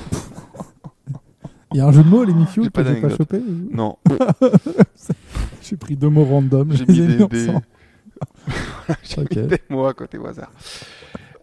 Il 1.72 1.76
y 1.78 1.80
a 1.80 1.86
un 1.86 1.92
jeu 1.92 2.02
de 2.02 2.08
mots, 2.08 2.24
Lemmy 2.24 2.44
J'ai 2.46 2.52
Fuel, 2.52 2.70
que 2.70 2.84
j'ai 2.84 3.00
pas 3.00 3.08
chopé 3.10 3.42
Non, 3.70 3.98
J'ai 5.62 5.76
pris 5.76 5.96
deux 5.96 6.08
mots 6.08 6.24
random. 6.24 6.72
j'ai 6.72 6.86
mis 6.86 7.06
des, 7.06 7.26
des... 7.26 7.46
j'ai 9.02 9.20
Ok. 9.20 9.36
mis 9.36 9.46
des 9.48 9.60
mots 9.68 9.84
à 9.86 9.92
côté 9.92 10.16
au 10.16 10.26
hasard. 10.26 10.50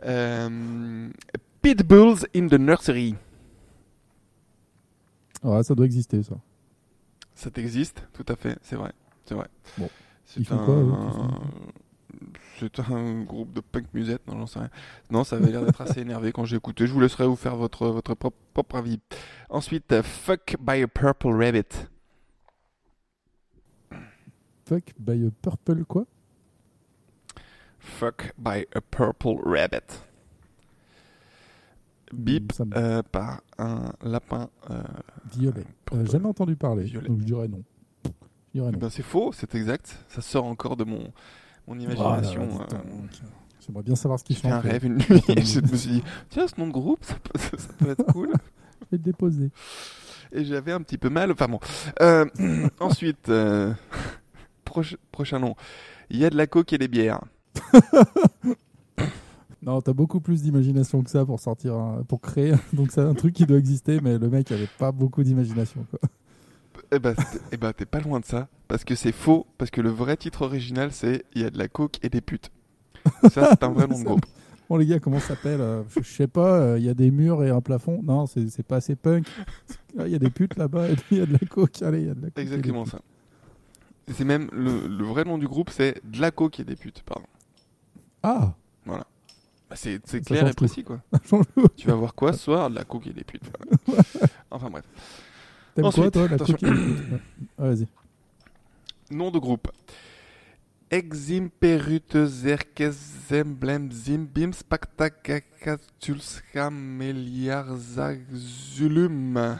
Euh, 0.03 1.09
Pitbulls 1.61 2.25
in 2.35 2.47
the 2.47 2.53
Nursery. 2.59 3.15
Ah, 5.45 5.63
ça 5.63 5.75
doit 5.75 5.85
exister, 5.85 6.23
ça. 6.23 6.35
Ça 7.35 7.49
existe, 7.57 8.07
tout 8.13 8.25
à 8.27 8.35
fait, 8.35 8.57
c'est 8.61 8.75
vrai, 8.75 8.91
c'est 9.25 9.35
vrai. 9.35 9.47
Bon. 9.77 9.89
C'est 10.25 10.51
un, 10.51 10.57
un 12.95 13.23
groupe 13.23 13.53
de 13.53 13.59
punk 13.59 13.85
musette, 13.93 14.25
non, 14.27 14.39
j'en 14.39 14.47
sais 14.47 14.59
rien. 14.59 14.69
Non, 15.11 15.23
ça 15.23 15.35
avait 15.35 15.51
l'air 15.51 15.63
d'être 15.63 15.81
assez 15.81 15.99
énervé 15.99 16.31
quand 16.31 16.45
j'ai 16.45 16.55
écouté. 16.55 16.87
Je 16.87 16.93
vous 16.93 17.01
laisserai 17.01 17.27
vous 17.27 17.35
faire 17.35 17.57
votre 17.57 17.89
votre 17.89 18.15
propre, 18.15 18.37
propre 18.53 18.77
avis. 18.77 18.99
Ensuite, 19.49 19.91
euh, 19.91 20.01
Fuck 20.01 20.55
by 20.59 20.81
a 20.81 20.87
Purple 20.87 21.33
Rabbit. 21.33 21.89
Fuck 24.65 24.93
by 24.97 25.27
a 25.27 25.31
purple 25.43 25.85
quoi? 25.85 26.05
Fuck 27.77 28.33
by 28.37 28.65
a 28.73 28.81
Purple 28.81 29.37
Rabbit. 29.43 30.04
Bip 32.13 32.53
euh, 32.75 33.01
par 33.03 33.41
un 33.57 33.91
lapin. 34.03 34.49
euh, 34.69 34.81
Violet. 35.35 35.65
Euh, 35.93 36.05
jamais 36.05 36.27
entendu 36.27 36.55
parler. 36.55 36.83
Violet. 36.83 37.07
Donc 37.07 37.19
je 37.19 37.25
dirais 37.25 37.47
non. 37.47 37.63
Eh 38.53 38.59
non. 38.59 38.69
ben, 38.71 38.89
c'est 38.89 39.03
faux, 39.03 39.31
c'est 39.33 39.53
exact. 39.55 39.97
Ça 40.09 40.21
sort 40.21 40.45
encore 40.45 40.77
de 40.77 40.83
mon 40.85 41.11
mon 41.67 41.77
imagination. 41.79 42.47
Ah, 42.61 42.73
là, 42.73 42.79
euh. 42.79 43.07
J'aimerais 43.65 43.83
bien 43.83 43.95
savoir 43.95 44.19
ce 44.19 44.23
qu'ils 44.23 44.35
J'ai 44.35 44.43
fait 44.43 44.49
un 44.51 44.59
rêve 44.59 44.85
une 44.85 44.95
nuit. 44.97 45.05
je 45.27 45.59
me 45.59 45.75
suis 45.75 45.89
dit, 45.91 46.03
tiens, 46.29 46.47
ce 46.47 46.59
nom 46.59 46.67
de 46.67 46.71
groupe, 46.71 47.03
ça 47.03 47.15
peut, 47.15 47.39
ça- 47.39 47.57
ça 47.57 47.73
peut 47.73 47.89
être 47.89 48.05
cool. 48.13 48.27
Je 48.81 48.85
vais 48.91 48.97
le 48.97 48.97
déposer. 48.99 49.49
Et 50.31 50.45
j'avais 50.45 50.71
un 50.73 50.81
petit 50.81 50.97
peu 50.99 51.09
mal. 51.09 51.31
Enfin 51.31 51.47
bon. 51.47 51.59
Euh, 52.01 52.25
ensuite, 52.79 53.29
proche- 54.65 54.97
prochain 55.11 55.39
nom. 55.39 55.55
Il 56.11 56.17
y 56.17 56.25
a 56.25 56.29
de 56.29 56.37
la 56.37 56.45
coke 56.45 56.71
et 56.73 56.77
des 56.77 56.87
bières. 56.87 57.21
Non, 59.65 59.81
t'as 59.81 59.93
beaucoup 59.93 60.19
plus 60.19 60.41
d'imagination 60.43 61.01
que 61.01 61.09
ça 61.09 61.25
pour 61.25 61.39
sortir, 61.39 61.73
un- 61.75 62.03
pour 62.03 62.21
créer. 62.21 62.53
Donc 62.73 62.91
c'est 62.91 63.01
un 63.01 63.13
truc 63.15 63.33
qui 63.33 63.45
doit 63.45 63.57
exister, 63.57 63.99
mais 64.01 64.17
le 64.17 64.29
mec 64.29 64.51
avait 64.51 64.67
pas 64.77 64.91
beaucoup 64.91 65.23
d'imagination. 65.23 65.85
Eh 66.91 66.99
ben, 66.99 67.15
t'es- 67.15 67.39
eh 67.51 67.57
ben, 67.57 67.73
t'es 67.73 67.85
pas 67.85 67.99
loin 67.99 68.19
de 68.19 68.25
ça. 68.25 68.47
Parce 68.67 68.83
que 68.83 68.93
c'est 68.95 69.11
faux. 69.11 69.47
Parce 69.57 69.71
que 69.71 69.81
le 69.81 69.89
vrai 69.89 70.17
titre 70.17 70.43
original, 70.43 70.91
c'est 70.91 71.25
Il 71.33 71.41
y 71.41 71.45
a 71.45 71.49
de 71.49 71.57
la 71.57 71.67
coke 71.67 71.97
et 72.03 72.09
des 72.09 72.21
putes. 72.21 72.51
Ça, 73.31 73.49
c'est 73.51 73.63
un 73.63 73.69
vrai 73.71 73.87
nom 73.87 73.99
de 73.99 74.03
groupe. 74.03 74.25
Bon 74.67 74.77
les 74.77 74.85
gars, 74.87 74.99
comment 74.99 75.19
ça 75.19 75.29
s'appelle 75.35 75.61
euh, 75.61 75.83
Je 75.95 76.01
sais 76.01 76.25
pas. 76.27 76.59
euh, 76.59 76.79
Il 76.79 76.83
y 76.85 76.89
a 76.89 76.95
des 76.95 77.11
murs 77.11 77.43
et 77.43 77.51
un 77.51 77.61
plafond. 77.61 78.01
Non, 78.03 78.25
c'est 78.25 78.63
pas 78.63 78.77
assez 78.77 78.95
punk. 78.95 79.27
Ah, 79.97 80.07
Il 80.07 80.11
y 80.11 80.15
a 80.15 80.19
des 80.19 80.31
putes 80.31 80.57
là-bas 80.57 80.89
et 80.89 80.95
puis 80.95 81.05
il 81.11 81.17
y 81.19 81.21
a 81.21 81.25
de 81.27 81.33
la 81.33 81.39
coke. 81.39 81.81
Allez, 81.83 82.01
il 82.01 82.07
y 82.07 82.09
a 82.09 82.15
de 82.15 82.21
la 82.21 82.27
coke. 82.29 82.39
Exactement 82.39 82.85
ça. 82.85 82.99
C'est 84.11 84.25
même 84.25 84.49
le, 84.51 84.87
le 84.87 85.03
vrai 85.05 85.23
nom 85.23 85.37
du 85.37 85.47
groupe, 85.47 85.69
c'est 85.69 86.01
de 86.03 86.19
la 86.19 86.31
coke 86.31 86.59
et 86.59 86.63
des 86.63 86.75
putes. 86.75 87.03
Pardon. 87.05 87.25
Ah, 88.23 88.53
Bah, 88.87 89.05
c'est 89.75 89.99
c'est 90.05 90.21
clair 90.21 90.47
et 90.47 90.49
tout. 90.51 90.65
précis 90.65 90.83
quoi. 90.83 91.01
Tu 91.77 91.87
vas 91.87 91.95
voir 91.95 92.13
quoi 92.15 92.33
ce 92.33 92.39
soir? 92.39 92.69
De 92.69 92.75
la 92.75 92.83
coke 92.83 93.07
et 93.07 93.13
des 93.13 93.23
putes. 93.23 93.43
Enfin 94.51 94.69
bref. 94.69 94.85
T'aimes 95.75 95.91
quoi 95.91 96.09
toi, 96.11 96.27
la 96.27 96.37
putes? 96.37 96.63
Ah, 97.57 97.67
Vas-y. 97.67 97.87
Nom 99.11 99.29
de 99.31 99.39
groupe. 99.39 99.67
Eximperute 100.89 102.25
zerkezemblem 102.27 103.91
zimbim 103.91 104.51
spactacacatulscameliarzagzulum. 108.25 109.57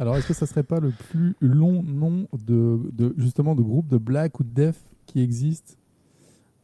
Alors, 0.00 0.16
est-ce 0.16 0.28
que 0.28 0.34
ça 0.34 0.46
serait 0.46 0.62
pas 0.62 0.78
le 0.80 0.90
plus 1.10 1.34
long 1.40 1.82
nom 1.82 2.28
de, 2.32 2.78
de 2.92 3.14
justement 3.18 3.54
de 3.56 3.62
groupe 3.62 3.88
de 3.88 3.98
black 3.98 4.38
ou 4.38 4.44
de 4.44 4.50
def 4.54 4.76
qui 5.06 5.20
existe? 5.22 5.76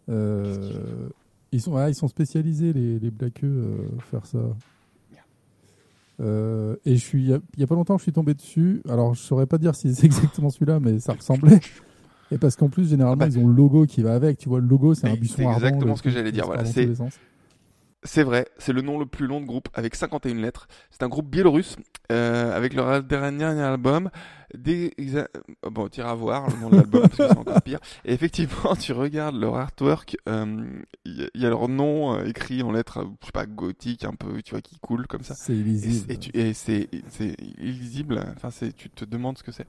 Euh, 0.09 1.09
Ils 1.55 1.61
sont, 1.61 1.77
ah, 1.77 1.88
ils 1.88 1.95
sont 1.95 2.09
spécialisés 2.09 2.73
les, 2.73 2.99
les 2.99 3.11
blackeux 3.11 3.47
euh, 3.47 3.77
faire 4.11 4.27
ça. 4.27 4.38
Euh, 6.21 6.77
et 6.85 6.95
je 6.97 7.01
suis, 7.05 7.23
il 7.25 7.40
y 7.59 7.63
a- 7.63 7.67
pas 7.67 7.75
longtemps, 7.75 7.98
je 7.98 8.02
suis 8.05 8.13
tombé 8.13 8.35
dessus. 8.35 8.83
Alors, 8.88 9.15
je 9.15 9.21
saurais 9.21 9.46
pas 9.46 9.59
dire 9.59 9.75
si 9.75 9.94
c'est 9.94 10.07
exactement 10.07 10.50
celui-là, 10.50 10.81
mais 10.81 11.00
ça 11.00 11.13
ressemblait. 11.13 11.61
Et 12.31 12.38
parce 12.38 12.57
qu'en 12.57 12.69
plus, 12.69 12.88
généralement, 12.88 13.25
Ah 13.25 13.27
bah. 13.29 13.33
ils 13.33 13.38
ont 13.38 13.46
le 13.48 13.55
logo 13.55 13.87
qui 13.87 14.02
va 14.02 14.15
avec. 14.15 14.38
Tu 14.38 14.48
vois, 14.48 14.61
le 14.61 14.67
logo, 14.67 14.94
c'est 14.94 15.09
un 15.09 15.15
buisson 15.15 15.37
c'est 15.38 15.44
exactement 15.44 15.96
ce 15.96 16.02
que 16.02 16.11
j'allais 16.11 16.33
dire, 16.33 16.46
voilà. 16.46 16.65
C'est 18.07 18.23
vrai, 18.23 18.46
c'est 18.59 18.75
le 18.75 18.83
nom 18.83 18.98
le 18.98 19.07
plus 19.07 19.27
long 19.27 19.40
de 19.40 19.46
groupe 19.46 19.69
avec 19.73 19.94
51 19.94 20.35
lettres. 20.35 20.69
C'est 20.90 21.02
un 21.05 21.09
groupe 21.09 21.27
biélorusse 21.31 21.77
euh, 22.13 22.55
avec 22.55 22.75
leur 22.75 23.02
dernier 23.02 23.44
album. 23.44 24.11
Des... 24.57 24.92
euh, 24.98 25.27
Bon, 25.71 25.88
tu 25.88 26.00
iras 26.00 26.15
voir 26.15 26.48
le 26.50 26.57
nom 26.61 26.71
de 26.71 26.77
l'album 26.77 27.02
parce 27.02 27.17
que 27.17 27.29
c'est 27.29 27.37
encore 27.38 27.63
pire. 27.63 27.81
Et 28.05 28.13
effectivement, 28.13 28.75
tu 28.81 28.92
regardes 28.92 29.37
leur 29.37 29.57
artwork, 29.57 30.17
euh, 30.29 30.67
il 31.05 31.21
y, 31.21 31.25
a- 31.25 31.29
il 31.35 31.40
y 31.42 31.46
a 31.46 31.48
leur 31.50 31.69
nom 31.69 32.15
euh, 32.15 32.25
écrit 32.27 32.63
en 32.63 32.73
lettres, 32.73 32.98
euh, 32.98 33.05
je 33.21 33.27
sais 33.27 33.33
pas, 33.33 33.46
gothiques 33.46 34.05
un 34.05 34.15
peu, 34.15 34.40
tu 34.42 34.52
vois, 34.52 34.61
qui 34.61 34.79
coulent 34.79 35.07
comme 35.07 35.23
ça. 35.23 35.35
C'est 35.35 35.55
illisible. 35.55 36.13
et 36.35 36.55
c'est 36.55 37.37
illisible, 37.59 38.25
enfin 38.37 38.50
c'est 38.50 38.73
tu 38.75 38.88
te 38.90 39.05
demandes 39.05 39.38
ce 39.38 39.42
que 39.42 39.52
c'est. 39.52 39.67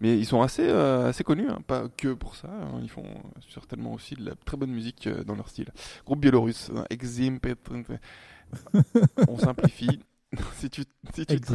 Mais 0.00 0.18
ils 0.18 0.26
sont 0.26 0.42
assez 0.42 0.66
euh, 0.68 1.08
assez 1.08 1.24
connus, 1.24 1.48
hein, 1.50 1.58
pas 1.66 1.88
que 1.88 2.12
pour 2.12 2.36
ça. 2.36 2.48
hein, 2.48 2.80
ils 2.82 2.88
font 2.90 3.04
certainement 3.52 3.92
aussi 3.92 4.14
de 4.14 4.24
la 4.24 4.34
très 4.44 4.56
bonne 4.56 4.70
musique 4.72 5.06
euh, 5.06 5.24
dans 5.24 5.34
leur 5.34 5.48
style. 5.48 5.68
Groupe 6.06 6.20
biélorusse, 6.20 6.70
hein, 6.76 6.84
Exim, 6.90 7.38
on 9.28 9.38
simplifie. 9.38 10.00
si 10.56 10.70
tu, 10.70 10.82
si 11.14 11.26
tu 11.26 11.34
Exim. 11.34 11.54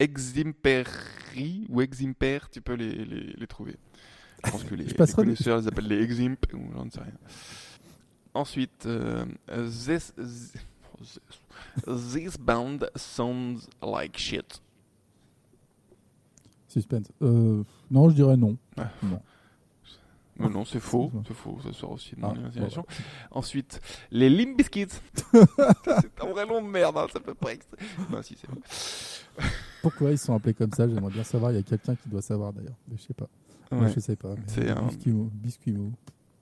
Eximperi 0.00 1.66
ou 1.68 1.80
Eximper, 1.80 2.40
tu 2.50 2.60
peux 2.60 2.74
les, 2.74 3.04
les, 3.04 3.34
les 3.36 3.46
trouver. 3.46 3.76
Je 4.44 4.50
pense 4.50 4.64
que 4.64 4.74
les, 4.74 4.84
les 4.84 4.94
connaisseurs 5.14 5.58
les 5.60 5.68
appellent 5.68 5.86
les 5.88 6.02
Eximp, 6.02 6.38
ou 6.54 6.72
j'en 6.72 6.90
sais 6.90 7.00
rien. 7.00 7.12
Ensuite, 8.34 8.86
euh, 8.86 9.24
this, 9.86 10.12
this, 10.16 10.52
this 11.86 12.36
band 12.38 12.78
sounds 12.96 13.68
like 13.82 14.16
shit. 14.18 14.60
Suspense. 16.68 17.08
Euh, 17.22 17.62
non, 17.90 18.08
je 18.10 18.14
dirais 18.14 18.36
non. 18.36 18.56
Ouais. 18.78 18.84
Non. 19.02 19.20
Mais 20.36 20.48
non, 20.48 20.64
c'est 20.64 20.80
faux. 20.80 21.10
C'est 21.28 21.34
faux, 21.34 21.58
ça 21.62 21.72
sort 21.72 21.90
aussi 21.90 22.14
de 22.16 22.20
Ah, 22.22 22.28
mon 22.28 22.36
imagination. 22.36 22.86
bon. 22.88 22.94
Ensuite, 23.32 23.80
les 24.10 24.30
Limp 24.30 24.56
Bizkit. 24.56 24.86
c'est 25.32 26.22
un 26.22 26.26
vrai 26.30 26.46
nom 26.46 26.62
de 26.62 26.68
merde, 26.68 26.96
hein, 26.96 27.06
ça 27.12 27.20
peut 27.20 27.34
pas 27.34 27.50
Non, 28.08 28.22
si, 28.22 28.38
c'est 28.40 28.46
vrai. 28.48 28.60
Pourquoi 29.82 30.10
ils 30.10 30.18
sont 30.18 30.34
appelés 30.34 30.54
comme 30.54 30.72
ça 30.72 30.88
J'aimerais 30.88 31.12
bien 31.12 31.24
savoir. 31.24 31.52
Il 31.52 31.56
y 31.56 31.58
a 31.58 31.62
quelqu'un 31.62 31.94
qui 31.96 32.08
doit 32.08 32.22
savoir 32.22 32.52
d'ailleurs. 32.52 32.76
Mais 32.88 32.96
je 32.96 33.02
sais 33.02 33.14
pas. 33.14 33.28
Moi, 33.72 33.84
Ouais, 33.84 33.92
je 33.94 34.00
sais 34.00 34.16
pas. 34.16 34.34
C'est 34.46 34.68
un- 34.70 34.86
Biscuit 34.86 35.12
mou. 35.12 35.30
Biscuit 35.32 35.72
mou. 35.72 35.92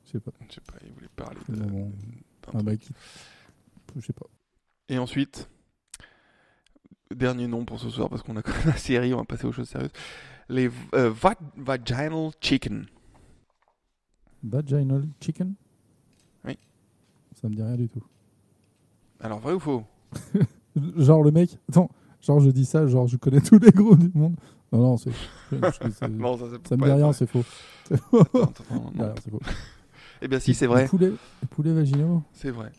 Je 0.06 0.12
sais 0.12 0.20
pas. 0.20 0.32
Je 0.48 0.54
sais 0.54 0.60
pas, 0.62 0.74
il 0.84 0.92
voulait 0.92 1.08
parler 1.14 1.38
de. 1.48 1.54
d'un 1.56 2.58
Un 2.58 2.62
mec 2.62 2.80
qui. 2.80 2.92
Je 3.96 4.00
sais 4.06 4.12
pas. 4.14 4.26
Et 4.88 4.98
ensuite, 4.98 5.48
dernier 7.14 7.46
nom 7.46 7.64
pour 7.64 7.78
ce 7.80 7.90
soir, 7.90 8.08
parce 8.08 8.22
qu'on 8.22 8.36
a 8.36 8.42
quand 8.42 8.52
même 8.56 8.66
la 8.68 8.76
série, 8.76 9.12
on 9.14 9.18
va 9.18 9.24
passer 9.24 9.46
aux 9.46 9.52
choses 9.52 9.68
sérieuses. 9.68 9.92
Les 10.48 10.70
euh, 10.94 11.10
va- 11.10 11.36
Vaginal 11.56 12.30
Chicken. 12.40 12.86
Vaginal 14.42 15.04
chicken? 15.20 15.54
Oui. 16.44 16.56
Ça 17.40 17.48
me 17.48 17.54
dit 17.54 17.62
rien 17.62 17.76
du 17.76 17.88
tout. 17.88 18.04
Alors, 19.20 19.40
vrai 19.40 19.52
ou 19.52 19.58
faux? 19.60 19.84
Genre 20.96 21.22
le 21.24 21.30
mec. 21.32 21.58
Attends. 21.68 21.90
Genre 22.28 22.40
je 22.40 22.50
dis 22.50 22.64
ça. 22.66 22.86
Genre 22.86 23.06
je 23.08 23.16
connais 23.16 23.40
tous 23.42 23.58
les 23.58 23.70
groupes 23.70 23.98
du 23.98 24.16
monde. 24.18 24.34
Non 24.70 24.78
non 24.80 24.96
c'est. 24.98 25.10
Non, 25.50 25.70
ça, 25.72 25.90
ça 25.98 26.08
me 26.76 26.84
dit 26.84 26.90
rien. 26.92 27.12
C'est 27.14 27.26
faux. 27.26 27.42
C'est 27.88 27.96
faux. 29.30 29.40
Eh 30.20 30.28
bien, 30.28 30.38
si, 30.40 30.52
c'est 30.52 30.66
Les 30.66 30.72
vrai. 30.72 30.86
poulets, 30.86 31.10
les 31.42 31.48
poulets 31.48 31.72
vaginaux. 31.72 32.22
C'est 32.32 32.50
vrai. 32.50 32.70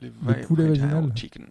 Les 0.00 0.08
Le 0.08 0.46
poulet 0.46 0.66
Vaginal 0.68 0.90
vaginal. 0.94 1.16
Chicken. 1.16 1.46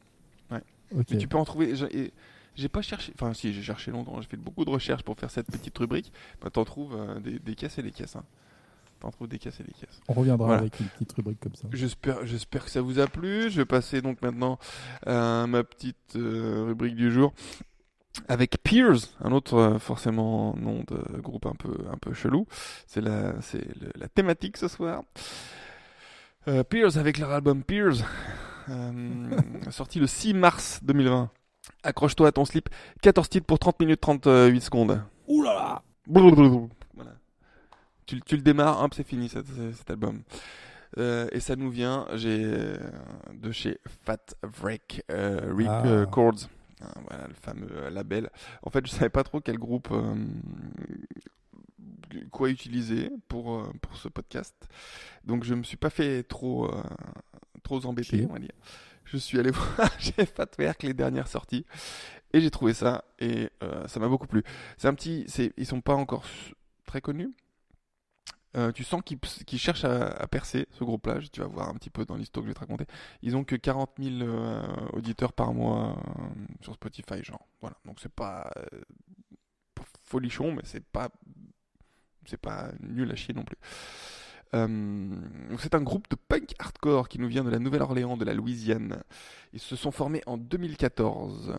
Ok. 0.96 1.06
Mais 1.12 1.18
tu 1.18 1.28
peux 1.28 1.38
en 1.38 1.46
trouver. 1.46 1.76
j'ai- 1.76 2.12
J'ai 2.56 2.70
pas 2.70 2.82
cherché. 2.82 3.12
Enfin, 3.16 3.34
si, 3.34 3.54
j'ai 3.54 3.62
cherché 3.62 3.92
longtemps. 3.92 4.20
J'ai 4.22 4.28
fait 4.28 4.38
beaucoup 4.38 4.66
de 4.66 4.70
recherches 4.70 5.04
pour 5.04 5.18
faire 5.18 5.30
cette 5.32 5.48
petite 5.48 5.78
rubrique. 5.78 6.12
Bah, 6.42 6.50
t'en 6.50 6.64
trouves 6.66 6.96
euh, 6.96 7.20
des, 7.20 7.40
des 7.40 7.56
caisses 7.56 7.78
et 7.80 7.84
des 7.84 7.92
caisses. 7.92 8.16
Hein. 8.16 8.24
T'en 9.06 9.12
trouves 9.12 9.28
des 9.28 9.38
caisses 9.38 9.60
et 9.60 9.64
des 9.64 9.72
caisses. 9.72 10.02
On 10.08 10.14
reviendra 10.14 10.48
Voilà. 10.48 10.62
avec 10.62 10.80
une 10.80 10.88
petite 10.88 11.12
rubrique 11.12 11.40
comme 11.40 11.54
ça. 11.54 11.68
J'espère, 11.72 12.26
j'espère 12.26 12.66
que 12.66 12.72
ça 12.72 12.82
vous 12.82 12.98
a 12.98 13.06
plu. 13.06 13.52
Je 13.52 13.58
vais 13.58 13.66
passer 13.66 14.02
donc 14.02 14.20
maintenant 14.24 14.58
à 15.06 15.46
ma 15.46 15.64
petite 15.64 16.16
euh, 16.16 16.64
rubrique 16.66 16.96
du 16.96 17.12
jour 17.12 17.32
avec 18.28 18.58
Peers, 18.64 18.96
un 19.24 19.32
autre 19.32 19.54
euh, 19.58 19.78
forcément 19.78 20.56
nom 20.58 20.84
de 20.88 21.22
groupe 21.22 21.46
un 21.46 21.54
peu 21.54 21.78
un 21.94 21.98
peu 21.98 22.14
chelou. 22.16 22.48
C'est 22.88 23.02
la 23.02 23.40
c'est 23.42 23.68
la 23.96 24.08
thématique 24.08 24.58
ce 24.58 24.68
soir. 24.68 25.04
Euh, 26.48 26.64
Peers 26.64 26.98
avec 26.98 27.20
leur 27.20 27.30
album 27.30 27.64
Peers, 27.64 27.98
euh, 28.70 29.40
sorti 29.70 30.00
le 30.00 30.08
6 30.08 30.34
mars 30.34 30.80
2020. 30.82 31.30
Accroche-toi 31.84 32.30
à 32.30 32.32
ton 32.32 32.46
slip. 32.46 32.70
14 33.04 33.30
titres 33.30 33.46
pour 33.46 33.60
30 33.60 33.80
minutes 33.82 34.02
38 34.02 34.60
secondes. 34.62 35.04
Ouh 35.28 35.44
là 35.44 35.54
là. 35.54 35.82
Tu, 38.06 38.22
tu 38.22 38.36
le 38.36 38.42
démarres, 38.42 38.82
hop, 38.84 38.94
c'est 38.94 39.04
fini 39.08 39.30
cet, 39.30 39.48
cet 39.74 39.90
album. 39.90 40.22
Euh, 40.98 41.28
et 41.32 41.40
ça 41.40 41.56
nous 41.56 41.70
vient 41.70 42.08
de 43.34 43.52
chez 43.52 43.80
Fat 44.06 44.36
Wreck 44.62 45.04
euh, 45.12 45.54
Rec- 45.54 45.68
Ah. 45.70 45.86
euh. 45.88 46.06
Hein, 46.82 46.88
voilà, 47.10 47.28
le 47.28 47.34
fameux 47.34 47.90
label. 47.90 48.30
En 48.62 48.70
fait, 48.70 48.86
je 48.86 48.92
savais 48.92 49.10
pas 49.10 49.24
trop 49.24 49.40
quel 49.42 49.58
groupe, 49.58 49.90
euh, 49.92 50.14
quoi 52.32 52.50
utiliser 52.50 53.10
pour, 53.28 53.68
pour 53.82 53.98
ce 53.98 54.08
podcast. 54.08 54.56
Donc, 55.26 55.44
je 55.44 55.54
me 55.56 55.64
suis 55.64 55.78
pas 55.78 55.90
fait 55.90 56.24
trop, 56.24 56.72
trop 57.64 57.86
embêter, 57.86 58.26
on 58.30 58.34
va 58.34 58.40
dire. 58.40 58.52
Je 59.06 59.18
suis 59.18 59.40
allé 59.40 59.52
voir 59.78 59.90
chez 60.00 60.26
Fat 60.26 60.48
Wreck 60.58 60.84
les 60.84 60.94
dernières 60.94 61.28
sorties 61.28 61.66
et 62.34 62.42
j'ai 62.42 62.52
trouvé 62.52 62.74
ça 62.74 63.06
et 63.20 63.50
ça 63.88 64.00
m'a 64.00 64.08
beaucoup 64.08 64.28
plu. 64.28 64.44
C'est 64.78 64.88
un 64.88 64.94
petit, 64.94 65.26
ils 65.58 65.66
sont 65.66 65.82
pas 65.82 65.96
encore 65.96 66.24
très 66.86 67.02
connus. 67.02 67.32
Euh, 68.56 68.72
tu 68.72 68.84
sens 68.84 69.02
qu'ils 69.04 69.60
cherchent 69.60 69.86
à, 69.86 70.28
percer 70.28 70.68
ce 70.72 70.84
groupe-là. 70.84 71.20
Tu 71.32 71.42
vas 71.42 71.48
voir 71.48 71.70
un 71.70 71.74
petit 71.74 71.90
peu 71.90 72.06
dans 72.06 72.16
l'histoire 72.16 72.44
que 72.44 72.48
je 72.48 72.52
vais 72.52 72.56
te 72.56 72.60
raconter. 72.60 72.86
Ils 73.22 73.36
ont 73.36 73.44
que 73.44 73.56
40 73.56 73.92
000 74.00 74.22
euh, 74.22 74.64
auditeurs 74.94 75.34
par 75.34 75.54
mois 75.54 75.98
euh, 75.98 76.22
sur 76.62 76.74
Spotify, 76.74 77.24
genre. 77.24 77.46
Voilà. 77.62 77.76
Donc 77.86 78.00
c'est 78.02 78.12
pas 78.12 78.52
folichon, 80.04 80.54
mais 80.54 80.62
c'est 80.64 80.86
pas 80.86 81.10
c'est 82.26 82.40
pas 82.40 82.70
nul 82.82 83.12
à 83.12 83.16
chier 83.16 83.34
non 83.34 83.44
plus. 83.44 83.58
C'est 85.60 85.76
un 85.76 85.82
groupe 85.82 86.10
de 86.10 86.16
punk 86.16 86.54
hardcore 86.60 87.10
qui 87.10 87.20
nous 87.20 87.28
vient 87.28 87.44
de 87.44 87.50
la 87.50 87.60
Nouvelle-Orléans, 87.60 88.16
de 88.16 88.24
la 88.24 88.34
Louisiane. 88.34 89.04
Ils 89.52 89.60
se 89.60 89.76
sont 89.76 89.92
formés 89.92 90.22
en 90.28 90.38
2014. 90.38 91.56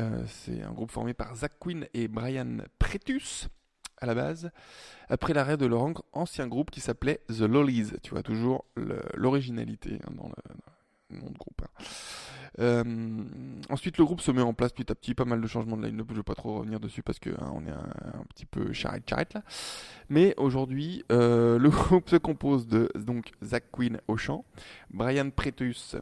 Euh, 0.00 0.24
c'est 0.26 0.62
un 0.62 0.72
groupe 0.72 0.90
formé 0.90 1.12
par 1.12 1.34
Zach 1.36 1.52
Quinn 1.58 1.86
et 1.92 2.08
Brian 2.08 2.58
Pretus 2.78 3.48
à 4.02 4.06
la 4.06 4.14
base, 4.14 4.50
après 5.08 5.32
l'arrêt 5.34 5.56
de 5.56 5.66
leur 5.66 5.82
an- 5.82 5.94
ancien 6.12 6.46
groupe 6.46 6.70
qui 6.70 6.80
s'appelait 6.80 7.20
The 7.28 7.42
Lollies. 7.42 7.92
Tu 8.02 8.10
vois 8.10 8.22
toujours 8.22 8.64
l'originalité 9.14 9.98
hein, 10.06 10.12
dans, 10.16 10.28
le, 11.10 11.18
nom 11.18 11.30
de 11.30 11.38
groupe. 11.38 11.62
hein. 11.62 11.84
Euh, 12.58 12.84
ensuite, 13.70 13.96
le 13.96 14.04
groupe 14.04 14.20
se 14.20 14.30
met 14.30 14.42
en 14.42 14.52
place 14.52 14.72
petit 14.72 14.92
à 14.92 14.94
petit, 14.94 15.14
pas 15.14 15.24
mal 15.24 15.40
de 15.40 15.46
changements 15.46 15.76
de 15.78 15.86
line-up. 15.86 16.06
Je 16.08 16.12
ne 16.12 16.18
vais 16.18 16.22
pas 16.22 16.34
trop 16.34 16.58
revenir 16.58 16.80
dessus 16.80 17.02
parce 17.02 17.18
que 17.18 17.30
hein, 17.30 17.50
on 17.54 17.64
est 17.66 17.70
un, 17.70 17.88
un 18.20 18.24
petit 18.34 18.44
peu 18.44 18.72
charrette 18.74 19.08
charrette 19.08 19.32
là. 19.34 19.42
Mais 20.10 20.34
aujourd'hui, 20.36 21.02
euh, 21.10 21.58
le 21.58 21.70
groupe 21.70 22.10
se 22.10 22.16
compose 22.16 22.66
de 22.66 22.90
donc 22.94 23.32
Zach 23.42 23.64
Quinn 23.72 24.00
au 24.06 24.16
chant, 24.18 24.44
Brian 24.90 25.30
Pretus 25.30 25.96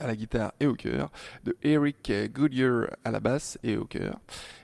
à 0.00 0.06
la 0.06 0.16
guitare 0.16 0.52
et 0.60 0.66
au 0.66 0.74
chœur, 0.74 1.10
de 1.44 1.56
Eric 1.62 2.12
Goodyear 2.32 2.88
à 3.04 3.10
la 3.10 3.20
basse 3.20 3.58
et 3.62 3.76
au 3.76 3.84
chœur, 3.84 4.18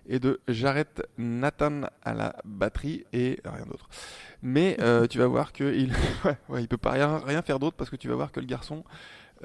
et 0.08 0.18
de 0.18 0.40
Jarrett 0.48 1.02
Nathan 1.18 1.82
à 2.02 2.14
la 2.14 2.36
batterie 2.44 3.04
et 3.12 3.40
rien 3.44 3.64
d'autre. 3.66 3.88
Mais 4.42 4.76
euh, 4.80 5.06
tu 5.08 5.18
vas 5.18 5.26
voir 5.26 5.52
que 5.52 5.74
il, 5.74 5.92
ouais, 6.24 6.36
ouais, 6.48 6.62
il 6.62 6.68
peut 6.68 6.76
pas 6.76 6.92
rien, 6.92 7.18
rien 7.18 7.42
faire 7.42 7.58
d'autre 7.58 7.76
parce 7.76 7.90
que 7.90 7.96
tu 7.96 8.08
vas 8.08 8.14
voir 8.14 8.32
que 8.32 8.40
le 8.40 8.46
garçon, 8.46 8.84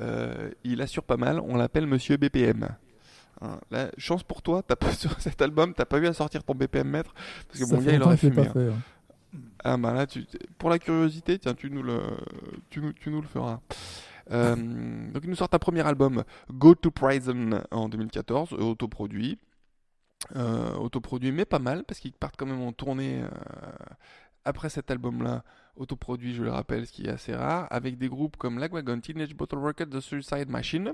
euh, 0.01 0.51
il 0.63 0.82
assure 0.82 1.03
pas 1.03 1.17
mal. 1.17 1.39
On 1.39 1.55
l'appelle 1.55 1.88
Monsieur 1.88 2.17
BPM. 2.17 2.67
Hein, 3.41 3.59
chance 3.97 4.23
pour 4.23 4.41
toi, 4.41 4.63
t'as 4.63 4.78
pas 4.78 4.91
sur 4.93 5.19
cet 5.19 5.41
album, 5.41 5.73
t'as 5.73 5.86
pas 5.86 5.97
eu 5.99 6.07
à 6.07 6.13
sortir 6.13 6.43
ton 6.43 6.55
BPM 6.55 6.88
mètre 6.88 7.13
parce 7.47 7.59
que 7.59 7.76
mon 7.76 7.82
gars 7.82 7.93
il 7.93 8.01
aurait 8.01 8.17
fumé. 8.17 8.36
pas 8.36 8.41
hein. 8.41 8.53
fait. 8.53 8.69
hein. 8.69 8.80
Ah 9.63 9.78
bah 9.78 9.93
là, 9.93 10.05
tu, 10.07 10.26
pour 10.57 10.69
la 10.69 10.80
curiosité, 10.80 11.39
tiens, 11.39 11.53
tu 11.53 11.69
nous 11.69 11.84
le, 11.84 11.99
tu 12.69 12.80
nous, 12.80 12.93
tu 12.93 13.09
nous 13.09 13.21
le 13.21 13.28
feras. 13.28 13.59
Euh, 14.32 14.55
donc 15.11 15.23
ils 15.23 15.30
nous 15.30 15.36
sortent 15.36 15.53
un 15.53 15.59
premier 15.59 15.86
album, 15.86 16.23
Go 16.51 16.76
to 16.76 16.91
Prison, 16.91 17.61
en 17.71 17.89
2014, 17.89 18.53
euh, 18.53 18.57
autoproduit. 18.57 19.39
Euh, 20.36 20.73
autoproduit, 20.76 21.32
mais 21.32 21.45
pas 21.45 21.59
mal, 21.59 21.84
parce 21.84 21.99
qu'ils 21.99 22.13
partent 22.13 22.36
quand 22.38 22.47
même 22.47 22.61
en 22.61 22.71
tournée 22.71 23.21
euh, 23.21 23.30
après 24.43 24.69
cet 24.69 24.89
album-là, 24.89 25.43
autoproduit, 25.76 26.34
je 26.34 26.41
le 26.41 26.51
rappelle, 26.51 26.88
ce 26.88 26.91
qui 26.91 27.05
est 27.05 27.09
assez 27.09 27.36
rare, 27.36 27.67
avec 27.69 27.97
des 27.97 28.09
groupes 28.09 28.38
comme 28.38 28.57
Lagwagon, 28.57 28.99
Teenage 29.01 29.36
Bottle 29.36 29.59
Rocket, 29.59 29.89
The 29.89 29.99
Suicide 29.99 30.49
Machine. 30.49 30.93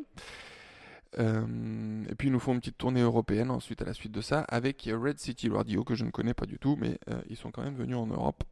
Et 1.18 2.16
puis 2.18 2.30
ils 2.30 2.32
nous 2.32 2.40
font 2.40 2.54
une 2.54 2.62
petite 2.62 2.78
tournée 2.78 3.02
européenne 3.02 3.52
ensuite 3.52 3.82
à 3.82 3.86
la 3.86 3.94
suite 3.94 4.14
de 4.14 4.22
ça 4.22 4.46
avec 4.48 4.90
Red 4.90 5.20
City 5.20 5.50
Radio 5.50 5.84
que 5.84 5.94
je 5.94 6.06
ne 6.06 6.10
connais 6.10 6.34
pas 6.34 6.46
du 6.46 6.58
tout 6.58 6.78
mais 6.80 6.98
ils 7.30 7.36
sont 7.36 7.52
quand 7.52 7.64
même 7.64 7.76
venus 7.76 7.98
en 7.98 8.08
Europe 8.08 8.46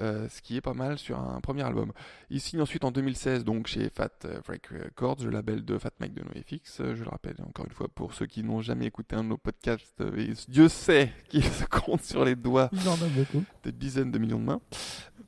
euh, 0.00 0.28
ce 0.28 0.40
qui 0.40 0.56
est 0.56 0.60
pas 0.60 0.74
mal 0.74 0.98
sur 0.98 1.18
un 1.18 1.40
premier 1.40 1.62
album. 1.62 1.92
Ils 2.30 2.40
signent 2.40 2.62
ensuite 2.62 2.84
en 2.84 2.90
2016 2.90 3.44
donc 3.44 3.66
chez 3.66 3.90
Fat 3.90 4.08
euh, 4.24 4.40
Wreck 4.46 4.66
Records, 4.68 5.18
le 5.24 5.30
label 5.30 5.64
de 5.64 5.78
Fat 5.78 5.90
Mike 6.00 6.14
de 6.14 6.22
NoFX. 6.22 6.80
Euh, 6.80 6.94
je 6.94 7.04
le 7.04 7.10
rappelle 7.10 7.36
encore 7.46 7.66
une 7.66 7.72
fois 7.72 7.88
pour 7.88 8.14
ceux 8.14 8.26
qui 8.26 8.42
n'ont 8.42 8.60
jamais 8.60 8.86
écouté 8.86 9.16
un 9.16 9.24
de 9.24 9.28
nos 9.28 9.36
podcasts, 9.36 10.00
et 10.16 10.32
Dieu 10.48 10.68
sait 10.68 11.12
qu'ils 11.28 11.44
se 11.44 11.64
comptent 11.70 12.04
sur 12.04 12.24
les 12.24 12.34
doigts 12.36 12.70
Il 12.72 12.88
en 12.88 12.94
a 12.94 13.08
beaucoup. 13.14 13.44
des 13.62 13.72
dizaines 13.72 14.10
de 14.10 14.18
millions 14.18 14.40
de 14.40 14.44
mains. 14.44 14.60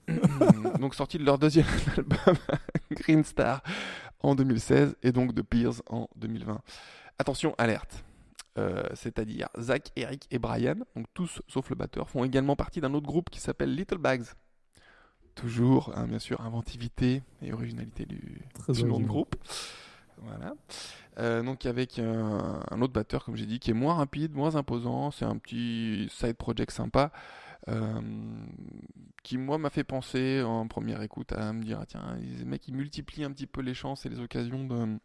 donc 0.81 0.95
sorti 0.95 1.19
de 1.19 1.25
leur 1.25 1.39
deuxième 1.39 1.67
album 1.97 2.37
Green 2.91 3.25
Star 3.25 3.63
en 4.21 4.35
2016 4.35 4.97
et 5.03 5.13
donc 5.13 5.35
de 5.35 5.43
Peers 5.43 5.83
en 5.89 6.09
2020. 6.17 6.61
Attention, 7.19 7.55
alerte. 7.59 8.05
Euh, 8.59 8.83
c'est-à-dire 8.95 9.49
Zach, 9.59 9.93
Eric 9.97 10.27
et 10.31 10.39
Brian, 10.39 10.75
donc 10.95 11.07
tous 11.15 11.41
sauf 11.49 11.71
le 11.71 11.77
batteur, 11.77 12.11
font 12.11 12.23
également 12.23 12.55
partie 12.55 12.83
d'un 12.83 12.93
autre 12.93 13.07
groupe 13.07 13.31
qui 13.31 13.41
s'appelle 13.41 13.75
Little 13.75 13.97
Bags. 13.99 14.25
Toujours, 15.35 15.93
hein, 15.97 16.07
bien 16.07 16.19
sûr, 16.19 16.41
inventivité 16.43 17.23
et 17.41 17.53
originalité 17.53 18.05
du, 18.07 18.43
du 18.69 18.85
nom 18.85 19.01
de 19.01 19.07
groupe. 19.07 19.35
Voilà. 20.19 20.55
Euh, 21.19 21.43
donc 21.43 21.67
avec 21.67 21.99
un, 21.99 22.63
un 22.71 22.83
autre 22.83 22.93
batteur, 22.93 23.25
comme 23.25 23.37
j'ai 23.37 23.47
dit, 23.47 23.59
qui 23.59 23.71
est 23.71 23.75
moins 23.75 23.95
rapide, 23.95 24.35
moins 24.35 24.57
imposant. 24.57 25.11
C'est 25.11 25.25
un 25.25 25.37
petit 25.39 26.09
side 26.11 26.37
project 26.37 26.71
sympa. 26.71 27.13
euh, 27.69 28.01
qui 29.23 29.39
moi 29.39 29.57
m'a 29.59 29.71
fait 29.71 29.85
penser 29.85 30.43
en 30.43 30.67
première 30.67 31.01
écoute 31.03 31.33
à 31.33 31.53
me 31.53 31.63
dire 31.63 31.79
ah, 31.81 31.87
tiens 31.87 32.17
les 32.21 32.45
mecs 32.45 32.67
ils 32.67 32.75
multiplient 32.75 33.23
un 33.25 33.31
petit 33.31 33.47
peu 33.47 33.61
les 33.61 33.75
chances 33.75 34.05
et 34.05 34.09
les 34.09 34.19
occasions 34.21 34.65
de 34.65 34.99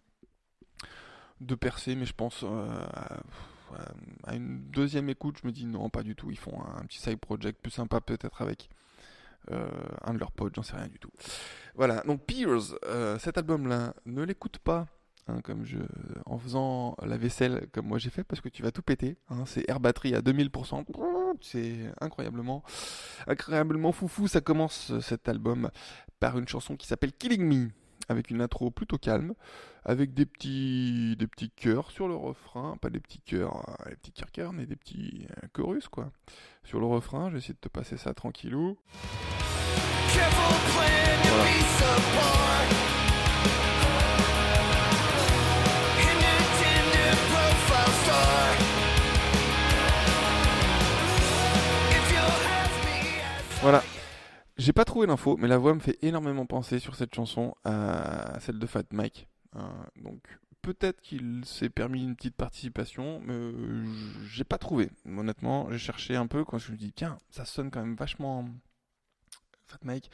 de 1.41 1.55
percer, 1.55 1.95
mais 1.95 2.05
je 2.05 2.13
pense 2.13 2.43
euh, 2.43 2.85
à, 2.93 3.19
à 4.23 4.35
une 4.35 4.61
deuxième 4.71 5.09
écoute, 5.09 5.37
je 5.41 5.47
me 5.47 5.51
dis 5.51 5.65
non, 5.65 5.89
pas 5.89 6.01
du 6.03 6.15
tout. 6.15 6.31
Ils 6.31 6.37
font 6.37 6.59
un, 6.63 6.83
petit 6.85 6.99
side 6.99 7.19
project 7.19 7.61
plus 7.61 7.71
sympa 7.71 8.01
peut-être 8.01 8.41
avec 8.41 8.69
euh, 9.51 9.67
un 10.03 10.13
de 10.13 10.19
leurs 10.19 10.31
potes, 10.31 10.55
j'en 10.55 10.63
sais 10.63 10.75
rien 10.75 10.87
du 10.87 10.99
tout. 10.99 11.11
Voilà, 11.75 12.01
donc 12.07 12.25
Peers, 12.25 12.75
euh, 12.85 13.17
cet 13.19 13.37
album-là, 13.37 13.93
ne 14.05 14.23
l'écoute 14.23 14.57
pas. 14.59 14.87
hein, 15.27 15.41
comme 15.43 15.65
je, 15.65 15.77
en 16.25 16.37
faisant 16.37 16.95
la 17.05 17.17
vaisselle 17.17 17.67
comme 17.73 17.87
moi 17.87 17.97
j'ai 17.97 18.09
fait 18.09 18.23
parce 18.23 18.41
que 18.41 18.49
tu 18.49 18.63
vas 18.63 18.71
tout 18.71 18.81
péter 18.81 19.17
hein, 19.29 19.43
c'est 19.45 19.69
air 19.69 19.79
batterie 19.79 20.15
à 20.15 20.21
2000% 20.21 20.85
c'est 21.41 21.75
incroyablement 21.99 22.63
incroyablement 23.27 23.91
foufou 23.91 24.27
ça 24.29 24.39
commence 24.41 24.91
euh, 24.91 25.01
cet 25.01 25.27
album 25.27 25.69
par 26.21 26.37
une 26.39 26.47
chanson 26.47 26.77
qui 26.77 26.87
s'appelle 26.87 27.11
Killing 27.11 27.43
Me 27.43 27.69
avec 28.09 28.31
une 28.31 28.41
intro 28.41 28.71
plutôt 28.71 28.97
calme, 28.97 29.33
avec 29.83 30.13
des 30.13 30.25
petits, 30.25 31.15
des 31.17 31.27
petits 31.27 31.49
chœurs 31.49 31.91
sur 31.91 32.07
le 32.07 32.15
refrain, 32.15 32.77
pas 32.81 32.89
des 32.89 32.99
petits 32.99 33.21
chœurs, 33.21 33.63
euh, 33.85 33.89
des 33.89 34.11
petits 34.11 34.23
chœurs 34.31 34.53
mais 34.53 34.65
des 34.65 34.75
petits 34.75 35.27
euh, 35.31 35.47
chorus 35.53 35.87
quoi. 35.87 36.11
Sur 36.63 36.79
le 36.79 36.85
refrain, 36.85 37.27
je 37.27 37.33
vais 37.33 37.39
essayer 37.39 37.53
de 37.53 37.59
te 37.59 37.69
passer 37.69 37.97
ça 37.97 38.13
tranquillou. 38.13 38.77
Voilà. 53.61 53.83
J'ai 54.57 54.73
pas 54.73 54.85
trouvé 54.85 55.05
l'info, 55.05 55.37
mais 55.37 55.47
la 55.47 55.57
voix 55.57 55.75
me 55.75 55.79
fait 55.79 55.97
énormément 56.01 56.45
penser 56.45 56.79
sur 56.79 56.95
cette 56.95 57.13
chanson 57.13 57.55
à 57.63 58.39
celle 58.39 58.57
de 58.57 58.65
Fat 58.65 58.83
Mike. 58.91 59.27
Hein, 59.53 59.71
donc 60.03 60.21
peut-être 60.61 60.99
qu'il 61.01 61.45
s'est 61.45 61.69
permis 61.69 62.03
une 62.03 62.15
petite 62.15 62.35
participation, 62.35 63.21
mais 63.23 63.33
euh, 63.33 63.85
j'ai 64.25 64.43
pas 64.43 64.57
trouvé. 64.57 64.89
Honnêtement, 65.05 65.69
j'ai 65.71 65.77
cherché 65.77 66.15
un 66.15 66.27
peu 66.27 66.43
quand 66.43 66.57
je 66.57 66.71
me 66.71 66.77
dis 66.77 66.91
tiens, 66.91 67.19
ça 67.29 67.45
sonne 67.45 67.71
quand 67.71 67.81
même 67.81 67.95
vachement 67.95 68.45
Fat 69.67 69.79
Mike 69.83 70.09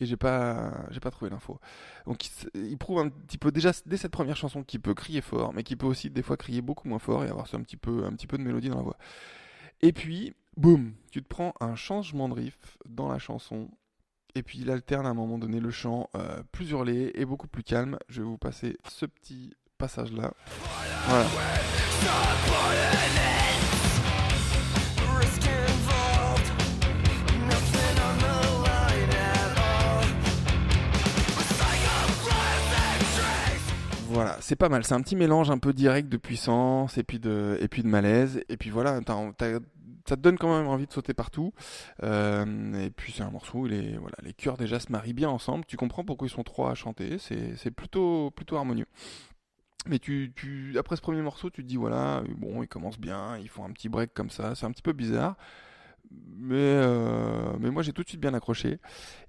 et 0.00 0.06
j'ai 0.06 0.16
pas 0.16 0.86
j'ai 0.90 1.00
pas 1.00 1.10
trouvé 1.10 1.30
l'info. 1.30 1.58
Donc 2.06 2.24
il, 2.54 2.66
il 2.68 2.78
prouve 2.78 3.00
un 3.00 3.08
petit 3.08 3.38
peu 3.38 3.50
déjà 3.50 3.72
dès 3.84 3.96
cette 3.96 4.12
première 4.12 4.36
chanson 4.36 4.62
qu'il 4.62 4.80
peut 4.80 4.94
crier 4.94 5.20
fort, 5.20 5.52
mais 5.54 5.62
qu'il 5.62 5.76
peut 5.76 5.86
aussi 5.86 6.08
des 6.08 6.22
fois 6.22 6.36
crier 6.36 6.62
beaucoup 6.62 6.88
moins 6.88 6.98
fort 6.98 7.24
et 7.24 7.28
avoir 7.28 7.52
un 7.52 7.62
petit 7.62 7.76
peu 7.76 8.04
un 8.04 8.12
petit 8.12 8.26
peu 8.26 8.38
de 8.38 8.42
mélodie 8.42 8.68
dans 8.68 8.76
la 8.76 8.82
voix. 8.82 8.98
Et 9.80 9.92
puis 9.92 10.34
boum, 10.56 10.92
tu 11.10 11.22
te 11.22 11.28
prends 11.28 11.52
un 11.60 11.74
changement 11.74 12.28
de 12.28 12.34
riff 12.34 12.78
dans 12.88 13.08
la 13.08 13.18
chanson. 13.18 13.70
Et 14.34 14.42
puis 14.42 14.58
il 14.60 14.70
alterne 14.70 15.06
à 15.06 15.10
un 15.10 15.14
moment 15.14 15.38
donné 15.38 15.60
le 15.60 15.70
chant 15.70 16.08
euh, 16.14 16.42
plus 16.52 16.70
hurlé 16.70 17.12
et 17.14 17.24
beaucoup 17.24 17.48
plus 17.48 17.62
calme. 17.62 17.98
Je 18.08 18.20
vais 18.22 18.26
vous 18.26 18.38
passer 18.38 18.76
ce 18.88 19.06
petit 19.06 19.54
passage 19.78 20.12
là. 20.12 20.32
Voilà, 34.18 34.36
c'est 34.40 34.56
pas 34.56 34.68
mal. 34.68 34.82
C'est 34.82 34.94
un 34.94 35.00
petit 35.00 35.14
mélange 35.14 35.48
un 35.48 35.58
peu 35.58 35.72
direct 35.72 36.08
de 36.08 36.16
puissance 36.16 36.98
et 36.98 37.04
puis 37.04 37.20
de, 37.20 37.56
de 37.60 37.86
malaise. 37.86 38.42
Et 38.48 38.56
puis 38.56 38.68
voilà, 38.68 38.98
ça 39.06 40.16
te 40.16 40.20
donne 40.20 40.36
quand 40.36 40.58
même 40.58 40.66
envie 40.66 40.88
de 40.88 40.92
sauter 40.92 41.14
partout. 41.14 41.52
Euh, 42.02 42.84
et 42.84 42.90
puis 42.90 43.12
c'est 43.12 43.22
un 43.22 43.30
morceau 43.30 43.58
où 43.58 43.66
les, 43.66 43.96
voilà, 43.96 44.16
les 44.24 44.32
chœurs 44.32 44.56
déjà 44.56 44.80
se 44.80 44.90
marient 44.90 45.12
bien 45.12 45.28
ensemble. 45.28 45.64
Tu 45.66 45.76
comprends 45.76 46.04
pourquoi 46.04 46.26
ils 46.26 46.32
sont 46.32 46.42
trois 46.42 46.72
à 46.72 46.74
chanter. 46.74 47.18
C'est 47.18 47.70
plutôt, 47.70 48.32
plutôt 48.32 48.56
harmonieux. 48.56 48.88
Mais 49.86 50.00
après 50.76 50.96
ce 50.96 51.00
premier 51.00 51.22
morceau, 51.22 51.48
tu 51.48 51.62
te 51.62 51.68
dis 51.68 51.76
voilà, 51.76 52.24
bon, 52.38 52.64
ils 52.64 52.68
commencent 52.68 52.98
bien, 52.98 53.38
ils 53.38 53.48
font 53.48 53.64
un 53.64 53.70
petit 53.70 53.88
break 53.88 54.14
comme 54.14 54.30
ça, 54.30 54.56
c'est 54.56 54.66
un 54.66 54.72
petit 54.72 54.82
peu 54.82 54.92
bizarre. 54.92 55.36
Mais, 56.10 56.56
euh, 56.56 57.52
mais 57.60 57.70
moi 57.70 57.84
j'ai 57.84 57.92
tout 57.92 58.02
de 58.02 58.08
suite 58.08 58.20
bien 58.20 58.34
accroché. 58.34 58.80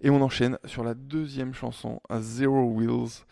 Et 0.01 0.09
on 0.09 0.19
enchaîne 0.23 0.57
sur 0.65 0.83
la 0.83 0.95
deuxième 0.95 1.53
chanson, 1.53 2.01
à 2.09 2.21
Zero 2.21 2.63
Wheels. 2.63 3.25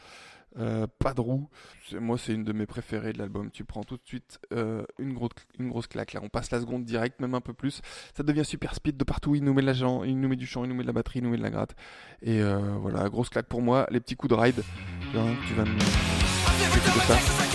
Euh, 0.59 0.87
pas 0.99 1.13
de 1.13 1.21
roue. 1.21 1.49
C'est- 1.89 1.99
Moi, 1.99 2.17
c'est 2.17 2.33
une 2.33 2.43
de 2.43 2.51
mes 2.51 2.65
préférées 2.65 3.13
de 3.13 3.19
l'album. 3.19 3.51
Tu 3.51 3.63
prends 3.63 3.83
tout 3.83 3.95
de 3.97 4.01
suite 4.05 4.39
euh, 4.53 4.83
une, 4.97 5.13
grosse, 5.13 5.29
une 5.59 5.69
grosse 5.69 5.87
claque. 5.87 6.13
Là, 6.13 6.19
on 6.23 6.29
passe 6.29 6.49
la 6.51 6.59
seconde 6.59 6.83
direct, 6.83 7.19
même 7.19 7.35
un 7.35 7.41
peu 7.41 7.53
plus. 7.53 7.81
Ça 8.15 8.23
devient 8.23 8.43
super 8.45 8.73
speed 8.73 8.97
de 8.97 9.03
partout. 9.03 9.35
Il 9.35 9.43
nous 9.43 9.53
met 9.53 9.61
de 9.61 9.67
la 9.67 9.73
gen- 9.73 10.03
il 10.05 10.19
nous 10.19 10.27
met 10.29 10.35
du 10.35 10.47
chant, 10.47 10.63
il 10.63 10.69
nous 10.69 10.75
met 10.75 10.81
de 10.83 10.87
la 10.87 10.93
batterie, 10.93 11.19
il 11.19 11.23
nous 11.25 11.29
met 11.29 11.37
de 11.37 11.43
la 11.43 11.51
gratte. 11.51 11.75
Et 12.23 12.41
euh, 12.41 12.57
voilà, 12.81 13.07
grosse 13.09 13.29
claque 13.29 13.47
pour 13.47 13.61
moi. 13.61 13.85
Les 13.91 13.99
petits 13.99 14.15
coups 14.15 14.31
de 14.33 14.39
ride. 14.39 14.63
Hein, 15.15 15.35
tu 15.47 15.53
vas 15.53 15.63
me... 15.65 17.46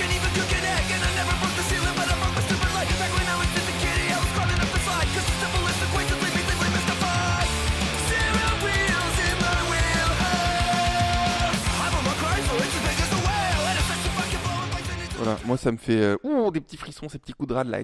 Moi, 15.47 15.57
ça 15.57 15.73
me 15.73 15.77
fait 15.77 16.01
euh, 16.01 16.51
des 16.51 16.61
petits 16.61 16.77
frissons, 16.77 17.09
ces 17.09 17.19
petits 17.19 17.33
coups 17.33 17.49
de 17.49 17.55
rade 17.55 17.69
là. 17.69 17.79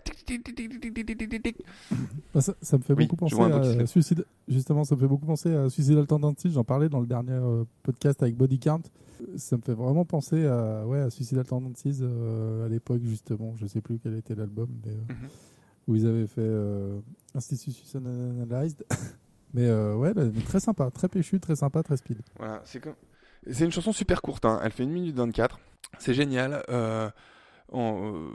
Bah, 2.35 2.43
ça, 2.43 2.55
ça, 2.61 2.77
me 2.77 2.83
fait 2.83 2.95
beaucoup 2.95 3.17
penser 3.17 3.41
à 3.41 3.87
Suicide. 3.87 4.25
Justement, 4.49 4.85
ça 4.85 4.95
me 4.95 5.01
fait 5.01 5.07
beaucoup 5.07 5.27
penser 5.27 5.55
à 5.55 5.71
Suicide 5.71 6.05
J'en 6.47 6.65
parlais 6.65 6.89
dans 6.89 7.01
le 7.01 7.07
dernier 7.07 7.33
euh, 7.33 7.65
podcast 7.83 8.23
avec 8.23 8.37
Body 8.37 8.59
Count. 8.59 8.83
Ça 9.37 9.57
me 9.57 9.63
fait 9.63 9.73
vraiment 9.73 10.05
penser 10.05 10.47
à, 10.47 10.87
ouais, 10.87 11.01
à 11.01 11.11
Suicide 11.11 11.39
Alternative 11.39 12.01
euh, 12.03 12.67
à 12.67 12.69
l'époque, 12.69 13.01
justement. 13.03 13.55
Je 13.57 13.67
sais 13.67 13.81
plus 13.81 13.99
quel 13.99 14.15
était 14.17 14.35
l'album, 14.35 14.69
euh, 14.87 14.91
mhm. 14.91 15.29
où 15.87 15.97
ils 15.97 16.07
avaient 16.07 16.27
fait 16.27 16.49
Institution 17.35 18.03
Analyzed. 18.43 18.85
mais 19.55 19.71
ouais, 19.71 20.13
très 20.45 20.61
sympa, 20.61 20.91
très 20.91 21.09
péchu, 21.09 21.41
très 21.41 21.57
sympa, 21.57 21.83
très 21.83 21.97
speed. 21.97 22.19
Voilà, 22.37 22.63
c'est 22.65 23.65
une 23.65 23.73
chanson 23.73 23.93
super 23.93 24.21
courte, 24.21 24.45
hein. 24.45 24.61
elle 24.63 24.73
fait 24.73 24.83
1 24.83 24.87
minute 24.87 25.17
24. 25.17 25.59
C'est 25.99 26.15
génial 26.15 26.63
euh, 27.75 28.31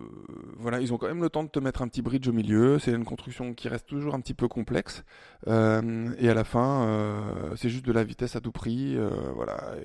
voilà, 0.60 0.80
ils 0.80 0.94
ont 0.94 0.98
quand 0.98 1.08
même 1.08 1.22
le 1.22 1.30
temps 1.30 1.44
de 1.44 1.50
te 1.50 1.60
mettre 1.60 1.82
un 1.82 1.88
petit 1.88 2.02
bridge 2.02 2.28
au 2.28 2.34
milieu. 2.34 2.80
C'est 2.80 2.92
une 2.92 3.06
construction 3.06 3.54
qui 3.54 3.68
reste 3.68 3.88
toujours 3.88 4.14
un 4.14 4.20
petit 4.20 4.34
peu 4.34 4.48
complexe. 4.48 5.04
Euh, 5.48 6.14
et 6.20 6.30
à 6.30 6.34
la 6.34 6.44
fin, 6.44 6.84
euh, 6.84 7.56
c'est 7.56 7.70
juste 7.70 7.86
de 7.86 7.92
la 7.92 8.04
vitesse 8.04 8.36
à 8.36 8.42
tout 8.42 8.52
prix. 8.52 8.96
euh, 8.96 9.10
voilà. 9.36 9.76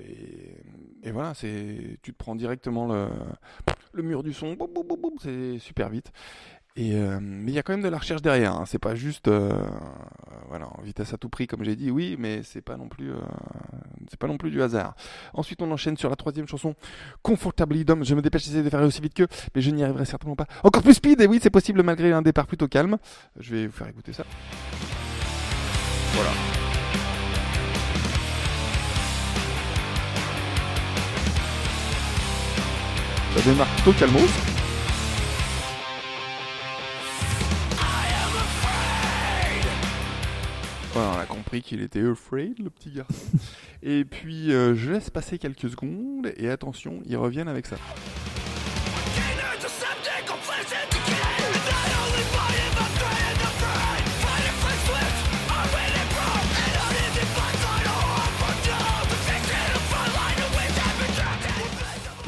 Et, 1.03 1.11
voilà, 1.11 1.33
c'est, 1.33 1.97
tu 2.03 2.13
te 2.13 2.17
prends 2.17 2.35
directement 2.35 2.87
le, 2.87 3.07
le 3.93 4.03
mur 4.03 4.21
du 4.21 4.33
son. 4.33 4.55
c'est 5.21 5.57
super 5.59 5.89
vite. 5.89 6.11
Et 6.81 6.95
euh, 6.95 7.19
mais 7.21 7.51
il 7.51 7.53
y 7.55 7.59
a 7.59 7.61
quand 7.63 7.73
même 7.73 7.81
de 7.81 7.89
la 7.89 7.97
recherche 7.97 8.21
derrière. 8.21 8.53
hein. 8.53 8.63
C'est 8.65 8.79
pas 8.79 8.95
juste, 8.95 9.27
euh, 9.27 9.51
voilà, 10.47 10.69
vitesse 10.81 11.13
à 11.13 11.17
tout 11.17 11.27
prix 11.27 11.45
comme 11.45 11.61
j'ai 11.65 11.75
dit. 11.75 11.91
Oui, 11.91 12.15
mais 12.17 12.41
c'est 12.41 12.61
pas 12.61 12.77
non 12.77 12.87
plus, 12.87 13.11
euh, 13.11 13.19
c'est 14.09 14.17
pas 14.17 14.27
non 14.27 14.37
plus 14.37 14.49
du 14.49 14.61
hasard. 14.61 14.95
Ensuite, 15.33 15.61
on 15.61 15.69
enchaîne 15.71 15.97
sur 15.97 16.09
la 16.09 16.15
troisième 16.15 16.47
chanson, 16.47 16.75
Comfortably 17.21 17.83
Dumb. 17.83 18.05
Je 18.05 18.15
me 18.15 18.21
dépêche 18.21 18.45
d'essayer 18.45 18.63
de 18.63 18.69
faire 18.69 18.81
aussi 18.81 19.01
vite 19.01 19.13
que, 19.13 19.27
mais 19.53 19.61
je 19.61 19.71
n'y 19.71 19.83
arriverai 19.83 20.05
certainement 20.05 20.37
pas. 20.37 20.45
Encore 20.63 20.81
plus 20.81 20.93
speed, 20.93 21.19
et 21.19 21.27
oui, 21.27 21.39
c'est 21.43 21.49
possible 21.49 21.83
malgré 21.83 22.13
un 22.13 22.21
départ 22.21 22.47
plutôt 22.47 22.69
calme. 22.69 22.97
Je 23.37 23.53
vais 23.53 23.67
vous 23.67 23.73
faire 23.73 23.89
écouter 23.89 24.13
ça. 24.13 24.23
Voilà. 26.13 26.31
Ça 33.35 33.49
démarre 33.49 33.67
plutôt 33.75 33.91
calmos. 33.99 34.58
Voilà, 40.99 41.15
on 41.15 41.19
a 41.21 41.25
compris 41.25 41.61
qu'il 41.61 41.81
était 41.81 42.05
afraid, 42.05 42.59
le 42.59 42.69
petit 42.69 42.91
garçon. 42.91 43.13
et 43.83 44.03
puis, 44.03 44.51
euh, 44.51 44.75
je 44.75 44.91
laisse 44.91 45.09
passer 45.09 45.37
quelques 45.37 45.69
secondes, 45.69 46.29
et 46.35 46.49
attention, 46.49 46.99
ils 47.05 47.15
reviennent 47.15 47.47
avec 47.47 47.67
ça. 47.67 47.77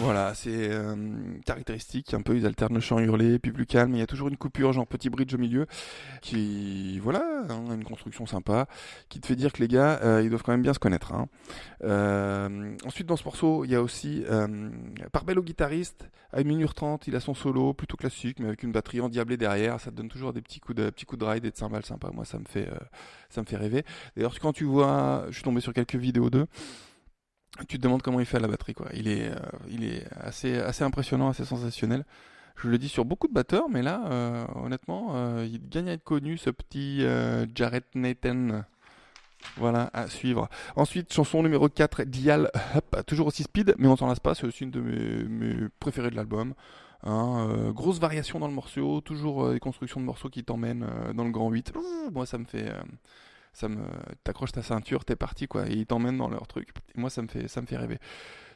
Voilà, 0.03 0.33
c'est 0.33 0.71
euh, 0.71 0.95
caractéristique, 1.45 2.15
un 2.15 2.23
peu, 2.23 2.35
ils 2.35 2.47
alternent 2.47 2.73
le 2.73 2.79
chant 2.79 2.97
hurlé, 2.97 3.37
puis 3.37 3.51
plus 3.51 3.67
calme, 3.67 3.93
il 3.93 3.99
y 3.99 4.01
a 4.01 4.07
toujours 4.07 4.29
une 4.29 4.37
coupure, 4.37 4.73
genre 4.73 4.87
petit 4.87 5.11
bridge 5.11 5.31
au 5.35 5.37
milieu, 5.37 5.67
qui, 6.21 6.97
voilà, 6.99 7.23
hein, 7.49 7.75
une 7.75 7.83
construction 7.83 8.25
sympa, 8.25 8.65
qui 9.09 9.19
te 9.19 9.27
fait 9.27 9.35
dire 9.35 9.53
que 9.53 9.59
les 9.59 9.67
gars, 9.67 9.99
euh, 10.01 10.23
ils 10.23 10.29
doivent 10.29 10.41
quand 10.41 10.53
même 10.53 10.63
bien 10.63 10.73
se 10.73 10.79
connaître. 10.79 11.13
hein. 11.13 11.27
Euh, 11.83 12.75
ensuite, 12.83 13.05
dans 13.05 13.15
ce 13.15 13.23
morceau, 13.25 13.63
il 13.63 13.69
y 13.69 13.75
a 13.75 13.81
aussi 13.83 14.23
Parbel 15.11 15.37
au 15.37 15.43
guitariste, 15.43 16.09
à 16.33 16.39
1 16.39 16.45
minute 16.45 16.73
30, 16.73 17.05
il 17.07 17.15
a 17.15 17.19
son 17.19 17.35
solo, 17.35 17.73
plutôt 17.75 17.95
classique, 17.95 18.39
mais 18.39 18.47
avec 18.47 18.63
une 18.63 18.71
batterie 18.71 19.01
endiablée 19.01 19.37
derrière, 19.37 19.79
ça 19.79 19.91
te 19.91 19.95
donne 19.95 20.09
toujours 20.09 20.33
des 20.33 20.41
petits 20.41 20.59
coups 20.59 20.77
de, 20.77 20.89
petits 20.89 21.05
coups 21.05 21.19
de 21.19 21.25
ride 21.25 21.45
et 21.45 21.51
de 21.51 21.55
cymbales 21.55 21.85
sympas, 21.85 22.09
moi 22.11 22.25
ça 22.25 22.39
me 22.39 22.45
fait, 22.45 22.67
ça 23.29 23.41
me 23.41 23.45
fait 23.45 23.57
rêver. 23.57 23.83
D'ailleurs, 24.15 24.33
quand 24.39 24.51
tu 24.51 24.63
vois, 24.63 25.25
je 25.29 25.35
suis 25.35 25.43
tombé 25.43 25.61
sur 25.61 25.73
quelques 25.73 25.95
vidéos 25.95 26.31
d'eux, 26.31 26.47
tu 27.67 27.77
te 27.77 27.83
demandes 27.83 28.01
comment 28.01 28.19
il 28.19 28.25
fait 28.25 28.37
à 28.37 28.39
la 28.39 28.47
batterie 28.47 28.73
quoi. 28.73 28.87
Il 28.93 29.07
est, 29.07 29.29
euh, 29.29 29.35
il 29.69 29.83
est 29.83 30.05
assez, 30.19 30.57
assez 30.57 30.83
impressionnant, 30.83 31.29
assez 31.29 31.45
sensationnel. 31.45 32.05
Je 32.55 32.67
le 32.67 32.77
dis 32.77 32.89
sur 32.89 33.05
beaucoup 33.05 33.27
de 33.27 33.33
batteurs, 33.33 33.69
mais 33.69 33.81
là, 33.81 34.03
euh, 34.05 34.45
honnêtement, 34.55 35.15
euh, 35.15 35.47
il 35.49 35.67
gagne 35.67 35.89
à 35.89 35.93
être 35.93 36.03
connu, 36.03 36.37
ce 36.37 36.49
petit 36.49 37.01
Jarrett 37.55 37.85
Nathan. 37.95 38.63
Voilà, 39.57 39.89
à 39.93 40.07
suivre. 40.07 40.49
Ensuite, 40.75 41.11
chanson 41.11 41.41
numéro 41.41 41.67
4, 41.67 42.03
Dial 42.03 42.51
Up, 42.75 42.95
toujours 43.07 43.25
aussi 43.25 43.41
speed, 43.41 43.73
mais 43.79 43.87
on 43.87 43.95
s'en 43.95 44.05
lasse 44.05 44.19
pas, 44.19 44.35
c'est 44.35 44.45
aussi 44.45 44.65
une 44.65 44.69
de 44.69 44.79
mes, 44.79 45.67
préférées 45.79 46.11
de 46.11 46.15
l'album. 46.15 46.53
Hein, 47.03 47.71
grosse 47.71 47.99
variation 47.99 48.37
dans 48.37 48.47
le 48.47 48.53
morceau, 48.53 49.01
toujours 49.01 49.49
des 49.51 49.59
constructions 49.59 49.99
de 49.99 50.05
morceaux 50.05 50.29
qui 50.29 50.43
t'emmènent 50.43 50.85
dans 51.15 51.23
le 51.23 51.31
grand 51.31 51.49
8. 51.49 51.73
Ouh, 51.75 52.11
moi, 52.11 52.27
ça 52.27 52.37
me 52.37 52.45
fait. 52.45 52.71
T'accroches 54.23 54.51
ta 54.51 54.61
ceinture, 54.61 55.05
t'es 55.05 55.15
parti 55.15 55.47
quoi, 55.47 55.67
et 55.69 55.73
ils 55.73 55.85
t'emmènent 55.85 56.17
dans 56.17 56.29
leur 56.29 56.47
truc. 56.47 56.69
Moi, 56.95 57.09
ça 57.09 57.21
me 57.21 57.27
fait, 57.27 57.47
ça 57.47 57.61
me 57.61 57.67
fait 57.67 57.77
rêver. 57.77 57.99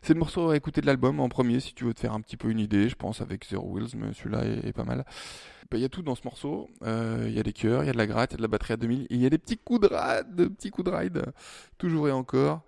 C'est 0.02 0.14
le 0.14 0.20
morceau 0.20 0.50
à 0.50 0.56
écouter 0.56 0.82
de 0.82 0.86
l'album 0.86 1.20
en 1.20 1.30
premier 1.30 1.60
si 1.60 1.74
tu 1.74 1.84
veux 1.84 1.94
te 1.94 2.00
faire 2.00 2.14
un 2.14 2.22
petit 2.22 2.38
peu 2.38 2.50
une 2.50 2.60
idée, 2.60 2.90
je 2.90 2.96
pense, 2.96 3.22
avec 3.22 3.46
Zero 3.50 3.68
Wheels, 3.68 3.96
mais 3.96 4.14
celui-là 4.14 4.46
est, 4.46 4.74
pas 4.74 4.84
mal. 4.84 5.04
Ben, 5.72 5.78
Il 5.78 5.82
y 5.82 5.86
a 5.86 5.90
tout 5.90 6.04
dans 6.04 6.14
ce 6.16 6.22
morceau. 6.26 6.70
Euh, 6.84 7.26
Il 7.28 7.34
y 7.34 7.40
a 7.40 7.44
des 7.44 7.54
chœurs, 7.54 7.84
il 7.84 7.88
y 7.88 7.90
a 7.90 7.94
de 7.94 7.98
la 7.98 8.06
gratte, 8.08 8.32
il 8.32 8.34
y 8.34 8.36
a 8.36 8.38
de 8.38 8.42
la 8.44 8.48
batterie 8.48 8.74
à 8.74 8.78
2000, 8.78 9.04
et 9.04 9.08
il 9.10 9.22
y 9.22 9.26
a 9.26 9.30
des 9.30 9.38
petits 9.40 9.58
coups 9.58 9.82
de 9.90 9.94
ride, 9.94 10.36
de 10.36 10.46
petits 10.46 10.70
coups 10.70 10.90
de 10.92 10.96
ride, 10.96 11.26
toujours 11.78 12.08
et 12.08 12.12
encore. 12.12 12.62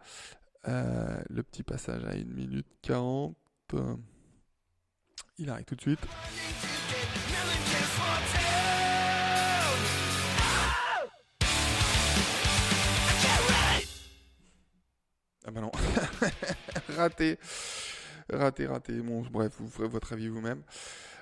Euh, 0.67 1.21
le 1.29 1.43
petit 1.43 1.63
passage 1.63 2.03
à 2.05 2.09
1 2.13 2.23
minute 2.25 2.67
40. 2.81 3.35
euh, 3.75 3.95
Il 5.37 5.49
arrive 5.49 5.65
tout 5.65 5.75
de 5.75 5.81
suite. 5.81 5.99
Ah 15.47 15.51
bah 15.51 15.61
non. 15.61 15.71
raté. 16.97 17.39
Raté, 18.29 18.67
raté. 18.67 18.93
Bon, 18.99 19.23
bref, 19.31 19.53
vous 19.59 19.69
ferez 19.69 19.87
votre 19.87 20.11
avis 20.11 20.27
vous-même. 20.27 20.61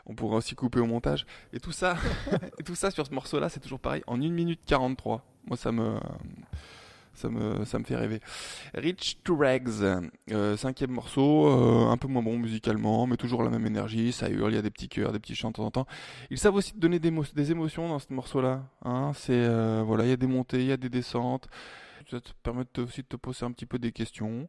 On 0.07 0.15
pourra 0.15 0.37
aussi 0.37 0.55
couper 0.55 0.79
au 0.79 0.87
montage. 0.87 1.27
Et 1.53 1.59
tout 1.59 1.71
ça, 1.71 1.95
et 2.59 2.63
tout 2.63 2.73
ça 2.73 2.89
sur 2.89 3.05
ce 3.05 3.13
morceau-là, 3.13 3.49
c'est 3.49 3.59
toujours 3.59 3.79
pareil. 3.79 4.01
En 4.07 4.19
1 4.19 4.29
minute 4.31 4.61
43. 4.65 5.23
Moi, 5.45 5.57
ça 5.57 5.71
me, 5.71 5.99
ça 7.13 7.29
me, 7.29 7.65
ça 7.65 7.77
me 7.77 7.83
fait 7.83 7.95
rêver. 7.95 8.19
Rich 8.73 9.19
to 9.23 9.37
Rags, 9.37 10.01
euh, 10.31 10.57
cinquième 10.57 10.91
morceau, 10.91 11.47
euh, 11.47 11.91
un 11.91 11.97
peu 11.97 12.07
moins 12.07 12.23
bon 12.23 12.39
musicalement, 12.39 13.05
mais 13.05 13.17
toujours 13.17 13.43
la 13.43 13.51
même 13.51 13.67
énergie. 13.67 14.11
Ça 14.11 14.27
hurle, 14.27 14.53
il 14.53 14.55
y 14.55 14.59
a 14.59 14.63
des 14.63 14.71
petits 14.71 14.89
chœurs, 14.89 15.11
des 15.11 15.19
petits 15.19 15.35
chants 15.35 15.49
de 15.49 15.53
temps 15.53 15.65
en 15.65 15.71
temps. 15.71 15.87
Ils 16.31 16.39
savent 16.39 16.55
aussi 16.55 16.73
donner 16.75 16.97
des 16.97 17.51
émotions 17.51 17.89
dans 17.89 17.99
ce 17.99 18.11
morceau-là. 18.11 18.63
Hein. 18.83 19.11
C'est, 19.13 19.33
euh, 19.33 19.83
voilà, 19.85 20.05
il 20.05 20.09
y 20.09 20.13
a 20.13 20.17
des 20.17 20.25
montées, 20.25 20.61
il 20.61 20.67
y 20.67 20.71
a 20.71 20.77
des 20.77 20.89
descentes. 20.89 21.47
Ça 22.09 22.21
te 22.21 22.29
permet 22.43 22.63
aussi 22.77 23.01
de 23.01 23.07
te 23.07 23.15
poser 23.15 23.45
un 23.45 23.51
petit 23.51 23.65
peu 23.65 23.79
des 23.79 23.91
questions. 23.91 24.47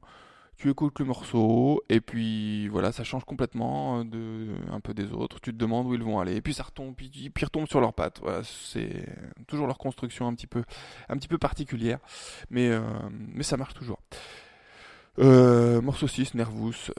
Tu 0.59 0.71
écoutes 0.71 0.99
le 1.01 1.05
morceau 1.05 1.83
et 1.91 2.01
puis 2.01 2.69
voilà, 2.69 2.91
ça 2.91 3.05
change 3.05 3.25
complètement 3.25 4.01
euh, 4.01 4.05
de 4.05 4.55
un 4.73 4.81
peu 4.81 4.95
des 4.95 5.13
autres. 5.13 5.39
Tu 5.41 5.53
te 5.53 5.57
demandes 5.59 5.87
où 5.87 5.95
ils 5.95 6.03
vont 6.03 6.19
aller 6.19 6.35
et 6.37 6.41
puis 6.41 6.55
ça 6.55 6.63
retombe, 6.63 6.95
puis, 6.95 7.11
puis 7.11 7.31
ils 7.43 7.45
retombent 7.45 7.69
sur 7.69 7.81
leurs 7.81 7.93
pattes. 7.93 8.21
C'est 8.43 9.07
toujours 9.47 9.67
leur 9.67 9.77
construction 9.77 10.27
un 10.27 10.35
petit 10.35 10.47
peu, 10.47 10.65
un 11.11 11.17
petit 11.19 11.29
peu 11.29 11.37
particulière, 11.37 11.99
mais 12.51 12.69
euh, 12.71 12.81
mais 13.11 13.43
ça 13.43 13.57
marche 13.59 13.75
toujours. 13.75 14.01
Euh, 15.19 15.81
morceau 15.81 16.07
6, 16.09 16.35
Nervous, 16.35 16.91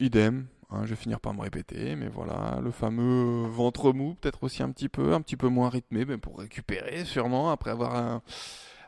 idem. 0.00 0.46
hein, 0.70 0.80
je 0.84 0.90
vais 0.90 0.96
finir 0.96 1.20
par 1.20 1.32
me 1.34 1.40
répéter, 1.42 1.94
mais 1.96 2.08
voilà, 2.08 2.58
le 2.62 2.70
fameux 2.72 3.46
ventre 3.48 3.92
mou, 3.92 4.14
peut-être 4.20 4.42
aussi 4.44 4.62
un 4.62 4.70
petit 4.70 4.88
peu, 4.88 5.12
un 5.14 5.20
petit 5.20 5.36
peu 5.36 5.48
moins 5.48 5.68
rythmé, 5.68 6.04
mais 6.04 6.18
pour 6.18 6.38
récupérer 6.38 7.04
sûrement 7.04 7.50
après 7.50 7.70
avoir 7.70 7.94
un- 7.96 8.22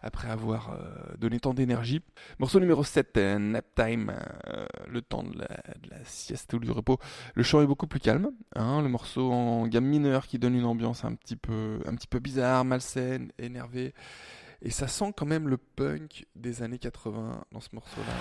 après 0.03 0.29
avoir 0.29 0.71
euh, 0.71 1.17
donné 1.19 1.41
tant 1.41 1.55
d'énergie. 1.55 2.01
Morceau 2.39 2.61
numéro 2.61 2.85
7, 2.85 3.17
euh, 3.17 3.39
Nap 3.39 3.65
Time, 3.75 4.13
euh, 4.49 4.67
le 4.89 5.03
temps 5.03 5.23
de 5.23 5.39
la, 5.39 5.49
sieste 6.05 6.53
ou 6.55 6.59
du 6.59 6.71
repos. 6.71 6.99
Le 7.35 7.43
chant 7.43 7.61
est 7.63 7.67
beaucoup 7.67 7.87
plus 7.87 8.01
calme. 8.01 8.31
hein, 8.55 8.83
le 8.83 8.89
morceau 8.89 9.33
en 9.33 9.67
gamme 9.67 9.87
mineure 9.87 10.27
qui 10.27 10.39
donne 10.39 10.55
une 10.55 10.65
ambiance 10.65 11.05
un 11.05 11.15
petit 11.15 11.37
peu, 11.37 11.81
un 11.87 11.95
petit 11.95 12.07
peu 12.07 12.19
bizarre, 12.19 12.65
malsaine, 12.65 13.33
énervée. 13.39 13.95
Et 14.63 14.71
ça 14.71 14.89
sent 14.89 15.13
quand 15.17 15.27
même 15.27 15.49
le 15.49 15.57
punk 15.57 16.27
des 16.35 16.63
années 16.63 16.79
80 16.79 17.45
dans 17.53 17.61
ce 17.61 17.69
morceau-là. 17.73 18.13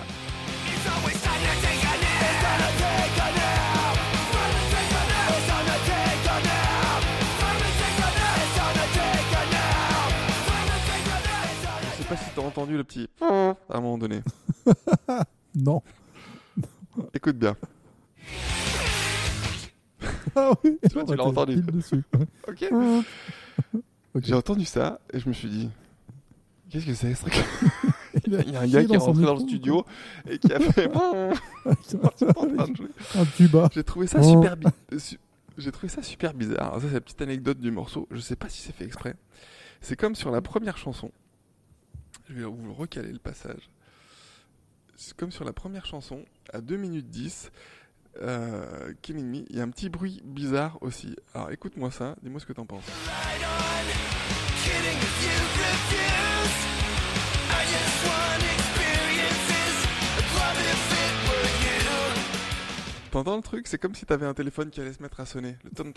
Entendu 12.48 12.76
le 12.78 12.84
petit 12.84 13.10
à 13.22 13.56
un 13.70 13.82
moment 13.82 13.98
donné. 13.98 14.22
Non. 15.56 15.82
Écoute 17.16 17.38
bien. 17.38 17.56
Ah 20.36 20.52
oui, 20.64 20.78
Tu 20.88 20.94
vois, 20.94 21.04
tu 21.06 21.12
on 21.12 21.16
l'as 21.16 21.24
entendu. 21.24 21.62
dessus. 21.62 22.04
Ok. 22.48 22.66
Ok. 24.14 24.24
J'ai 24.24 24.34
entendu 24.36 24.66
ça 24.66 25.00
et 25.14 25.20
je 25.20 25.28
me 25.28 25.34
suis 25.34 25.50
dit, 25.50 25.70
qu'est-ce 26.70 26.86
que 26.86 26.94
c'est 26.94 27.14
ce 27.16 27.22
truc? 27.22 27.34
Il 28.28 28.34
y 28.34 28.56
a 28.56 28.62
un 28.62 28.68
gars 28.68 28.84
qui 28.84 28.94
est 28.94 28.98
rentré 28.98 29.24
dans 29.24 29.36
le 29.36 29.40
studio 29.42 29.86
et 30.30 30.38
qui 30.40 30.52
a 30.54 30.60
fait. 30.60 30.90
Un 33.16 33.26
tuba. 33.36 33.70
J'ai 33.74 33.84
trouvé 33.84 34.08
ça 34.08 34.20
Oh. 34.22 34.24
super 34.24 34.56
J'ai 35.58 35.72
trouvé 35.72 35.88
ça 35.88 36.02
super 36.04 36.34
bizarre. 36.34 36.68
Alors 36.70 36.82
ça, 36.82 36.88
c'est 36.88 36.94
la 36.96 37.02
petite 37.02 37.22
anecdote 37.22 37.60
du 37.60 37.72
morceau. 37.72 38.08
Je 38.12 38.20
sais 38.20 38.36
pas 38.36 38.50
si 38.50 38.62
c'est 38.62 38.74
fait 38.76 38.86
exprès. 38.86 39.16
C'est 39.82 39.96
comme 39.96 40.16
sur 40.16 40.30
la 40.32 40.42
première 40.42 40.78
chanson. 40.78 41.12
Je 42.30 42.34
vais 42.34 42.44
vous 42.44 42.74
recaler 42.74 43.12
le 43.12 43.20
passage. 43.20 43.70
C'est 44.96 45.16
comme 45.16 45.32
sur 45.32 45.46
la 45.46 45.54
première 45.54 45.86
chanson, 45.86 46.26
à 46.52 46.60
2 46.62 46.76
minutes 46.76 47.10
10, 47.10 47.52
euh, 48.22 48.94
Killing 49.02 49.26
Me, 49.28 49.46
il 49.50 49.56
y 49.56 49.60
a 49.60 49.64
un 49.64 49.70
petit 49.70 49.90
bruit 49.90 50.22
bizarre 50.26 50.78
aussi. 50.82 51.16
Alors 51.34 51.52
écoute-moi 51.52 51.92
ça, 51.92 52.16
dis-moi 52.24 52.40
ce 52.40 52.46
que 52.46 52.54
t'en 52.54 52.66
penses. 52.66 52.86
T'entends 63.12 63.38
le 63.38 63.42
truc? 63.42 63.68
C'est 63.68 63.78
comme 63.78 63.96
si 63.96 64.06
t'avais 64.06 64.26
un 64.26 64.34
téléphone 64.34 64.70
qui 64.70 64.82
allait 64.82 64.94
se 64.94 65.02
mettre 65.02 65.20
à 65.20 65.26
sonner. 65.26 65.56
Le 65.64 65.70
ton- 65.72 65.94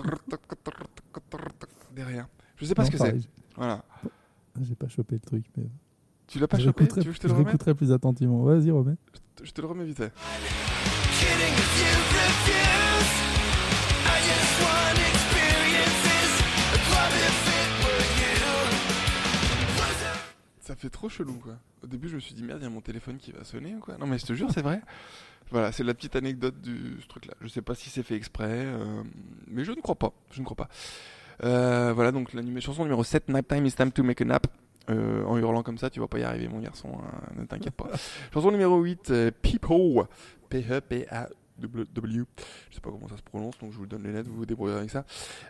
derrière. 1.95 2.29
Je 2.57 2.65
sais 2.65 2.75
pas 2.75 2.83
Non, 2.83 2.87
ce 2.91 2.93
que 2.93 2.99
c'est. 2.99 3.17
Voilà. 3.57 3.85
J'ai 4.63 4.75
pas 4.75 4.89
chopé 4.89 5.17
le 5.17 5.21
truc, 5.21 5.45
mais. 5.57 5.65
Tu 6.31 6.39
l'as 6.39 6.47
pas 6.47 6.59
je 6.59 6.67
chopé 6.67 6.87
Tu 6.87 6.95
veux 7.01 7.05
que 7.07 7.13
je 7.13 7.19
te 7.19 7.27
le 7.27 7.31
je 7.31 7.35
remette 7.35 7.47
réécouterai 7.49 7.75
plus 7.75 7.91
attentivement. 7.91 8.45
Vas-y, 8.45 8.71
remets. 8.71 8.95
Je 9.43 9.51
te 9.51 9.61
le 9.61 9.67
remets 9.67 9.85
vite. 9.85 10.01
Ça 20.61 20.77
fait 20.77 20.89
trop 20.89 21.09
chelou 21.09 21.35
quoi. 21.35 21.55
Au 21.83 21.89
début 21.89 22.09
je 22.09 22.15
me 22.15 22.21
suis 22.21 22.33
dit 22.33 22.45
merde 22.45 22.61
il 22.61 22.65
y 22.65 22.67
a 22.67 22.71
mon 22.71 22.81
téléphone 22.81 23.17
qui 23.17 23.33
va 23.33 23.43
sonner 23.43 23.75
ou 23.75 23.81
quoi. 23.81 23.99
Non 23.99 24.07
mais 24.07 24.19
je 24.19 24.27
te 24.27 24.33
jure 24.33 24.53
c'est 24.55 24.63
vrai. 24.63 24.81
Voilà 25.51 25.73
c'est 25.73 25.83
la 25.83 25.95
petite 25.95 26.15
anecdote 26.15 26.61
du 26.61 26.99
ce 27.03 27.09
truc 27.09 27.27
là. 27.27 27.35
Je 27.41 27.49
sais 27.49 27.63
pas 27.63 27.75
si 27.75 27.91
c'est 27.91 28.05
fait 28.05 28.15
exprès 28.15 28.67
euh, 28.67 29.03
mais 29.49 29.65
je 29.65 29.73
ne 29.73 29.81
crois 29.81 29.97
pas. 29.97 30.13
Je 30.31 30.39
ne 30.39 30.45
crois 30.45 30.57
pas. 30.57 30.69
Euh, 31.43 31.93
voilà 31.93 32.13
donc 32.13 32.33
la 32.35 32.61
chanson 32.61 32.85
numéro 32.85 33.03
7 33.03 33.31
Nap 33.31 33.49
Time 33.49 33.67
is 33.67 33.73
time 33.73 33.91
to 33.91 34.05
make 34.05 34.21
a 34.21 34.25
nap. 34.25 34.47
Euh, 34.91 35.25
en 35.25 35.37
hurlant 35.39 35.63
comme 35.63 35.79
ça 35.79 35.91
tu 35.91 36.01
vas 36.01 36.09
pas 36.09 36.19
y 36.19 36.23
arriver 36.23 36.49
mon 36.49 36.61
garçon 36.61 36.89
hein, 36.95 37.33
ne 37.37 37.45
t'inquiète 37.45 37.75
pas. 37.75 37.89
chanson 38.35 38.51
numéro 38.51 38.81
8 38.81 39.11
euh, 39.11 39.31
People 39.43 40.07
P 40.49 40.65
E 40.69 40.81
P 40.81 41.07
A 41.11 41.29
W 41.61 41.85
W. 41.95 42.25
Je 42.71 42.75
sais 42.75 42.81
pas 42.81 42.91
comment 42.91 43.09
ça 43.09 43.17
se 43.17 43.23
prononce 43.23 43.59
donc 43.59 43.73
je 43.73 43.79
vous 43.79 43.87
donne 43.87 44.03
les 44.03 44.13
lettres 44.13 44.29
vous 44.29 44.37
vous 44.37 44.47
débrouillez 44.47 44.75
avec 44.75 44.91
ça. 44.91 45.05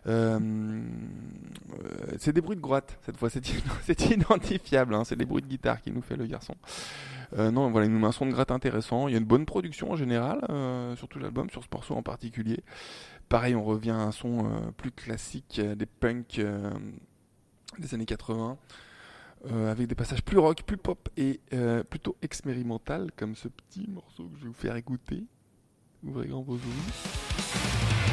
Euh, 0.06 0.38
euh, 0.38 2.14
c'est 2.18 2.32
des 2.32 2.40
bruits 2.40 2.56
de 2.56 2.60
grotte 2.60 2.98
cette 3.02 3.16
fois, 3.16 3.30
c'est 3.82 4.10
identifiable, 4.10 4.94
hein, 4.94 5.04
c'est 5.04 5.16
des 5.16 5.24
bruits 5.24 5.42
de 5.42 5.46
guitare 5.46 5.80
qui 5.80 5.90
nous 5.90 6.02
fait 6.02 6.16
le 6.16 6.26
garçon. 6.26 6.54
Non, 7.38 7.70
voilà, 7.70 7.86
il 7.86 7.92
nous 7.92 8.00
met 8.00 8.08
un 8.08 8.12
son 8.12 8.26
de 8.26 8.32
gratte 8.32 8.50
intéressant. 8.50 9.06
Il 9.06 9.12
y 9.12 9.14
a 9.14 9.18
une 9.18 9.24
bonne 9.24 9.46
production 9.46 9.92
en 9.92 9.96
général, 9.96 10.44
euh, 10.50 10.96
sur 10.96 11.06
tout 11.06 11.20
l'album, 11.20 11.48
sur 11.48 11.62
ce 11.62 11.68
morceau 11.72 11.94
en 11.94 12.02
particulier. 12.02 12.64
Pareil, 13.28 13.54
on 13.54 13.62
revient 13.62 13.92
à 13.92 14.00
un 14.00 14.10
son 14.10 14.72
plus 14.76 14.90
classique 14.90 15.60
des 15.60 15.86
punks 15.86 16.40
des 17.78 17.94
années 17.94 18.04
80, 18.04 18.58
euh, 19.46 19.70
avec 19.72 19.86
des 19.86 19.94
passages 19.94 20.22
plus 20.22 20.38
rock, 20.38 20.62
plus 20.64 20.76
pop 20.76 21.08
et 21.16 21.40
euh, 21.52 21.82
plutôt 21.82 22.16
expérimental, 22.22 23.10
comme 23.16 23.34
ce 23.34 23.48
petit 23.48 23.88
morceau 23.88 24.24
que 24.28 24.36
je 24.38 24.42
vais 24.42 24.48
vous 24.48 24.54
faire 24.54 24.76
écouter. 24.76 25.24
Ouvrez 26.02 26.28
grand 26.28 26.42
vos 26.42 26.54
oreilles. 26.54 28.10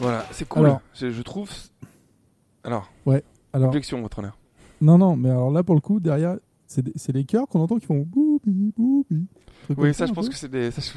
Voilà, 0.00 0.24
c'est 0.32 0.48
cool. 0.48 0.66
Alors. 0.66 0.80
je, 0.94 1.10
je 1.10 1.22
trouve. 1.22 1.50
Alors, 2.64 2.90
Alors, 3.52 3.68
objection, 3.68 4.00
votre 4.00 4.20
honneur. 4.20 4.38
non, 4.80 4.96
non, 4.96 5.16
mais 5.16 5.28
alors 5.30 5.50
là, 5.50 5.62
pour 5.62 5.74
le 5.74 5.80
coup, 5.80 6.00
derrière, 6.00 6.36
c'est 6.70 6.82
des- 6.82 7.12
les 7.12 7.24
chœurs 7.24 7.48
qu'on 7.48 7.60
entend 7.60 7.78
qui 7.78 7.86
font 7.86 7.98
boubi, 8.00 8.72
boubi. 8.76 9.26
Oui, 9.76 9.92
ça, 9.92 10.06
je 10.06 10.12
pense 10.12 10.28
que 10.28 10.36
c'est 10.36 10.48
des. 10.48 10.70
Ça, 10.70 10.80
ça, 10.80 10.94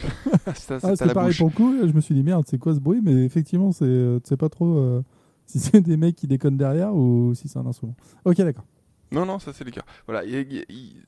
Ah, 0.83 0.95
c'est 0.95 1.13
pareil 1.13 1.29
bouche. 1.29 1.37
pour 1.39 1.47
le 1.49 1.53
coup. 1.55 1.75
Je 1.87 1.91
me 1.93 1.99
suis 2.01 2.13
dit 2.15 2.23
merde, 2.23 2.45
c'est 2.47 2.57
quoi 2.59 2.73
ce 2.75 2.79
bruit? 2.79 3.01
Mais 3.03 3.25
effectivement, 3.25 3.71
c'est 3.71 3.85
euh, 3.85 4.19
tu 4.19 4.29
sais 4.29 4.37
pas 4.37 4.49
trop 4.49 4.77
euh, 4.77 5.03
si 5.45 5.59
c'est 5.59 5.81
des 5.81 5.97
mecs 5.97 6.15
qui 6.15 6.27
déconnent 6.27 6.57
derrière 6.57 6.95
ou 6.95 7.33
si 7.35 7.47
c'est 7.47 7.57
un 7.59 7.65
instrument. 7.65 7.95
Ok, 8.25 8.37
d'accord. 8.37 8.65
Non, 9.11 9.25
non, 9.27 9.37
ça 9.37 9.53
c'est 9.53 9.63
les 9.63 9.69
cœurs. 9.71 9.85
Voilà, 10.07 10.23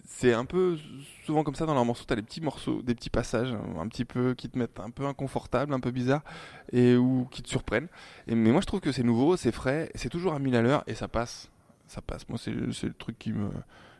c'est 0.05 0.33
un 0.33 0.45
peu 0.45 0.77
souvent 1.25 1.43
comme 1.43 1.55
ça 1.55 1.65
dans 1.65 1.73
leurs 1.73 1.85
morceaux. 1.85 2.03
T'as 2.07 2.15
des 2.15 2.21
petits 2.21 2.41
morceaux, 2.41 2.81
des 2.83 2.93
petits 2.93 3.09
passages, 3.09 3.51
euh, 3.51 3.79
un 3.79 3.87
petit 3.87 4.05
peu 4.05 4.33
qui 4.35 4.47
te 4.49 4.57
mettent 4.59 4.79
un 4.79 4.91
peu 4.91 5.05
inconfortable, 5.05 5.73
un 5.73 5.79
peu 5.79 5.89
bizarre, 5.91 6.23
et 6.71 6.95
ou 6.97 7.27
qui 7.31 7.41
te 7.41 7.49
surprennent. 7.49 7.87
Et, 8.27 8.35
mais 8.35 8.51
moi, 8.51 8.61
je 8.61 8.67
trouve 8.67 8.79
que 8.79 8.91
c'est 8.91 9.01
nouveau, 9.03 9.37
c'est 9.37 9.51
frais, 9.51 9.89
c'est 9.95 10.09
toujours 10.09 10.33
à 10.33 10.39
1000 10.39 10.55
à 10.55 10.61
l'heure 10.61 10.83
et 10.87 10.93
ça 10.93 11.07
passe. 11.07 11.49
Ça 11.87 12.01
passe. 12.01 12.27
Moi, 12.29 12.37
c'est 12.37 12.51
le 12.51 12.71
truc 12.93 13.17
qui 13.17 13.31
me 13.31 13.49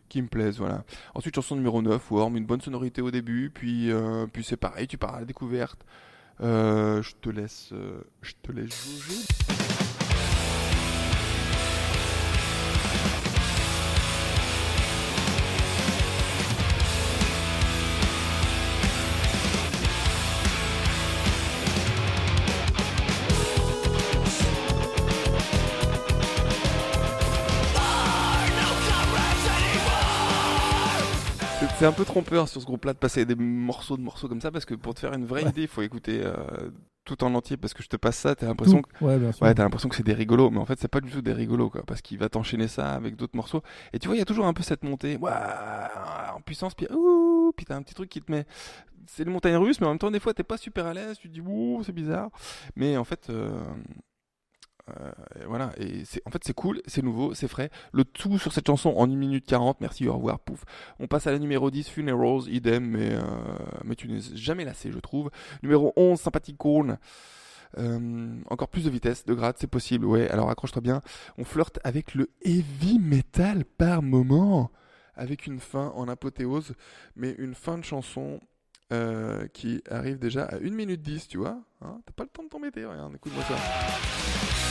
qui 0.10 0.22
me 0.22 0.28
plaise, 0.28 0.58
voilà. 0.58 0.84
Ensuite, 1.14 1.36
chanson 1.36 1.56
numéro 1.56 1.82
9, 1.82 2.12
Worm, 2.12 2.38
une 2.38 2.46
bonne 2.46 2.62
sonorité 2.62 3.02
au 3.02 3.12
début, 3.12 3.52
puis 3.54 3.92
euh, 3.92 4.28
puis 4.32 4.44
c'est 4.44 4.58
pareil, 4.58 4.88
tu 4.88 4.98
pars 4.98 5.16
à 5.16 5.20
la 5.20 5.26
découverte. 5.26 5.86
Euh, 6.42 7.02
je 7.02 7.14
te 7.22 7.30
laisse, 7.30 7.70
euh, 7.72 8.02
je 8.22 8.34
te 8.42 8.52
laisse 8.52 9.02
juger. 9.08 9.65
C'est- 31.86 31.90
un 31.90 31.94
peu 31.94 32.06
trompeur 32.06 32.48
sur 32.50 32.62
ce 32.62 32.66
groupe-là 32.66 32.94
de 32.94 32.98
passer 32.98 33.26
des 33.26 33.36
morceaux 33.36 33.98
de 33.98 34.02
morceaux 34.02 34.28
comme 34.28 34.42
ça 34.42 34.52
parce 34.52 34.66
que 34.66 34.76
pour 34.76 34.94
te 34.94 35.00
faire 35.00 35.14
une 35.14 35.26
vraie 35.26 35.44
Ouais. 35.44 35.50
idée, 35.50 35.62
il 35.64 35.68
faut 35.68 35.82
écouter 35.82 36.22
euh, 36.24 36.36
tout 37.04 37.24
en 37.24 37.34
entier 37.36 37.56
parce 37.58 37.74
que 37.76 37.84
je 37.84 37.88
te 37.88 37.98
passe 37.98 38.18
ça, 38.18 38.34
t'as 38.36 38.48
l'impression 38.48 38.82
que. 38.82 39.06
Ouais. 39.06 39.16
Ouais, 39.42 39.54
t'as 39.54 39.64
l'impression 39.64 39.90
que 39.90 39.96
c'est 39.96 40.02
des 40.04 40.14
rigolos, 40.14 40.50
mais 40.50 40.58
en 40.60 40.66
fait, 40.66 40.80
c'est 40.80 40.88
pas 40.88 41.02
du 41.02 41.12
tout 41.12 41.22
des 41.22 41.34
rigolos, 41.34 41.70
quoi, 41.70 41.84
parce 41.86 42.02
qu'il 42.02 42.18
va 42.18 42.30
t'enchaîner 42.30 42.68
ça 42.68 42.94
avec 42.94 43.16
d'autres 43.16 43.36
morceaux. 43.36 43.62
Et 43.94 44.00
tu 44.00 44.08
vois, 44.08 44.16
il 44.16 44.20
y 44.20 44.22
a 44.22 44.26
toujours 44.26 44.48
un 44.48 44.54
peu 44.54 44.64
cette 44.64 44.84
montée, 44.84 45.18
ouah, 45.22 46.34
en 46.36 46.42
puissance, 46.42 46.74
puis 46.74 46.88
ouh, 46.92 47.54
puis 47.56 47.66
t'as 47.66 47.76
un 47.76 47.82
petit 47.84 47.94
truc 47.94 48.10
qui 48.10 48.22
te 48.22 48.32
met. 48.32 48.46
C'est 49.08 49.22
une 49.24 49.30
montagne 49.30 49.56
russe, 49.58 49.80
mais 49.80 49.86
en 49.86 49.92
même 49.92 50.00
temps, 50.00 50.10
des 50.10 50.20
fois, 50.20 50.34
t'es 50.34 50.44
pas 50.44 50.58
super 50.58 50.88
à 50.88 50.94
l'aise, 50.96 51.20
tu 51.20 51.30
te 51.30 51.34
dis, 51.34 51.42
ouh, 51.42 51.84
c'est 51.86 51.92
bizarre. 51.94 52.30
Mais 52.76 52.98
en 52.98 53.04
fait, 53.04 53.28
euh, 53.30 53.52
euh, 54.90 55.12
et 55.42 55.46
voilà, 55.46 55.72
en 56.26 56.30
fait, 56.30 56.44
c'est 56.44 56.54
cool, 56.54 56.82
c'est 56.86 57.02
nouveau, 57.02 57.34
c'est 57.34 57.48
frais. 57.48 57.70
Le 57.92 58.04
tout 58.04 58.38
sur 58.38 58.54
cette 58.54 58.68
chanson 58.68 58.94
en 58.96 59.10
1 59.10 59.16
minute 59.16 59.46
40, 59.46 59.82
merci, 59.82 60.08
au 60.08 60.14
revoir, 60.14 60.40
pouf. 60.40 60.64
On 61.00 61.08
passe 61.08 61.28
à 61.28 61.32
la 61.32 61.40
numéro 61.40 61.72
10, 61.72 61.90
Funerals, 61.90 62.48
idem, 62.48 62.86
mais, 62.86 63.14
euh, 63.14 63.22
mais 63.84 63.96
tu 63.96 64.08
n'es 64.08 64.22
jamais 64.36 64.66
lassé, 64.66 64.92
je 64.92 65.00
trouve. 65.00 65.32
Numéro 65.64 65.94
11, 65.96 66.20
Sympathicorn. 66.20 66.98
Euh, 67.78 68.36
encore 68.50 68.70
plus 68.70 68.86
de 68.86 68.90
vitesse, 68.90 69.26
de 69.26 69.34
grade, 69.34 69.56
c'est 69.60 69.68
possible, 69.70 70.06
ouais. 70.06 70.30
Alors 70.30 70.50
accroche-toi 70.50 70.82
bien. 70.82 71.02
On 71.38 71.44
flirte 71.44 71.80
avec 71.84 72.14
le 72.16 72.30
heavy 72.44 73.00
metal 73.00 73.66
par 73.66 74.02
moment, 74.02 74.72
avec 75.16 75.48
une 75.48 75.60
fin 75.60 75.92
en 75.96 76.08
apothéose, 76.08 76.74
mais 77.16 77.36
une 77.38 77.56
fin 77.56 77.78
de 77.78 77.84
chanson 77.84 78.40
euh, 78.94 79.48
qui 79.48 79.82
arrive 79.90 80.20
déjà 80.20 80.44
à 80.46 80.58
1 80.58 80.70
minute 80.70 81.02
10, 81.02 81.28
tu 81.28 81.40
vois. 81.40 81.60
Hein 81.82 82.00
T'as 82.06 82.14
pas 82.14 82.24
le 82.24 82.30
temps 82.30 82.44
de 82.44 82.50
t'embêter, 82.50 82.82
écoute-moi 82.82 83.44
ça. 83.44 84.65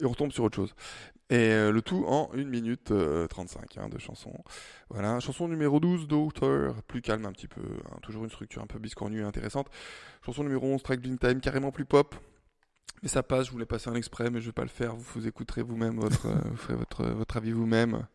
Et 0.00 0.06
on 0.06 0.10
retombe 0.10 0.32
sur 0.32 0.44
autre 0.44 0.56
chose. 0.56 0.74
Et 1.30 1.52
euh, 1.52 1.70
le 1.70 1.80
tout 1.80 2.04
en 2.08 2.28
1 2.34 2.44
minute 2.44 2.90
euh, 2.90 3.28
35 3.28 3.78
hein, 3.78 3.88
de 3.88 3.98
chanson. 3.98 4.32
Voilà, 4.88 5.20
chanson 5.20 5.46
numéro 5.46 5.78
12 5.78 6.08
d'auteur, 6.08 6.82
plus 6.82 7.02
calme 7.02 7.24
un 7.24 7.32
petit 7.32 7.46
peu, 7.46 7.62
hein, 7.62 7.98
toujours 8.02 8.24
une 8.24 8.30
structure 8.30 8.60
un 8.62 8.66
peu 8.66 8.80
biscornue 8.80 9.20
et 9.20 9.24
intéressante. 9.24 9.68
Chanson 10.26 10.42
numéro 10.42 10.66
11, 10.66 10.82
Track 10.82 11.00
Blind 11.00 11.20
Time, 11.20 11.40
carrément 11.40 11.70
plus 11.70 11.84
pop. 11.84 12.16
Mais 13.02 13.08
ça 13.08 13.22
passe, 13.22 13.46
je 13.46 13.52
voulais 13.52 13.64
passer 13.64 13.88
un 13.88 13.94
exprès, 13.94 14.28
mais 14.28 14.40
je 14.40 14.46
vais 14.46 14.52
pas 14.52 14.62
le 14.62 14.68
faire. 14.68 14.96
Vous, 14.96 15.04
vous 15.14 15.26
écouterez 15.28 15.62
vous-même, 15.62 16.00
votre, 16.00 16.26
euh, 16.26 16.34
vous 16.50 16.56
ferez 16.56 16.74
votre, 16.74 17.04
votre 17.06 17.36
avis 17.36 17.52
vous-même. 17.52 18.06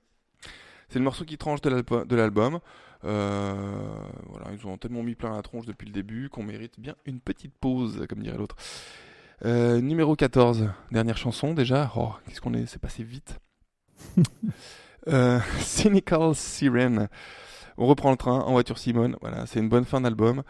C'est 0.89 0.99
le 0.99 1.05
morceau 1.05 1.23
qui 1.23 1.37
tranche 1.37 1.61
de 1.61 2.15
l'album. 2.15 2.59
Euh, 3.05 3.53
voilà, 4.27 4.51
ils 4.51 4.67
ont 4.67 4.77
tellement 4.77 5.03
mis 5.03 5.15
plein 5.15 5.35
la 5.35 5.41
tronche 5.41 5.65
depuis 5.65 5.85
le 5.85 5.93
début 5.93 6.29
qu'on 6.29 6.43
mérite 6.43 6.79
bien 6.79 6.95
une 7.05 7.19
petite 7.19 7.53
pause, 7.53 8.05
comme 8.09 8.21
dirait 8.21 8.37
l'autre. 8.37 8.55
Euh, 9.43 9.81
numéro 9.81 10.15
14, 10.15 10.69
dernière 10.91 11.17
chanson 11.17 11.53
déjà. 11.53 11.91
Oh, 11.95 12.13
qu'est-ce 12.25 12.39
qu'on 12.39 12.53
est, 12.53 12.65
c'est 12.65 12.79
passé 12.79 13.03
vite. 13.03 13.39
Euh, 15.07 15.39
Cynical 15.59 16.33
Siren. 16.33 17.09
On 17.77 17.85
reprend 17.85 18.09
le 18.09 18.17
train 18.17 18.39
en 18.39 18.53
voiture 18.53 18.79
Simone. 18.79 19.15
Voilà, 19.21 19.45
c'est 19.45 19.59
une 19.59 19.69
bonne 19.69 19.85
fin 19.85 20.01
d'album. 20.01 20.41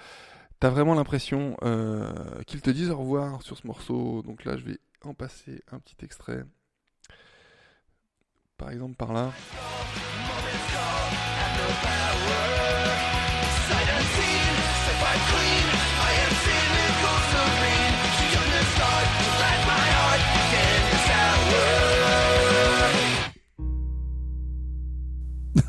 T'as 0.62 0.70
vraiment 0.70 0.94
l'impression 0.94 1.58
euh, 1.64 2.14
qu'ils 2.48 2.62
te 2.62 2.70
disent 2.70 2.90
au 2.90 2.98
revoir 2.98 3.42
sur 3.42 3.58
ce 3.58 3.68
morceau. 3.68 4.22
Donc 4.22 4.46
là, 4.46 4.56
je 4.56 4.64
vais 4.64 4.80
en 5.04 5.14
passer 5.14 5.62
un 5.74 5.80
petit 5.80 5.98
extrait. 6.06 6.46
Par 8.58 8.72
exemple, 8.72 8.96
par 8.96 9.12
là. 9.12 9.34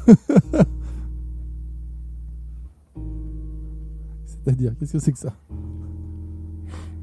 C'est-à-dire, 4.27 4.73
qu'est-ce 4.79 4.93
que 4.93 4.99
c'est 4.99 5.13
que 5.13 5.19
ça? 5.19 5.33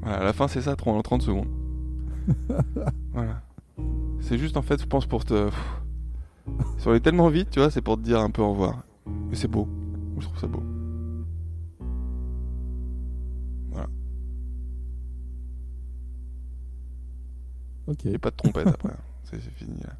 Voilà, 0.02 0.18
à 0.18 0.24
la 0.24 0.32
fin, 0.32 0.48
c'est 0.48 0.62
ça, 0.62 0.76
30, 0.76 1.02
30 1.04 1.22
secondes. 1.22 1.48
voilà. 3.12 3.42
C'est 4.20 4.38
juste, 4.38 4.56
en 4.56 4.62
fait, 4.62 4.80
je 4.80 4.86
pense 4.86 5.06
pour 5.06 5.24
te. 5.24 5.44
Pff. 5.46 5.82
Ça 6.78 6.90
allait 6.90 7.00
tellement 7.00 7.28
vite, 7.28 7.50
tu 7.50 7.58
vois, 7.60 7.70
c'est 7.70 7.80
pour 7.82 7.96
te 7.96 8.02
dire 8.02 8.20
un 8.20 8.30
peu 8.30 8.42
au 8.42 8.50
revoir. 8.50 8.82
Mais 9.06 9.36
c'est 9.36 9.48
beau. 9.48 9.68
Je 10.18 10.24
trouve 10.26 10.38
ça 10.38 10.46
beau. 10.46 10.62
Voilà. 13.70 13.88
Ok. 17.86 18.06
A 18.06 18.18
pas 18.18 18.30
de 18.30 18.36
trompette 18.36 18.66
après. 18.74 18.90
hein. 18.90 18.96
C'est 19.24 19.40
fini 19.40 19.80
là. 19.82 19.92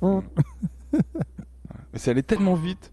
Voilà. 0.00 0.22
Mais 1.98 2.02
c'est 2.02 2.12
allé 2.12 2.22
tellement 2.22 2.54
vite 2.54 2.92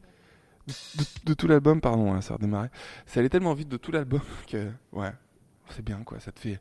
de, 1.26 1.36
tout 1.36 1.48
l'album, 1.48 1.80
pardon, 1.80 2.16
hein, 2.16 2.22
ça 2.22 2.34
a 2.34 2.38
redémarré. 2.38 2.70
C'est 3.06 3.20
allé 3.20 3.30
tellement 3.30 3.54
vite 3.54 3.70
de 3.70 3.78
tout 3.78 3.92
l'album 3.92 4.20
que, 4.48 4.72
ouais, 4.94 5.12
c'est 5.70 5.86
bien 5.86 6.02
quoi. 6.04 6.20
Ça 6.20 6.32
te 6.32 6.40
fait 6.40 6.60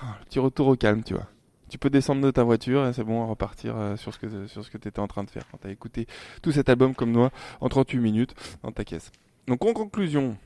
ah, 0.00 0.16
le 0.18 0.24
petit 0.24 0.38
retour 0.38 0.68
au 0.68 0.76
calme, 0.76 1.04
tu 1.04 1.12
vois. 1.12 1.26
Tu 1.68 1.76
peux 1.76 1.90
descendre 1.90 2.22
de 2.22 2.30
ta 2.30 2.44
voiture 2.44 2.86
et 2.86 2.94
c'est 2.94 3.04
bon, 3.04 3.26
repartir 3.26 3.76
euh, 3.76 3.96
sur 3.96 4.14
ce 4.14 4.18
que 4.18 4.46
sur 4.46 4.64
ce 4.64 4.70
t'étais 4.70 5.00
en 5.00 5.06
train 5.06 5.22
de 5.22 5.28
faire 5.28 5.46
quand 5.50 5.58
t'as 5.58 5.68
écouté 5.68 6.06
tout 6.40 6.50
cet 6.50 6.70
album 6.70 6.94
comme 6.94 7.12
moi 7.12 7.30
en 7.60 7.68
38 7.68 7.98
minutes 7.98 8.34
dans 8.62 8.72
ta 8.72 8.82
caisse. 8.82 9.12
Donc 9.46 9.62
en 9.62 9.74
conclusion, 9.74 10.38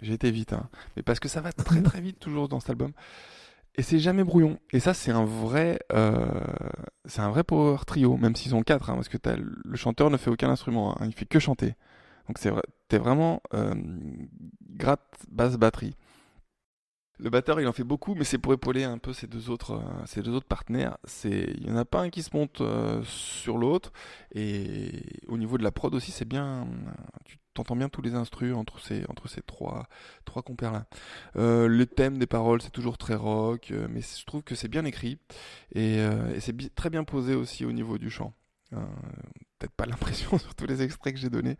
j'ai 0.00 0.14
été 0.14 0.30
vite, 0.30 0.54
hein, 0.54 0.66
mais 0.96 1.02
parce 1.02 1.20
que 1.20 1.28
ça 1.28 1.42
va 1.42 1.52
très 1.52 1.82
très 1.82 2.00
vite 2.00 2.18
toujours 2.18 2.48
dans 2.48 2.60
cet 2.60 2.70
album. 2.70 2.92
Et 3.76 3.82
c'est 3.82 3.98
jamais 3.98 4.24
brouillon. 4.24 4.58
Et 4.72 4.80
ça, 4.80 4.94
c'est 4.94 5.12
un 5.12 5.24
vrai, 5.24 5.78
euh, 5.92 6.26
c'est 7.04 7.20
un 7.20 7.30
vrai 7.30 7.44
power 7.44 7.78
trio, 7.86 8.16
même 8.16 8.34
s'ils 8.36 8.54
ont 8.54 8.62
quatre, 8.62 8.90
hein, 8.90 8.94
parce 8.94 9.08
que 9.08 9.18
le 9.26 9.76
chanteur 9.76 10.10
ne 10.10 10.16
fait 10.16 10.30
aucun 10.30 10.50
instrument, 10.50 11.00
hein, 11.00 11.06
il 11.06 11.12
fait 11.12 11.24
que 11.24 11.38
chanter. 11.38 11.74
Donc 12.26 12.38
c'est 12.38 12.50
vrai, 12.50 12.62
t'es 12.88 12.98
vraiment 12.98 13.42
euh, 13.54 13.74
gratte, 14.70 15.02
basse, 15.30 15.56
batterie. 15.56 15.94
Le 17.18 17.28
batteur, 17.28 17.60
il 17.60 17.68
en 17.68 17.72
fait 17.72 17.84
beaucoup, 17.84 18.14
mais 18.14 18.24
c'est 18.24 18.38
pour 18.38 18.54
épauler 18.54 18.84
un 18.84 18.96
peu 18.96 19.12
ses 19.12 19.26
deux 19.26 19.50
autres, 19.50 19.72
euh, 19.74 20.06
ses 20.06 20.22
deux 20.22 20.32
autres 20.32 20.46
partenaires. 20.46 20.96
Il 21.24 21.66
y 21.66 21.70
en 21.70 21.76
a 21.76 21.84
pas 21.84 22.00
un 22.00 22.08
qui 22.08 22.22
se 22.22 22.34
monte 22.34 22.62
euh, 22.62 23.02
sur 23.04 23.58
l'autre. 23.58 23.92
Et 24.34 25.20
au 25.28 25.36
niveau 25.36 25.58
de 25.58 25.62
la 25.62 25.70
prod 25.70 25.94
aussi, 25.94 26.12
c'est 26.12 26.24
bien. 26.24 26.66
T'entends 27.54 27.76
bien 27.76 27.88
tous 27.88 28.02
les 28.02 28.14
instrus 28.14 28.54
entre 28.54 28.78
ces, 28.80 29.04
entre 29.08 29.28
ces 29.28 29.42
trois, 29.42 29.86
trois 30.24 30.42
compères 30.42 30.72
là. 30.72 30.86
Euh, 31.36 31.66
le 31.68 31.86
thème 31.86 32.18
des 32.18 32.26
paroles, 32.26 32.62
c'est 32.62 32.70
toujours 32.70 32.98
très 32.98 33.14
rock, 33.14 33.70
euh, 33.70 33.86
mais 33.90 34.00
je 34.00 34.24
trouve 34.24 34.42
que 34.42 34.54
c'est 34.54 34.68
bien 34.68 34.84
écrit 34.84 35.18
et, 35.74 35.98
euh, 35.98 36.38
c'est 36.40 36.74
très 36.74 36.90
bien 36.90 37.04
posé 37.04 37.34
aussi 37.34 37.64
au 37.64 37.72
niveau 37.72 37.98
du 37.98 38.10
chant. 38.10 38.32
Euh, 38.72 38.78
Peut-être 39.58 39.74
pas 39.74 39.86
l'impression 39.86 40.38
sur 40.38 40.54
tous 40.54 40.66
les 40.66 40.82
extraits 40.82 41.14
que 41.14 41.20
j'ai 41.20 41.28
donnés, 41.30 41.56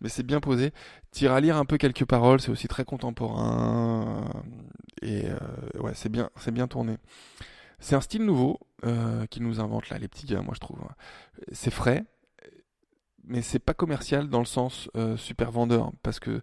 mais 0.00 0.08
c'est 0.08 0.24
bien 0.24 0.40
posé. 0.40 0.72
Tire 1.12 1.32
à 1.32 1.40
lire 1.40 1.56
un 1.56 1.64
peu 1.64 1.76
quelques 1.76 2.04
paroles, 2.04 2.40
c'est 2.40 2.50
aussi 2.50 2.68
très 2.68 2.84
contemporain 2.84 4.28
et 5.02 5.26
ouais, 5.78 5.92
c'est 5.94 6.08
bien, 6.08 6.30
c'est 6.36 6.50
bien 6.50 6.66
tourné. 6.66 6.96
C'est 7.78 7.94
un 7.94 8.00
style 8.00 8.24
nouveau 8.24 8.58
qu'ils 9.30 9.44
nous 9.44 9.60
inventent 9.60 9.88
là, 9.88 9.98
les 9.98 10.08
petits 10.08 10.26
gars, 10.26 10.42
moi 10.42 10.54
je 10.54 10.58
trouve. 10.58 10.80
C'est 11.52 11.70
frais, 11.70 12.04
mais 13.28 13.42
c'est 13.42 13.58
pas 13.58 13.74
commercial 13.74 14.28
dans 14.28 14.40
le 14.40 14.46
sens 14.46 14.90
euh, 14.96 15.16
super 15.16 15.50
vendeur, 15.52 15.92
parce 16.02 16.18
que 16.18 16.40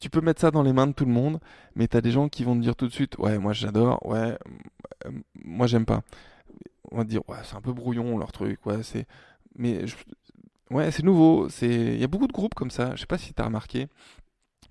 tu 0.00 0.10
peux 0.10 0.20
mettre 0.20 0.40
ça 0.40 0.50
dans 0.50 0.62
les 0.62 0.72
mains 0.72 0.86
de 0.86 0.92
tout 0.92 1.04
le 1.04 1.12
monde, 1.12 1.40
mais 1.74 1.88
t'as 1.88 2.00
des 2.00 2.10
gens 2.10 2.28
qui 2.28 2.44
vont 2.44 2.56
te 2.56 2.62
dire 2.62 2.76
tout 2.76 2.86
de 2.86 2.92
suite, 2.92 3.16
ouais, 3.18 3.38
moi 3.38 3.52
j'adore, 3.52 4.04
ouais, 4.06 4.36
euh, 5.06 5.10
moi 5.44 5.66
j'aime 5.66 5.86
pas. 5.86 6.02
On 6.90 6.98
va 6.98 7.04
te 7.04 7.10
dire, 7.10 7.22
ouais, 7.28 7.38
c'est 7.44 7.56
un 7.56 7.60
peu 7.60 7.72
brouillon 7.72 8.18
leur 8.18 8.32
truc, 8.32 8.64
ouais, 8.66 8.82
c'est, 8.82 9.06
mais 9.56 9.84
ouais, 10.70 10.90
c'est 10.90 11.02
nouveau, 11.02 11.48
il 11.62 11.98
y 11.98 12.04
a 12.04 12.08
beaucoup 12.08 12.28
de 12.28 12.32
groupes 12.32 12.54
comme 12.54 12.70
ça. 12.70 12.94
Je 12.94 13.00
sais 13.00 13.06
pas 13.06 13.18
si 13.18 13.34
t'as 13.34 13.44
remarqué, 13.44 13.88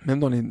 même 0.06 0.20
dans 0.20 0.30
les 0.30 0.44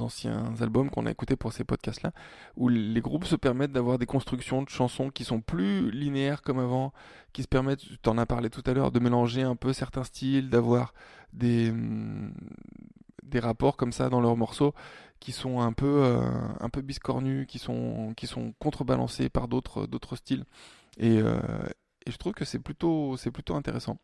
anciens 0.00 0.54
albums 0.60 0.90
qu'on 0.90 1.06
a 1.06 1.10
écoutés 1.10 1.36
pour 1.36 1.52
ces 1.52 1.64
podcasts-là, 1.64 2.12
où 2.56 2.68
les 2.68 3.00
groupes 3.00 3.24
se 3.24 3.36
permettent 3.36 3.72
d'avoir 3.72 3.98
des 3.98 4.06
constructions 4.06 4.62
de 4.62 4.68
chansons 4.68 5.10
qui 5.10 5.24
sont 5.24 5.40
plus 5.40 5.90
linéaires 5.90 6.42
comme 6.42 6.58
avant, 6.58 6.92
qui 7.32 7.42
se 7.42 7.48
permettent, 7.48 7.84
tu 8.02 8.08
en 8.08 8.18
as 8.18 8.26
parlé 8.26 8.50
tout 8.50 8.62
à 8.66 8.72
l'heure, 8.72 8.90
de 8.90 8.98
mélanger 8.98 9.42
un 9.42 9.56
peu 9.56 9.72
certains 9.72 10.04
styles, 10.04 10.50
d'avoir 10.50 10.94
des, 11.32 11.70
hum, 11.70 12.32
des 13.22 13.40
rapports 13.40 13.76
comme 13.76 13.92
ça 13.92 14.08
dans 14.08 14.20
leurs 14.20 14.36
morceaux 14.36 14.74
qui 15.20 15.32
sont 15.32 15.60
un 15.60 15.72
peu, 15.72 16.02
euh, 16.04 16.20
un 16.60 16.68
peu 16.68 16.82
biscornus, 16.82 17.46
qui 17.46 17.58
sont, 17.58 18.12
qui 18.16 18.26
sont 18.26 18.54
contrebalancés 18.58 19.28
par 19.28 19.48
d'autres, 19.48 19.86
d'autres 19.86 20.16
styles. 20.16 20.44
Et, 20.98 21.18
euh, 21.18 21.38
et 22.06 22.10
je 22.10 22.16
trouve 22.16 22.32
que 22.32 22.44
c'est 22.44 22.58
plutôt, 22.58 23.16
c'est 23.16 23.30
plutôt 23.30 23.54
intéressant. 23.54 23.98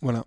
Voilà. 0.00 0.24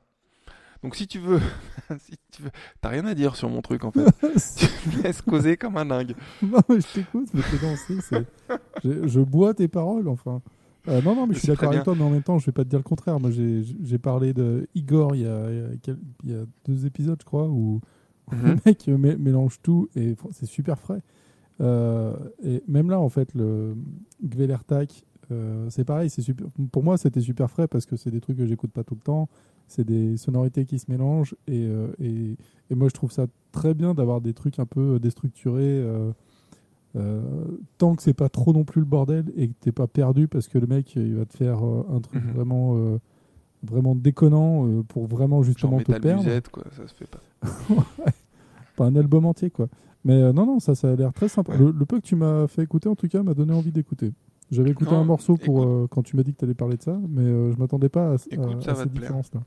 Donc 0.84 0.96
si 0.96 1.08
tu 1.08 1.20
veux, 1.20 1.40
si 2.00 2.14
tu 2.32 2.42
veux, 2.44 2.50
t'as 2.82 2.90
rien 2.90 3.06
à 3.06 3.14
dire 3.14 3.36
sur 3.36 3.50
mon 3.50 3.62
truc 3.62 3.84
en 3.84 3.92
fait. 3.92 4.06
tu 4.58 4.98
me 4.98 5.04
laisses 5.04 5.22
causer 5.22 5.56
comme 5.58 5.78
un 5.78 5.86
dingue. 5.86 6.16
non, 6.42 6.60
mais 6.70 6.82
je 6.82 6.88
t'écoute, 6.88 7.28
mais 7.34 7.42
t'es 7.44 7.58
dansé. 7.60 8.00
c'est- 8.02 8.26
Je, 8.84 9.08
je 9.08 9.20
bois 9.22 9.54
tes 9.54 9.68
paroles, 9.68 10.08
enfin. 10.08 10.42
Euh, 10.88 11.00
non, 11.04 11.16
non, 11.16 11.28
mais 11.28 11.36
je 11.36 11.40
suis 11.40 11.48
d'accord 11.48 11.70
avec 11.70 11.84
toi, 11.84 11.94
mais 11.96 12.04
en 12.04 12.10
même 12.10 12.24
temps, 12.24 12.40
je 12.40 12.48
vais 12.48 12.52
pas 12.52 12.64
te 12.64 12.70
dire 12.70 12.80
le 12.80 12.84
contraire. 12.84 13.20
Moi, 13.20 13.30
j'ai 13.30 13.98
parlé 14.00 14.34
de 14.34 14.68
Igor 14.74 15.16
il 15.16 15.22
y, 15.22 15.28
a, 15.28 15.52
il 15.52 16.32
y 16.32 16.36
deux 16.66 16.86
épisodes, 16.88 17.18
je 17.20 17.26
crois, 17.26 17.48
où, 17.48 17.80
où 18.32 18.32
le 18.32 18.38
Mhm. 18.54 18.60
mec 18.66 18.88
mé- 18.88 19.18
mélange 19.18 19.60
tout 19.62 19.88
et 19.96 20.16
c'est 20.32 20.48
super 20.48 20.80
frais. 20.80 21.02
Euh, 21.62 22.16
et 22.44 22.64
même 22.68 22.90
là, 22.90 23.00
en 23.00 23.10
fait, 23.10 23.36
le 23.36 23.76
Gvelertak, 24.24 25.04
euh, 25.32 25.70
c'est 25.70 25.84
pareil. 25.86 26.10
c'est 26.10 26.22
Super, 26.24 26.48
pour 26.72 26.84
moi, 26.84 26.98
c'était 26.98 27.22
super 27.22 27.50
frais 27.52 27.68
parce 27.68 27.86
que 27.86 27.96
c'est 27.96 28.10
des 28.10 28.20
trucs 28.22 28.38
que 28.38 28.48
j'écoute 28.48 28.72
pas 28.72 28.84
tout 28.84 28.96
le 28.96 29.02
temps. 29.02 29.30
C'est 29.72 29.86
des 29.86 30.18
sonorités 30.18 30.66
qui 30.66 30.78
se 30.80 30.90
mélangent. 30.92 31.36
Et, 31.48 31.66
euh, 31.66 31.88
et, 32.00 32.36
et 32.70 32.76
moi, 32.76 32.88
je 32.90 32.94
trouve 32.94 33.12
ça 33.12 33.26
très 33.52 33.74
bien 33.74 33.94
d'avoir 33.94 34.22
des 34.22 34.34
trucs 34.34 34.60
un 34.60 34.66
peu 34.66 35.00
déstructurés. 35.00 35.62
euh, 35.82 36.12
euh, 36.98 37.22
tant 37.78 37.96
que 37.96 38.04
c'est 38.04 38.14
pas 38.14 38.28
trop 38.28 38.52
non 38.52 38.66
plus 38.66 38.82
le 38.82 38.86
bordel 38.86 39.32
et 39.38 39.48
que 39.48 39.54
t'es 39.62 39.72
pas 39.72 39.88
perdu 39.88 40.28
parce 40.28 40.50
que 40.50 40.58
le 40.58 40.68
mec 40.68 40.94
il 40.98 41.16
va 41.16 41.26
te 41.26 41.38
faire 41.38 41.66
euh, 41.66 41.86
un 41.90 42.02
truc 42.02 42.22
Mhm. 42.22 42.32
vraiment 42.34 42.74
euh, 42.76 42.98
vraiment 43.64 43.96
déconnant 43.96 44.68
euh, 44.68 44.84
pour 44.84 45.08
vraiment 45.08 45.38
Genre 45.38 45.44
justement 45.46 45.78
te 45.80 45.90
métal 45.90 46.02
perdre 46.02 46.24
musette 46.26 46.50
quoi, 46.50 46.64
ça 46.76 46.86
se 46.90 46.94
fait 46.94 47.08
pas. 47.08 47.22
pas 48.76 48.86
un 48.86 48.96
album 48.98 49.26
entier 49.26 49.50
quoi 49.52 49.68
mais 50.04 50.16
euh, 50.22 50.34
non 50.34 50.46
non 50.46 50.60
ça 50.60 50.76
ça 50.76 50.92
a 50.92 50.96
l'air 50.98 51.14
très 51.14 51.30
sympa 51.30 51.54
Ouais. 51.54 51.60
le, 51.60 51.72
le 51.72 51.86
peu 51.86 51.98
que 52.02 52.06
tu 52.06 52.16
m'as 52.18 52.48
fait 52.48 52.64
écouter 52.64 52.90
en 52.90 52.96
tout 52.96 53.08
cas 53.08 53.24
m'a 53.24 53.34
donné 53.36 53.54
envie 53.54 53.72
d'écouter 53.72 54.12
j'avais 54.52 54.72
écouté 54.72 54.92
Non, 54.92 55.00
un 55.02 55.06
morceau 55.06 55.38
pour 55.38 55.64
euh, 55.64 55.88
quand 55.90 56.04
tu 56.04 56.18
m'as 56.18 56.24
dit 56.24 56.34
que 56.34 56.40
tu 56.40 56.46
allais 56.46 56.54
parler 56.54 56.76
de 56.78 56.84
ça 56.84 57.00
mais 57.08 57.22
euh, 57.22 57.52
je 57.54 57.58
m'attendais 57.58 57.90
pas 57.90 58.12
à, 58.12 58.16
Écoute, 58.30 58.68
à- 58.68 58.72
à 58.72 58.76
cette 58.76 58.94
te 58.94 59.00
différence 59.00 59.34
là 59.34 59.42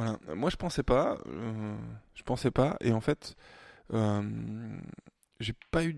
Euh, 0.00 0.34
Moi, 0.34 0.50
je 0.50 0.56
pensais 0.56 0.82
pas. 0.82 1.18
euh, 1.26 1.76
je 2.14 2.22
pensais 2.22 2.50
pas. 2.50 2.76
Et 2.80 2.92
en 2.92 3.00
fait, 3.00 3.36
euh, 3.92 4.22
j'ai 5.40 5.54
pas 5.70 5.84
eu 5.84 5.96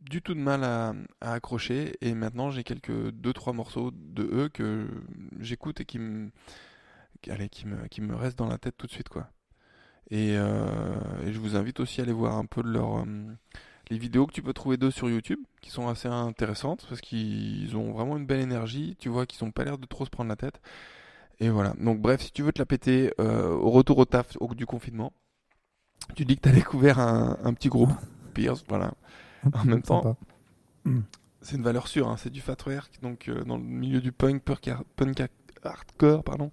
du 0.00 0.22
tout 0.22 0.34
de 0.34 0.40
mal 0.40 0.64
à, 0.64 0.94
accrocher. 1.20 1.96
Et 2.00 2.14
maintenant, 2.14 2.50
j'ai 2.50 2.64
quelques 2.64 3.10
deux 3.10 3.32
trois 3.32 3.52
morceaux 3.52 3.90
de 3.92 4.22
eux 4.24 4.48
que 4.48 4.88
j'écoute 5.40 5.80
et 5.80 5.84
qui 5.84 5.98
me, 5.98 6.30
allez, 7.28 7.48
qui 7.48 7.66
me, 7.66 7.86
qui 7.88 8.00
me 8.00 8.14
restent 8.14 8.38
dans 8.38 8.48
la 8.48 8.58
tête 8.58 8.76
tout 8.76 8.86
de 8.86 8.92
suite, 8.92 9.08
quoi. 9.08 9.28
Et, 10.10 10.34
je 10.36 11.38
vous 11.38 11.56
invite 11.56 11.80
aussi 11.80 12.00
à 12.00 12.04
aller 12.04 12.12
voir 12.12 12.36
un 12.36 12.46
peu 12.46 12.62
de 12.62 12.68
leur, 12.68 13.04
les 13.90 13.98
vidéos 13.98 14.26
que 14.26 14.32
tu 14.32 14.42
peux 14.42 14.52
trouver 14.52 14.76
d'eux 14.76 14.90
sur 14.90 15.10
YouTube, 15.10 15.40
qui 15.60 15.70
sont 15.70 15.88
assez 15.88 16.08
intéressantes 16.08 16.86
parce 16.88 17.00
qu'ils 17.00 17.76
ont 17.76 17.92
vraiment 17.92 18.16
une 18.16 18.26
belle 18.26 18.40
énergie. 18.40 18.96
Tu 18.98 19.08
vois 19.08 19.26
qu'ils 19.26 19.44
ont 19.44 19.50
pas 19.50 19.64
l'air 19.64 19.78
de 19.78 19.86
trop 19.86 20.04
se 20.04 20.10
prendre 20.10 20.28
la 20.28 20.36
tête. 20.36 20.60
Et 21.40 21.48
voilà. 21.50 21.74
Donc 21.80 22.00
bref, 22.00 22.22
si 22.22 22.32
tu 22.32 22.42
veux 22.42 22.52
te 22.52 22.58
la 22.58 22.66
péter 22.66 23.12
euh, 23.20 23.50
au 23.50 23.70
retour 23.70 23.98
au 23.98 24.04
taf 24.04 24.36
au, 24.40 24.54
du 24.54 24.66
confinement, 24.66 25.12
tu 26.14 26.24
dis 26.24 26.36
que 26.36 26.42
tu 26.42 26.48
as 26.48 26.52
découvert 26.52 26.98
un, 26.98 27.36
un 27.42 27.52
petit 27.54 27.68
groupe, 27.68 27.90
Pierce, 28.34 28.64
voilà. 28.68 28.92
Petit 29.42 29.68
même 29.68 29.82
temps, 29.82 30.02
sympa. 30.02 30.16
C'est 31.42 31.56
une 31.56 31.62
valeur 31.62 31.86
sûre, 31.88 32.08
hein, 32.08 32.16
c'est 32.16 32.30
du 32.30 32.40
fatwork, 32.40 32.98
donc 33.02 33.28
euh, 33.28 33.44
dans 33.44 33.56
le 33.56 33.62
milieu 33.62 34.00
du 34.00 34.12
punk, 34.12 34.42
punk, 34.42 34.66
ar- 34.68 34.84
punk 34.96 35.20
ar- 35.20 35.28
hardcore, 35.62 36.24
pardon. 36.24 36.50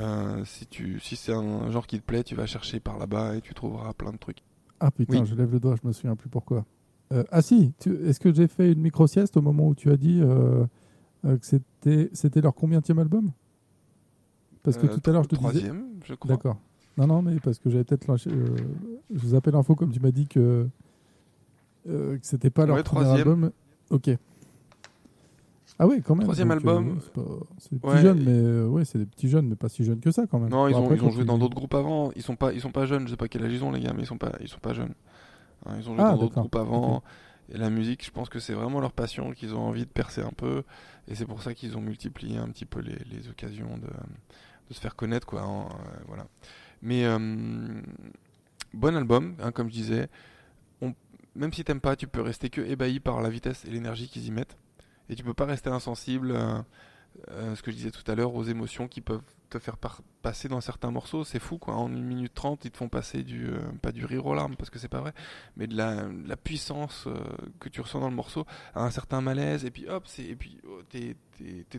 Euh, 0.00 0.44
si 0.44 0.66
tu, 0.66 1.00
si 1.00 1.16
c'est 1.16 1.32
un 1.32 1.70
genre 1.70 1.86
qui 1.86 1.98
te 2.00 2.04
plaît, 2.04 2.22
tu 2.22 2.34
vas 2.34 2.46
chercher 2.46 2.80
par 2.80 2.98
là-bas 2.98 3.36
et 3.36 3.40
tu 3.40 3.52
trouveras 3.54 3.92
plein 3.92 4.12
de 4.12 4.16
trucs. 4.18 4.42
ah 4.80 4.90
putain 4.90 5.20
Oui. 5.20 5.26
je 5.26 5.34
lève 5.34 5.50
le 5.52 5.58
doigt 5.60 5.74
je 5.80 5.86
me 5.86 5.92
souviens 5.92 6.16
plus 6.16 6.28
pourquoi 6.28 6.64
ah 7.30 7.40
si 7.42 7.72
est-ce 7.86 8.18
que 8.20 8.32
j'ai 8.32 8.48
fait 8.48 8.72
une 8.72 8.80
micro 8.80 9.06
sieste 9.06 9.36
au 9.36 9.42
moment 9.42 9.68
où 9.68 9.74
tu 9.74 9.90
as 9.90 9.96
dit 9.96 10.20
que 11.22 11.38
c'était 11.42 12.10
c'était 12.12 12.40
leur 12.40 12.54
combienième 12.54 12.98
album? 12.98 13.30
Parce 14.66 14.76
que 14.76 14.86
Euh, 14.86 14.94
tout 14.98 15.08
à 15.08 15.12
l'heure 15.14 15.22
je 15.22 15.28
te 15.28 15.34
disais 15.36 15.48
troisième, 15.48 15.84
je 16.04 16.14
crois. 16.14 16.36
D'accord. 16.36 16.58
Non, 16.98 17.06
non, 17.06 17.22
mais 17.22 17.38
parce 17.40 17.58
que 17.58 17.70
j'avais 17.70 17.84
peut-être 17.84 18.06
lâché. 18.06 18.30
euh, 18.30 18.54
je 19.14 19.18
vous 19.20 19.34
appelle 19.34 19.54
l'info 19.54 19.74
comme 19.74 19.90
tu 19.92 20.00
m'as 20.00 20.10
dit 20.10 20.26
que, 20.26 20.66
euh, 21.88 22.18
que 22.18 22.26
c'était 22.26 22.50
pas 22.50 22.66
leur 22.66 22.76
premier 22.82 23.04
troisième. 23.04 23.28
album. 23.28 23.50
Ok. 23.90 24.10
Ah 25.78 25.86
oui, 25.86 26.00
quand 26.02 26.14
même. 26.14 26.24
Troisième 26.24 26.48
donc, 26.48 26.56
album. 26.56 26.88
euh, 26.88 27.00
c'est 27.00 27.12
pas- 27.12 27.22
des 27.70 27.78
petits 27.78 27.98
jeunes, 28.02 28.22
mais 28.24 28.30
euh, 28.32 28.66
ouais, 28.66 28.84
c'est 28.86 28.98
des 28.98 29.04
petits 29.06 29.28
jeunes, 29.28 29.46
mais 29.46 29.56
pas 29.56 29.68
si 29.68 29.84
jeunes 29.84 30.00
que 30.00 30.10
ça 30.10 30.26
quand 30.26 30.38
même. 30.38 30.48
Non, 30.48 30.68
ils 30.68 30.74
ont, 30.74 30.84
après, 30.84 30.96
ils 30.96 31.02
ont 31.02 31.06
quand 31.06 31.10
joué 31.12 31.24
dans 31.24 31.36
d'autres 31.38 31.54
groupes 31.54 31.74
avant. 31.74 32.10
Ils 32.16 32.22
sont 32.22 32.34
pas, 32.36 32.52
ils 32.54 32.60
sont 32.62 32.72
pas 32.72 32.86
jeunes. 32.86 33.04
Je 33.06 33.10
sais 33.10 33.16
pas 33.16 33.28
quel 33.28 33.44
âge 33.44 33.52
ils 33.52 33.62
ont 33.62 33.72
les 33.72 33.80
gars, 33.80 33.92
mais 33.94 34.02
ils 34.02 34.06
sont 34.06 34.16
pas, 34.16 34.32
ils 34.40 34.48
sont 34.48 34.58
pas 34.58 34.72
jeunes. 34.72 34.94
Hein, 35.66 35.74
ils 35.78 35.88
ont 35.90 35.94
joué 35.94 36.02
Ah, 36.02 36.12
dans 36.12 36.18
d'autres 36.18 36.34
groupes 36.34 36.56
avant. 36.56 37.02
Et 37.52 37.58
la 37.58 37.68
musique, 37.70 38.04
je 38.04 38.10
pense 38.10 38.28
que 38.30 38.38
c'est 38.40 38.54
vraiment 38.54 38.80
leur 38.80 38.92
passion, 38.92 39.32
qu'ils 39.32 39.54
ont 39.54 39.60
envie 39.60 39.82
de 39.84 39.90
percer 39.90 40.22
un 40.22 40.32
peu. 40.34 40.62
Et 41.08 41.14
c'est 41.14 41.26
pour 41.26 41.42
ça 41.42 41.52
qu'ils 41.54 41.76
ont 41.76 41.80
multiplié 41.82 42.38
un 42.38 42.48
petit 42.48 42.64
peu 42.64 42.80
les, 42.80 42.96
les 43.12 43.28
occasions 43.28 43.76
de, 43.76 43.86
de 44.68 44.74
se 44.74 44.80
faire 44.80 44.96
connaître, 44.96 45.26
quoi. 45.26 45.42
hein, 45.42 45.68
euh, 45.70 45.98
voilà. 46.06 46.26
Mais 46.82 47.04
euh, 47.04 47.18
bon 48.74 48.96
album, 48.96 49.36
hein, 49.40 49.52
comme 49.52 49.68
je 49.68 49.74
disais. 49.74 50.08
Même 51.34 51.52
si 51.52 51.64
t'aimes 51.64 51.82
pas, 51.82 51.96
tu 51.96 52.06
peux 52.06 52.22
rester 52.22 52.48
que 52.48 52.62
ébahi 52.62 52.98
par 52.98 53.20
la 53.20 53.28
vitesse 53.28 53.66
et 53.66 53.70
l'énergie 53.70 54.08
qu'ils 54.08 54.24
y 54.24 54.30
mettent. 54.30 54.56
Et 55.10 55.14
tu 55.14 55.22
peux 55.22 55.34
pas 55.34 55.44
rester 55.44 55.68
insensible. 55.68 56.32
euh, 57.30 57.54
ce 57.54 57.62
que 57.62 57.70
je 57.70 57.76
disais 57.76 57.90
tout 57.90 58.10
à 58.10 58.14
l'heure, 58.14 58.34
aux 58.34 58.44
émotions 58.44 58.88
qui 58.88 59.02
peuvent 59.02 59.22
te 59.50 59.58
faire 59.58 59.76
passer 60.22 60.48
dans 60.48 60.62
certains 60.62 60.90
morceaux, 60.90 61.24
c'est 61.24 61.38
fou 61.38 61.58
quoi. 61.58 61.74
En 61.74 61.88
1 61.88 61.90
minute 61.90 62.32
30, 62.34 62.64
ils 62.64 62.70
te 62.70 62.78
font 62.78 62.88
passer 62.88 63.22
du, 63.22 63.48
euh, 63.48 63.58
pas 63.82 63.92
du 63.92 64.06
rire 64.06 64.24
aux 64.24 64.34
larmes 64.34 64.56
parce 64.56 64.70
que 64.70 64.78
c'est 64.78 64.88
pas 64.88 65.00
vrai, 65.00 65.12
mais 65.58 65.66
de 65.66 65.76
la, 65.76 66.36
puissance 66.36 67.06
que 67.60 67.68
tu 67.68 67.82
ressens 67.82 68.00
dans 68.00 68.08
le 68.08 68.16
morceau, 68.16 68.46
à 68.74 68.82
un 68.82 68.90
certain 68.90 69.20
malaise, 69.20 69.66
et 69.66 69.70
puis 69.70 69.86
hop, 69.88 70.06
et 70.18 70.36
puis 70.36 70.58
oh, 70.66 70.80
t'es, 70.88 71.16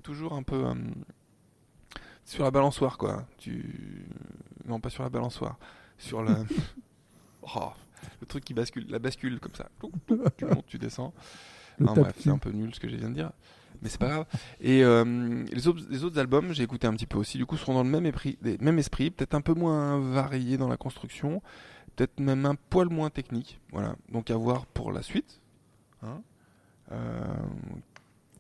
toujours 0.02 0.34
un 0.34 0.44
peu 0.44 0.66
sur 2.28 2.44
la 2.44 2.52
balançoire 2.52 2.98
quoi. 2.98 3.26
Tu, 3.38 4.06
non 4.66 4.80
pas 4.80 4.90
sur 4.90 5.04
la 5.04 5.10
balançoire, 5.10 5.58
sur 5.98 6.22
le, 6.22 6.34
Oh, 7.56 7.72
le 8.22 8.28
truc 8.28 8.44
qui 8.44 8.54
bascule, 8.54 8.86
la 8.90 9.00
bascule 9.00 9.40
comme 9.40 9.56
ça. 9.56 9.70
Tu 10.38 10.46
montes, 10.46 10.66
tu 10.68 10.78
descends. 10.78 11.14
Bref, 11.80 12.16
c'est 12.20 12.30
un 12.30 12.38
peu 12.38 12.52
nul 12.52 12.74
ce 12.76 12.80
que 12.80 12.90
je 12.90 12.96
viens 12.96 13.10
de 13.10 13.14
dire, 13.14 13.32
mais 13.82 13.90
c'est 13.90 14.00
pas 14.00 14.10
grave. 14.10 14.26
Et 14.60 14.84
euh, 14.84 15.46
les, 15.52 15.68
autres, 15.68 15.84
les 15.90 16.04
autres 16.04 16.18
albums, 16.20 16.52
j'ai 16.54 16.64
écouté 16.64 16.88
un 16.88 16.94
petit 16.94 17.06
peu 17.06 17.18
aussi, 17.20 17.38
du 17.38 17.46
coup, 17.46 17.56
seront 17.56 17.76
dans 17.76 17.84
le 17.84 17.90
même, 17.90 18.06
épris- 18.06 18.38
même 18.60 18.80
esprit, 18.80 19.12
peut-être 19.12 19.36
un 19.36 19.42
peu 19.42 19.54
moins 19.54 20.00
varié 20.00 20.58
dans 20.58 20.68
la 20.68 20.76
construction, 20.78 21.42
peut-être 21.96 22.20
même 22.20 22.46
un 22.48 22.56
poil 22.56 22.90
moins 22.90 23.10
technique. 23.12 23.62
Voilà, 23.72 23.96
donc 24.12 24.32
à 24.32 24.36
voir 24.36 24.66
pour 24.66 24.92
la 24.92 25.02
suite. 25.04 25.40
hein. 26.04 26.22
Euh, 26.92 27.24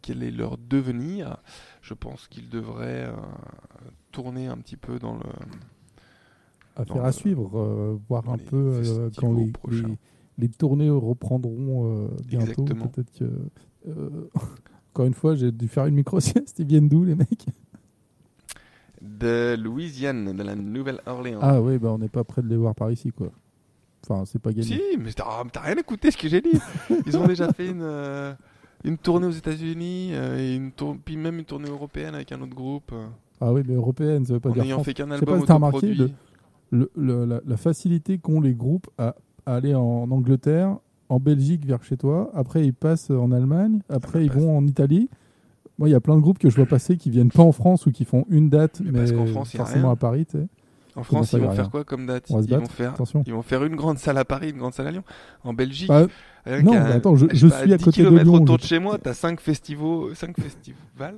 quel 0.07 0.23
est 0.23 0.31
leur 0.31 0.57
devenir 0.57 1.35
Je 1.81 1.93
pense 1.93 2.27
qu'ils 2.29 2.47
devraient 2.47 3.07
euh, 3.07 3.15
tourner 4.13 4.47
un 4.47 4.55
petit 4.55 4.77
peu 4.77 4.99
dans 4.99 5.15
le. 5.15 5.19
à 6.77 6.85
dans 6.85 6.93
faire 6.93 7.03
le- 7.03 7.09
à 7.09 7.11
suivre, 7.11 7.59
euh, 7.59 7.99
voir 8.07 8.29
un 8.29 8.37
peu 8.37 8.81
euh, 8.85 9.09
quand 9.17 9.33
les, 9.33 9.51
les, 9.69 9.83
les 10.37 10.47
tournées 10.49 10.89
reprendront 10.89 12.07
bientôt. 12.25 12.51
Exactement. 12.51 12.87
Peut-être 12.87 13.11
que. 13.11 13.25
encore 14.93 15.05
une 15.05 15.13
fois, 15.13 15.35
j'ai 15.35 15.51
dû 15.51 15.67
faire 15.67 15.87
une 15.87 15.95
micro-sieste. 15.95 16.57
Ils 16.59 16.67
viennent 16.67 16.87
d'où, 16.87 17.03
les 17.03 17.15
mecs? 17.15 17.45
De 19.01 19.57
Louisiane, 19.59 20.37
de 20.37 20.43
la 20.43 20.55
Nouvelle-Orléans. 20.55 21.39
Ah 21.41 21.61
oui, 21.61 21.77
bah, 21.77 21.91
on 21.91 21.97
n'est 21.97 22.07
pas 22.07 22.23
près 22.23 22.41
de 22.41 22.47
les 22.47 22.57
voir 22.57 22.73
par 22.75 22.91
ici, 22.91 23.11
quoi. 23.11 23.29
Enfin, 24.09 24.23
c'est 24.25 24.39
pas 24.39 24.51
gagné. 24.53 24.63
Si, 24.63 24.97
mais 24.97 25.11
t'as 25.11 25.25
ah, 25.27 25.43
t'as 25.51 25.61
rien 25.61 25.75
écouté 25.75 26.11
ce 26.11 26.17
que 26.17 26.29
j'ai 26.29 26.39
dit. 26.41 26.59
Ils 27.05 27.17
ont 27.17 27.27
déjà 27.27 27.51
fait 27.51 27.67
une, 27.67 27.81
euh, 27.81 28.33
une 28.83 28.97
tournée 28.97 29.27
aux 29.27 29.31
États-Unis 29.31 30.11
euh, 30.13 30.37
et 30.39 30.55
une 30.55 30.71
tour- 30.71 30.95
puis 31.03 31.17
même 31.17 31.39
une 31.39 31.45
tournée 31.45 31.69
européenne 31.69 32.15
avec 32.15 32.31
un 32.31 32.41
autre 32.41 32.55
groupe. 32.55 32.91
euh, 32.93 33.07
Ah 33.41 33.51
oui, 33.53 33.61
mais 33.67 33.73
européenne, 33.75 34.25
ça 34.25 34.33
veut 34.33 34.39
pas 34.39 34.49
en 34.49 34.53
dire 34.53 34.63
n'ayant 34.63 34.75
France. 34.77 34.85
fait 34.85 34.93
qu'un 34.93 35.07
pas 35.07 35.15
album 35.15 35.43
t'as 35.45 35.53
remarqué, 35.55 35.93
le- 36.71 36.91
le- 36.95 37.25
la, 37.25 37.41
la 37.45 37.57
facilité 37.57 38.17
qu'ont 38.17 38.41
les 38.41 38.53
groupes 38.53 38.87
à, 38.97 39.15
à 39.45 39.55
aller 39.55 39.73
en 39.75 40.09
Angleterre, 40.11 40.77
en 41.09 41.19
Belgique 41.19 41.65
vers 41.65 41.83
chez 41.83 41.95
toi, 41.97 42.29
après 42.33 42.65
ils 42.65 42.73
passent 42.73 43.09
en 43.11 43.31
Allemagne, 43.31 43.79
après 43.89 44.23
ils 44.25 44.29
passe. 44.31 44.37
vont 44.41 44.57
en 44.57 44.65
Italie. 44.67 45.09
Moi, 45.79 45.87
il 45.89 45.91
y 45.91 45.95
a 45.95 45.99
plein 46.01 46.15
de 46.15 46.21
groupes 46.21 46.39
que 46.39 46.49
je 46.49 46.55
vois 46.55 46.65
passer 46.65 46.97
qui 46.97 47.11
viennent 47.11 47.29
pas 47.31 47.43
en 47.43 47.51
France 47.51 47.85
ou 47.85 47.91
qui 47.91 48.03
font 48.03 48.25
une 48.29 48.49
date, 48.49 48.81
Mais 48.83 48.91
mais, 48.91 48.97
parce 48.99 49.11
qu'en 49.11 49.25
France, 49.27 49.53
il 49.53 49.57
y 49.57 49.59
a 49.61 49.63
forcément 49.63 49.83
rien. 49.89 49.93
à 49.93 49.95
Paris. 49.95 50.25
tu 50.25 50.37
sais. 50.39 50.47
En 50.97 51.03
France, 51.03 51.31
ils 51.33 51.39
vont 51.39 51.51
faire 51.51 51.61
rien 51.65 51.69
quoi 51.69 51.83
comme 51.83 52.07
date 52.07 52.25
Ils 52.29 52.35
vont 52.35 52.65
faire. 52.65 52.93
Ils 53.27 53.33
vont 53.33 53.41
faire 53.43 53.63
une 53.63 53.75
grande 53.75 53.99
salle 53.99 54.17
à 54.17 54.25
Paris, 54.25 54.49
une 54.49 54.57
grande 54.57 54.73
salle 54.73 54.87
à 54.87 54.91
Lyon. 54.91 55.03
En 55.43 55.53
Belgique, 55.53 55.87
Bah, 55.89 56.07
non, 56.63 56.71
qu'à- 56.71 56.83
mais 56.85 56.91
attends, 56.93 57.15
je- 57.15 57.27
je 57.31 57.47
pas, 57.47 57.61
suis 57.61 57.73
à 57.73 57.77
10 57.77 57.83
côté 57.85 58.03
de 58.03 58.09
Lyon, 58.09 58.33
autour 58.33 58.57
je- 58.57 58.63
de 58.63 58.67
chez 58.67 58.79
moi, 58.79 58.97
t'as 59.01 59.13
5 59.13 59.39
festivals, 59.39 60.15
5 60.15 60.35
festivals, 60.41 61.17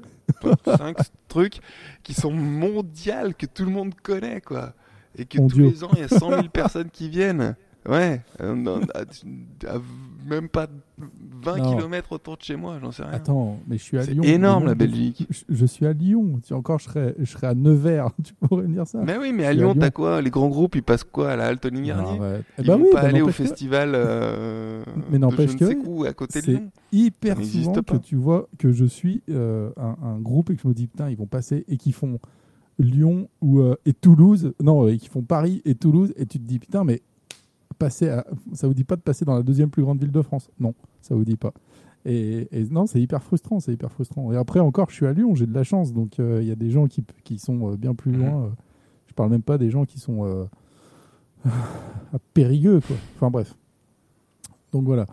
5 0.66 0.98
trucs 1.30 1.60
qui 2.04 2.14
sont 2.14 2.32
mondiales, 2.32 3.36
que 3.36 3.46
tout 3.46 3.64
le 3.66 3.72
monde 3.72 3.94
connaît, 4.04 4.42
quoi. 4.42 4.74
Et 5.18 5.26
que 5.26 5.38
tous 5.38 5.42
Mondiaux. 5.44 5.70
les 5.70 5.84
ans, 5.84 5.90
il 5.94 6.00
y 6.00 6.04
a 6.04 6.08
100 6.10 6.30
000 6.30 6.44
personnes 6.54 6.90
qui 6.92 7.10
viennent. 7.10 7.56
Ouais, 7.90 8.22
euh, 8.42 8.56
non, 8.56 8.82
à, 8.94 9.00
à 9.02 9.78
même 10.28 10.48
pas 10.50 10.68
20 11.44 11.58
Non. 11.58 11.76
km 11.78 12.12
autour 12.12 12.38
de 12.38 12.44
chez 12.44 12.56
moi, 12.58 12.78
j'en 12.82 12.92
sais 12.92 13.04
rien. 13.04 13.14
Attends, 13.14 13.58
mais 13.68 13.78
je 13.78 13.84
suis 13.84 13.98
à 13.98 14.04
C'est 14.04 14.12
Lyon. 14.12 14.24
énorme, 14.24 14.66
la 14.66 14.76
Belgique. 14.76 15.26
Je, 15.30 15.44
je 15.56 15.66
suis 15.66 15.86
à 15.86 15.94
Lyon. 15.94 16.40
Si 16.44 16.54
encore 16.54 16.80
je 16.80 16.84
serais, 16.86 17.16
je 17.18 17.26
serais 17.26 17.48
à 17.48 17.56
Nevers, 17.56 18.10
tu 18.24 18.34
pourrais 18.34 18.68
me 18.68 18.74
dire 18.74 18.86
ça 18.86 19.00
Mais 19.04 19.18
oui, 19.18 19.32
mais 19.34 19.46
à 19.46 19.52
Je 19.52 19.58
suis 19.58 19.64
à 19.64 19.66
Lyon, 19.66 19.74
t'as 19.74 19.80
Lyon. 19.88 19.92
quoi? 19.96 20.22
Les 20.22 20.30
grands 20.30 20.50
groupes, 20.50 20.76
ils 20.76 20.84
passent 20.84 21.04
quoi 21.06 21.32
à 21.32 21.36
la 21.38 21.52
Non, 21.52 21.58
Garnier? 21.82 22.20
Arrête. 22.20 22.44
Eh 22.58 22.62
Ils 22.62 22.68
bah 22.68 22.76
vont 22.76 22.84
oui, 22.84 22.90
pas 22.92 23.00
aller 23.00 23.22
au 23.22 23.28
n'empêche 23.28 23.38
que- 23.38 23.44
festival 23.44 23.92
euh, 23.96 24.84
Mais 25.10 25.14
de 25.14 25.18
n'empêche 25.20 25.50
je 25.52 25.54
ne 25.56 25.60
que 25.60 25.66
sais 25.68 25.78
où, 25.86 26.04
à 26.04 26.14
côté 26.14 26.42
de 26.42 26.46
c'est 26.46 26.52
Lyon. 26.52 26.72
hyper 26.92 27.38
n'existe 27.38 27.64
souvent 27.64 27.82
pas. 27.82 27.98
que 27.98 28.04
tu 28.04 28.16
vois 28.18 28.50
que 28.60 28.72
je 28.72 28.86
suis 28.86 29.24
euh, 29.30 29.70
un, 29.78 29.96
un 30.04 30.20
groupe 30.20 30.50
et 30.52 30.56
que 30.56 30.62
je 30.62 30.68
me 30.68 30.74
dis 30.74 30.88
putain 30.88 31.10
ils 31.10 31.18
vont 31.18 31.28
passer 31.28 31.64
et 31.68 31.78
qui 31.78 31.92
font 31.94 32.20
Lyon 32.78 33.28
ou 33.42 33.60
euh, 33.60 33.76
et 33.86 33.94
Toulouse 33.94 34.54
non 34.62 34.88
et 34.88 34.98
qui 34.98 35.08
font 35.10 35.22
Paris 35.22 35.62
et 35.66 35.76
Toulouse 35.76 36.14
et 36.18 36.26
tu 36.26 36.40
te 36.40 36.44
dis 36.46 36.60
putain 36.60 36.84
mais 36.84 37.02
passer 37.80 38.10
à, 38.10 38.26
ça 38.54 38.68
vous 38.68 38.74
dit 38.76 38.84
pas 38.84 38.96
de 38.96 39.02
passer 39.02 39.26
dans 39.26 39.34
la 39.36 39.42
deuxième 39.44 39.70
plus 39.72 39.82
grande 39.84 40.00
ville 40.00 40.12
de 40.12 40.22
France? 40.22 40.50
Non 40.60 40.76
ça 41.02 41.16
vous 41.16 41.24
dit 41.26 41.38
pas 41.38 41.54
et, 42.06 42.48
et 42.52 42.64
non 42.66 42.86
c'est 42.86 43.02
hyper 43.02 43.24
frustrant 43.24 43.60
c'est 43.60 43.74
hyper 43.74 43.92
frustrant 43.92 44.32
et 44.32 44.38
après 44.38 44.60
encore 44.60 44.90
je 44.90 44.96
suis 44.96 45.06
à 45.08 45.14
Lyon 45.14 45.34
j'ai 45.36 45.46
de 45.48 45.54
la 45.54 45.64
chance 45.64 45.92
donc 45.94 46.20
euh, 46.20 46.40
il 46.42 46.48
y 46.48 46.52
a 46.52 46.56
des 46.56 46.70
gens 46.72 46.88
qui, 46.88 47.04
qui 47.24 47.40
sont 47.40 47.72
euh, 47.72 47.76
bien 47.78 47.96
plus 47.96 48.12
Mhm. 48.12 48.20
loin 48.20 48.44
euh, 48.44 48.50
je 49.08 49.14
parle 49.14 49.32
même 49.32 49.42
pas 49.42 49.58
des 49.58 49.70
gens 49.70 49.86
qui 49.86 50.00
sont 50.00 50.24
euh, 50.26 50.46
à 52.14 52.20
Périgueux 52.34 52.80
quoi 52.82 52.96
enfin 53.16 53.30
bref 53.32 53.56
donc 54.72 54.84
voilà 54.86 55.06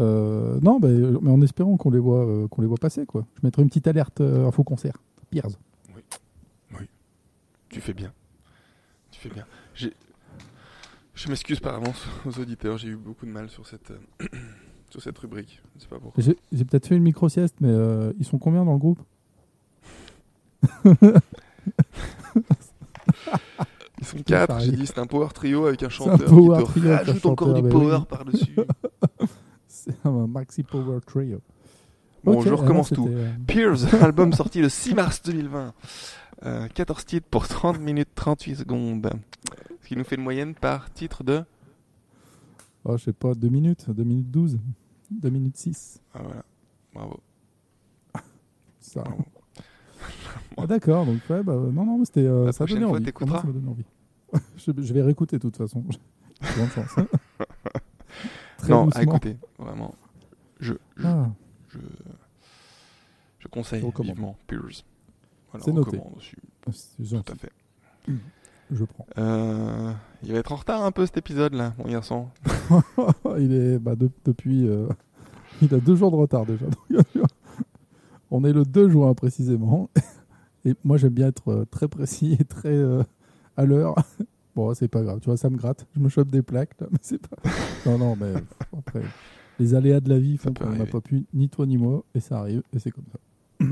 euh, 0.00 0.58
non, 0.60 0.80
bah, 0.80 0.88
mais 0.88 1.30
en 1.30 1.40
espérant 1.40 1.76
qu'on 1.76 1.90
les 1.92 2.00
voit, 2.00 2.26
euh, 2.26 2.48
qu'on 2.48 2.62
les 2.62 2.66
voit 2.66 2.78
passer, 2.78 3.06
quoi. 3.06 3.24
Je 3.36 3.46
mettrai 3.46 3.62
une 3.62 3.68
petite 3.68 3.86
alerte 3.86 4.20
euh, 4.20 4.44
info 4.48 4.64
concert. 4.64 4.96
Piers. 5.30 5.42
Tu 7.68 7.80
fais 7.80 7.92
bien. 7.94 8.12
Tu 9.12 9.20
fais 9.20 9.28
bien. 9.28 9.44
J'ai- 9.74 9.92
Je 11.14 11.28
m'excuse 11.28 11.60
par 11.60 11.74
avance 11.74 12.06
aux 12.26 12.38
auditeurs, 12.40 12.76
j'ai 12.78 12.88
eu 12.88 12.96
beaucoup 12.96 13.24
de 13.26 13.30
mal 13.30 13.48
sur 13.48 13.66
cette, 13.66 13.90
euh, 13.92 14.26
sur 14.90 15.00
cette 15.00 15.16
rubrique. 15.18 15.62
Je 15.76 15.82
sais 15.82 15.88
pas 15.88 15.98
pourquoi. 16.00 16.22
J'ai 16.22 16.36
j'ai 16.52 16.64
peut-être 16.64 16.86
fait 16.88 16.96
une 16.96 17.02
micro 17.04 17.28
sieste, 17.28 17.56
mais 17.60 17.68
euh, 17.70 18.12
ils 18.18 18.24
sont 18.24 18.38
combien 18.38 18.64
dans 18.64 18.72
le 18.72 18.78
groupe? 18.78 19.00
Ils 24.00 24.06
sont 24.06 24.18
quatre, 24.24 24.60
j'ai 24.60 24.72
dit 24.72 24.86
c'est 24.86 24.98
un 24.98 25.06
power 25.06 25.28
trio 25.32 25.66
avec 25.66 25.82
un 25.82 25.86
un 25.86 25.88
chanteur 25.88 26.28
power 26.28 26.58
qui 26.58 26.64
te 26.64 26.78
trio 26.78 26.90
un 26.92 26.96
rajoute 26.96 27.26
encore 27.26 27.54
du 27.54 27.62
power 27.68 27.96
oui. 27.98 28.04
par-dessus. 28.08 28.56
C'est 29.66 29.94
un 30.04 30.26
maxi 30.26 30.62
power 30.62 30.98
trio. 31.06 31.40
Bon, 32.22 32.38
Ok, 32.38 32.46
je 32.46 32.52
recommence 32.52 32.90
tout. 32.90 33.08
euh, 33.08 33.30
Pierce, 33.46 33.92
album 34.02 34.32
sorti 34.32 34.60
le 34.60 34.68
6 34.68 34.94
mars 34.94 35.22
2020. 35.22 35.72
Euh, 36.44 36.68
14 36.74 37.04
titres 37.04 37.26
pour 37.30 37.46
30 37.46 37.78
minutes 37.80 38.08
38 38.14 38.56
secondes. 38.56 39.10
Ce 39.84 39.88
qui 39.90 39.96
nous 39.96 40.04
fait 40.04 40.16
une 40.16 40.22
moyenne 40.22 40.54
par 40.54 40.90
titre 40.94 41.22
de... 41.24 41.44
oh, 42.84 42.96
je 42.96 43.04
sais 43.04 43.12
pas, 43.12 43.34
2 43.34 43.48
minutes, 43.50 43.90
2 43.90 44.02
minutes 44.02 44.30
12, 44.30 44.58
2 45.10 45.28
minutes 45.28 45.58
6. 45.58 46.00
Ah 46.14 46.22
voilà, 46.22 46.44
bravo. 46.94 47.20
Ça. 48.80 49.02
bravo. 49.02 49.24
Ah, 50.56 50.66
D'accord, 50.66 51.04
donc 51.04 51.20
ouais, 51.28 51.42
bah, 51.42 51.52
non, 51.54 51.84
non, 51.84 51.98
mais 51.98 52.06
c'était, 52.06 52.24
euh, 52.26 52.46
La 52.46 52.52
ça 52.52 52.64
prochaine 52.64 52.82
fois, 52.82 52.92
envie. 52.96 53.04
t'écouteras. 53.04 53.42
Ça 53.42 53.46
m'a 53.46 53.52
donné 53.52 53.68
envie. 53.68 53.84
je, 54.56 54.72
je 54.74 54.94
vais 54.94 55.02
réécouter 55.02 55.36
de 55.36 55.42
toute 55.42 55.56
façon. 55.58 55.84
Grande 56.40 56.70
chance. 56.70 56.94
Très 58.56 58.68
non, 58.72 58.82
à 58.82 58.84
doucement. 58.86 59.02
écouter, 59.02 59.36
vraiment. 59.58 59.94
Je, 60.60 60.72
je, 60.96 61.06
Ah, 61.06 61.30
je, 61.68 61.78
je 63.38 63.48
conseille 63.48 63.84
vivement 64.00 64.38
Pierce. 64.46 64.82
Voilà, 65.50 65.62
C'est 65.62 65.72
noté. 65.72 66.00
aussi, 66.16 66.36
c'est 66.72 67.22
tout 67.22 67.32
à 67.32 67.34
fait. 67.34 67.52
Je 68.70 68.84
prends. 68.84 69.06
Euh, 69.18 69.92
il 70.22 70.32
va 70.32 70.38
être 70.38 70.52
en 70.52 70.56
retard 70.56 70.84
un 70.84 70.90
peu 70.90 71.04
cet 71.06 71.16
épisode-là, 71.16 71.74
mon 71.78 71.90
garçon. 71.90 72.28
il 73.38 73.52
est 73.52 73.78
bah, 73.78 73.94
de- 73.96 74.10
depuis. 74.24 74.66
euh, 74.68 74.88
il 75.62 75.74
a 75.74 75.78
deux 75.78 75.94
jours 75.96 76.10
de 76.10 76.16
retard 76.16 76.46
déjà. 76.46 76.66
On 78.30 78.44
est 78.44 78.52
le 78.52 78.64
2 78.64 78.88
juin 78.88 79.14
précisément. 79.14 79.90
Et 80.64 80.74
moi, 80.82 80.96
j'aime 80.96 81.12
bien 81.12 81.28
être 81.28 81.48
euh, 81.48 81.64
très 81.70 81.88
précis 81.88 82.38
et 82.40 82.44
très 82.44 82.70
euh, 82.72 83.02
à 83.56 83.66
l'heure. 83.66 83.94
Bon, 84.56 84.72
c'est 84.72 84.88
pas 84.88 85.02
grave. 85.02 85.20
Tu 85.20 85.26
vois, 85.26 85.36
ça 85.36 85.50
me 85.50 85.56
gratte. 85.58 85.86
Je 85.94 86.00
me 86.00 86.08
chope 86.08 86.30
des 86.30 86.40
plaques. 86.40 86.80
Là, 86.80 86.86
mais 86.90 86.98
c'est 87.02 87.18
pas. 87.20 87.36
Non, 87.84 87.98
non, 87.98 88.16
mais 88.16 88.32
après, 88.72 89.02
les 89.58 89.74
aléas 89.74 90.00
de 90.00 90.08
la 90.08 90.18
vie 90.18 90.38
font 90.38 90.54
qu'on 90.54 90.70
n'a 90.70 90.86
pas 90.86 91.02
pu, 91.02 91.26
ni 91.34 91.48
toi 91.50 91.66
ni 91.66 91.76
moi, 91.76 92.02
et 92.14 92.20
ça 92.20 92.38
arrive, 92.38 92.62
et 92.72 92.78
c'est 92.78 92.90
comme 92.90 93.04
ça. 93.12 93.66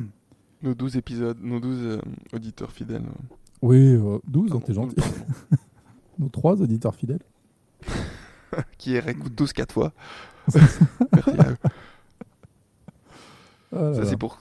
Nos 0.63 0.75
12 0.75 0.97
épisodes, 0.97 1.39
nos 1.41 1.59
12 1.61 1.79
euh, 1.83 1.99
auditeurs 2.35 2.71
fidèles. 2.73 3.03
Oui, 3.63 3.95
euh, 3.95 4.19
12, 4.27 4.51
Pardon, 4.51 4.67
t'es 4.67 4.75
gentil. 4.75 4.97
12. 4.97 5.07
Nos 6.19 6.29
trois 6.29 6.61
auditeurs 6.61 6.95
fidèles. 6.95 7.23
qui 8.79 8.99
réécoutent 8.99 9.37
tous 9.37 9.53
4 9.53 9.73
fois. 9.73 9.93
Merci 10.55 11.31
à 11.39 11.51
eux. 11.51 11.57
Ah 13.75 13.95
Ça, 13.95 14.05
c'est 14.05 14.17
pour 14.19 14.39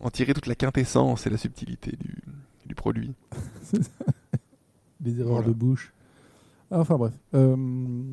en- 0.00 0.10
tirer 0.10 0.34
toute 0.34 0.46
la 0.46 0.54
quintessence 0.54 1.26
et 1.26 1.30
la 1.30 1.38
subtilité 1.38 1.96
du, 1.98 2.16
du 2.66 2.74
produit. 2.74 3.14
Les 5.02 5.20
erreurs 5.20 5.32
Voilà. 5.36 5.48
de 5.48 5.52
bouche. 5.54 5.92
Ah, 6.70 6.80
Enfin 6.80 6.96
bref. 6.96 7.12
Euh, 7.34 7.56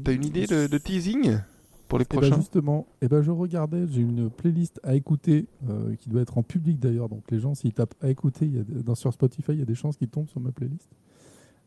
T'as 0.03 0.13
une 0.13 0.23
idée 0.25 0.45
de, 0.47 0.67
de 0.67 0.77
teasing? 0.77 1.39
Pour 1.91 1.99
les 1.99 2.05
Eh 2.09 2.13
ben 2.15 2.19
prochains 2.21 2.35
justement, 2.37 2.87
eh 3.01 3.07
ben 3.07 3.21
je 3.21 3.31
regardais, 3.31 3.85
j'ai 3.87 4.01
une 4.01 4.29
playlist 4.29 4.79
à 4.83 4.95
écouter 4.95 5.47
euh, 5.69 5.93
qui 5.95 6.09
doit 6.09 6.21
être 6.21 6.37
en 6.37 6.43
public 6.43 6.79
d'ailleurs. 6.79 7.09
Donc 7.09 7.29
les 7.29 7.39
gens, 7.39 7.53
s'ils 7.53 7.73
tapent 7.73 7.95
à 8.01 8.09
écouter, 8.09 8.47
y 8.47 8.59
a 8.59 8.63
des- 8.63 8.81
dans, 8.81 8.95
sur 8.95 9.11
Spotify, 9.13 9.51
il 9.51 9.59
y 9.59 9.61
a 9.61 9.65
des 9.65 9.75
chances 9.75 9.97
qu'ils 9.97 10.07
tombent 10.09 10.29
sur 10.29 10.39
ma 10.39 10.51
playlist. 10.51 10.89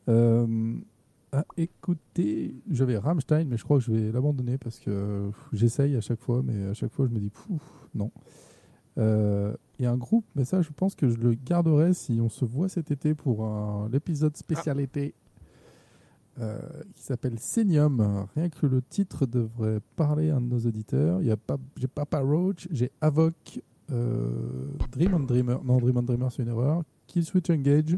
Euh, 0.08 0.74
à 1.32 1.44
écouter, 1.56 2.54
j'avais 2.70 2.96
Rammstein, 2.96 3.44
mais 3.48 3.56
je 3.56 3.64
crois 3.64 3.78
que 3.78 3.84
je 3.84 3.90
vais 3.92 4.12
l'abandonner 4.12 4.56
parce 4.56 4.78
que 4.78 5.30
j'essaye 5.52 5.96
à 5.96 6.00
chaque 6.00 6.20
fois, 6.20 6.42
mais 6.44 6.68
à 6.68 6.74
chaque 6.74 6.92
fois 6.92 7.06
je 7.06 7.12
me 7.12 7.18
dis 7.18 7.30
pouf, 7.30 7.62
non. 7.94 8.10
Euh, 8.98 9.54
Il 9.78 9.82
y 9.82 9.86
a 9.86 9.90
un 9.92 9.96
groupe, 9.96 10.24
mais 10.36 10.44
ça 10.44 10.62
je 10.62 10.70
pense 10.70 10.94
que 10.94 11.08
je 11.08 11.18
le 11.18 11.34
garderai 11.34 11.92
si 11.94 12.20
on 12.20 12.28
se 12.28 12.44
voit 12.44 12.68
cet 12.68 12.90
été 12.92 13.14
pour 13.14 13.44
l'épisode 13.92 14.36
spécialité 14.36 15.14
euh, 16.40 16.58
qui 16.94 17.02
s'appelle 17.02 17.38
Senium. 17.38 18.26
Rien 18.34 18.48
que 18.48 18.66
le 18.66 18.82
titre 18.82 19.26
devrait 19.26 19.80
parler 19.96 20.30
à 20.30 20.36
un 20.36 20.40
de 20.40 20.46
nos 20.46 20.58
auditeurs. 20.60 21.20
Il 21.20 21.28
y 21.28 21.30
a 21.30 21.36
pas, 21.36 21.56
j'ai 21.76 21.86
Papa 21.86 22.20
Roach, 22.20 22.66
j'ai 22.70 22.90
Avoc, 23.00 23.60
euh, 23.92 24.30
Dream 24.92 25.14
on 25.14 25.20
Dreamer. 25.20 25.62
Non, 25.64 25.78
Dream 25.78 25.96
on 25.98 26.02
Dreamer, 26.02 26.30
c'est 26.32 26.42
une 26.42 26.48
erreur. 26.48 26.82
Kill 27.06 27.24
Switch 27.24 27.50
Engage, 27.50 27.96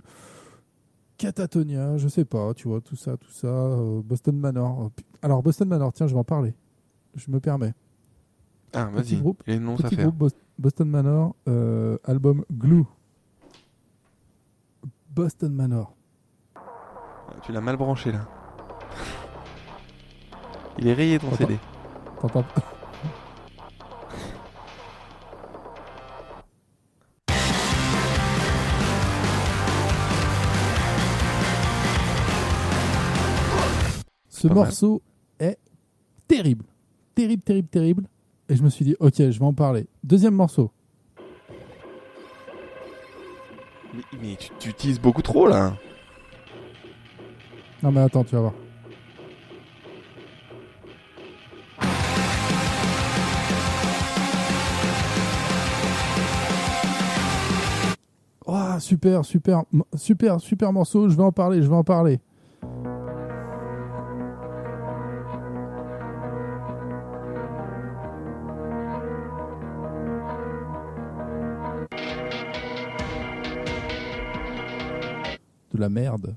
Catatonia, 1.17 1.97
je 1.97 2.09
sais 2.09 2.25
pas, 2.27 2.53
tu 2.53 2.69
vois, 2.69 2.81
tout 2.83 2.97
ça, 2.97 3.17
tout 3.17 3.31
ça. 3.31 3.47
euh, 3.47 4.03
Boston 4.03 4.37
Manor. 4.39 4.79
Oh, 4.79 4.91
Alors, 5.23 5.43
Boston 5.43 5.69
Manor, 5.69 5.93
tiens, 5.93 6.07
je 6.07 6.13
vais 6.13 6.21
en 6.21 6.25
parler. 6.25 6.53
Je 7.15 7.31
me 7.31 7.41
permets. 7.41 7.73
Ah, 8.75 8.91
Petit 8.97 9.15
vas-y. 9.15 9.21
groupe, 9.23 9.43
Il 9.47 9.51
y 9.51 9.53
a 9.55 9.57
une 9.57 9.63
annonce 9.63 9.81
à 9.81 9.85
Petit 9.85 9.97
faire. 9.97 10.05
groupe 10.07 10.19
Bos- 10.19 10.37
Boston 10.59 10.89
Manor, 10.91 11.35
euh, 11.49 11.97
album 12.05 12.45
Glue. 12.53 12.85
Boston 15.15 15.53
Manor. 15.55 15.96
Tu 17.43 17.53
l'as 17.53 17.61
mal 17.61 17.77
branché 17.77 18.13
là. 18.13 18.27
Il 20.79 20.89
est 20.89 20.93
rayé 20.95 21.19
ton. 21.19 21.31
CD. 21.35 21.59
T'entends 22.21 22.45
Ce 34.29 34.47
mal. 34.47 34.57
morceau 34.57 35.03
est 35.39 35.59
terrible. 36.29 36.65
Terrible, 37.15 37.43
terrible, 37.43 37.69
terrible. 37.69 38.05
Et 38.49 38.57
je 38.57 38.63
me 38.63 38.69
suis 38.69 38.85
dit, 38.85 38.95
ok, 39.01 39.15
je 39.17 39.39
vais 39.39 39.45
en 39.45 39.55
parler. 39.55 39.87
Deuxième 40.05 40.35
morceau. 40.35 40.71
Mais, 43.95 44.03
mais 44.21 44.37
tu, 44.37 44.51
tu 44.59 44.69
utilises 44.71 45.01
beaucoup 45.01 45.23
trop 45.23 45.47
là. 45.47 45.75
Non 47.87 47.93
mais 47.93 48.01
attends, 48.01 48.25
tu 48.25 48.35
vas 48.35 48.41
voir. 48.41 48.55
Super, 58.81 59.25
super, 59.25 59.63
super, 59.95 60.41
super 60.41 60.73
morceau, 60.73 61.09
je 61.09 61.17
vais 61.17 61.23
en 61.23 61.31
parler, 61.31 61.63
je 61.63 61.69
vais 61.69 61.77
en 61.77 61.85
parler. 61.85 62.19
de 75.73 75.81
la 75.81 75.89
merde. 75.89 76.35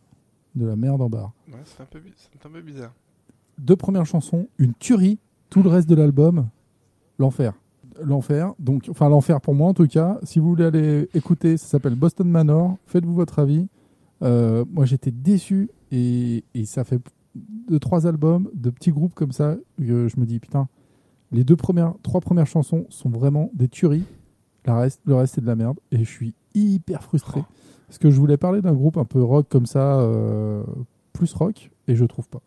De 0.53 0.65
la 0.65 0.75
merde 0.75 1.01
en 1.01 1.09
barre. 1.09 1.38
Ouais, 1.59 1.65
c'est 1.65 1.83
un, 1.83 2.49
peu 2.49 2.57
un 2.57 2.61
bizarre. 2.61 2.93
Deux 3.57 3.75
premières 3.75 4.05
chansons, 4.05 4.47
une 4.57 4.73
tuerie. 4.73 5.19
Tout 5.49 5.63
le 5.63 5.69
reste 5.69 5.89
de 5.89 5.95
l'album, 5.95 6.47
l'enfer. 7.17 7.53
L'enfer. 8.01 8.53
Donc, 8.59 8.87
enfin, 8.89 9.09
l'enfer 9.09 9.41
pour 9.41 9.55
moi 9.55 9.67
en 9.67 9.73
tout 9.73 9.87
cas. 9.87 10.19
Si 10.23 10.39
vous 10.39 10.47
voulez 10.47 10.65
aller 10.65 11.09
écouter, 11.13 11.57
ça 11.57 11.65
s'appelle 11.65 11.95
Boston 11.95 12.29
Manor. 12.29 12.77
Faites-vous 12.85 13.13
votre 13.13 13.39
avis. 13.39 13.67
Euh, 14.21 14.63
moi, 14.71 14.85
j'étais 14.85 15.11
déçu 15.11 15.69
et, 15.91 16.43
et 16.53 16.65
ça 16.65 16.83
fait 16.83 17.01
deux, 17.35 17.79
trois 17.79 18.07
albums 18.07 18.49
de 18.53 18.69
petits 18.69 18.91
groupes 18.91 19.13
comme 19.13 19.31
ça. 19.31 19.55
que 19.77 20.07
je 20.07 20.19
me 20.19 20.25
dis, 20.25 20.39
putain, 20.39 20.67
les 21.31 21.43
deux 21.43 21.55
premières, 21.55 21.93
trois 22.03 22.21
premières 22.21 22.47
chansons 22.47 22.85
sont 22.89 23.09
vraiment 23.09 23.49
des 23.53 23.67
tueries. 23.67 24.05
Le 24.65 24.73
reste, 24.73 25.01
le 25.05 25.15
reste 25.15 25.35
c'est 25.35 25.41
de 25.41 25.47
la 25.47 25.55
merde. 25.55 25.79
Et 25.91 25.99
je 25.99 26.09
suis 26.09 26.33
hyper 26.53 27.03
frustré. 27.03 27.43
Parce 27.87 27.97
que 27.97 28.11
je 28.11 28.19
voulais 28.19 28.37
parler 28.37 28.61
d'un 28.61 28.73
groupe 28.73 28.97
un 28.97 29.05
peu 29.05 29.21
rock 29.21 29.47
comme 29.49 29.65
ça, 29.65 29.99
euh, 29.99 30.63
plus 31.19 31.33
rock, 31.33 31.69
et 31.87 31.95
je 31.95 32.05
trouve 32.05 32.27
pas. 32.29 32.41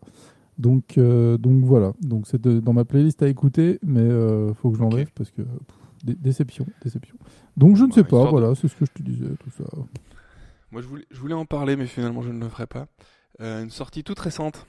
Donc, 0.57 0.97
euh, 0.97 1.37
donc 1.37 1.63
voilà. 1.63 1.93
Donc 2.01 2.27
c'est 2.27 2.41
dans 2.41 2.73
ma 2.73 2.85
playlist 2.85 3.21
à 3.23 3.27
écouter, 3.27 3.79
mais 3.83 4.01
euh, 4.01 4.53
faut 4.53 4.69
que 4.71 4.77
je 4.77 4.81
l'enlève 4.81 5.11
parce 5.15 5.31
que 5.31 5.41
pff, 5.43 5.77
dé- 6.03 6.15
déception, 6.15 6.65
déception. 6.83 7.15
Donc 7.57 7.75
je 7.77 7.83
ne 7.83 7.89
Bah, 7.89 7.95
sais 7.95 8.03
pas. 8.03 8.23
de- 8.25 8.29
Voilà, 8.29 8.53
c'est 8.55 8.67
ce 8.67 8.75
que 8.75 8.85
je 8.85 8.91
te 8.91 9.01
disais, 9.01 9.25
tout 9.39 9.49
ça. 9.57 9.63
Moi, 10.71 10.81
je 10.81 10.87
voulais, 10.87 11.05
je 11.11 11.19
voulais 11.19 11.33
en 11.35 11.45
parler, 11.45 11.75
mais 11.75 11.85
finalement, 11.87 12.21
je 12.23 12.29
ne 12.31 12.39
le 12.39 12.49
ferai 12.49 12.67
pas. 12.67 12.87
Euh, 13.41 13.63
une 13.63 13.69
sortie 13.71 14.03
toute 14.03 14.19
récente. 14.19 14.65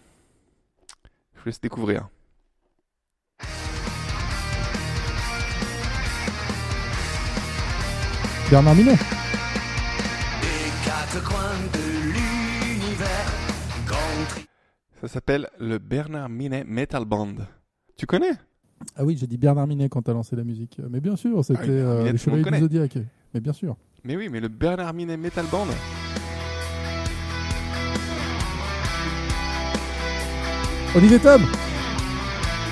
Je 1.35 1.41
vous 1.41 1.47
laisse 1.47 1.61
découvrir. 1.61 2.09
Bernard 8.51 8.75
Minet. 8.75 8.93
Des 10.41 10.71
quatre 10.85 11.23
coins 11.25 11.59
de. 11.73 12.24
Ça 15.01 15.09
s'appelle 15.09 15.49
le 15.59 15.79
Bernard 15.79 16.29
Minet 16.29 16.65
Metal 16.65 17.05
Band. 17.05 17.35
Tu 17.97 18.07
connais? 18.07 18.33
Ah 18.97 19.05
oui, 19.05 19.17
j'ai 19.19 19.27
dit 19.27 19.37
Bernard 19.37 19.67
Minet 19.67 19.89
quand 19.89 20.03
t'as 20.03 20.13
lancé 20.13 20.35
la 20.37 20.45
musique. 20.45 20.81
Mais 20.91 21.01
bien 21.01 21.17
sûr, 21.17 21.45
c'était 21.45 21.61
Ah 21.61 21.67
oui, 21.67 21.69
Bernard 21.69 21.93
euh, 21.93 21.99
Minet, 21.99 22.13
les 22.13 22.19
Chevaliers 22.19 22.43
du. 22.43 22.61
Zodiac. 22.61 22.99
Mais 23.35 23.41
bien 23.41 23.53
sûr. 23.53 23.77
Mais 24.05 24.17
oui, 24.17 24.29
mais 24.31 24.41
le 24.41 24.49
Bernard 24.49 24.95
Minet 24.95 25.17
Metal 25.17 25.45
Band. 25.51 25.67
Olivier 30.97 31.19
Tom 31.19 31.43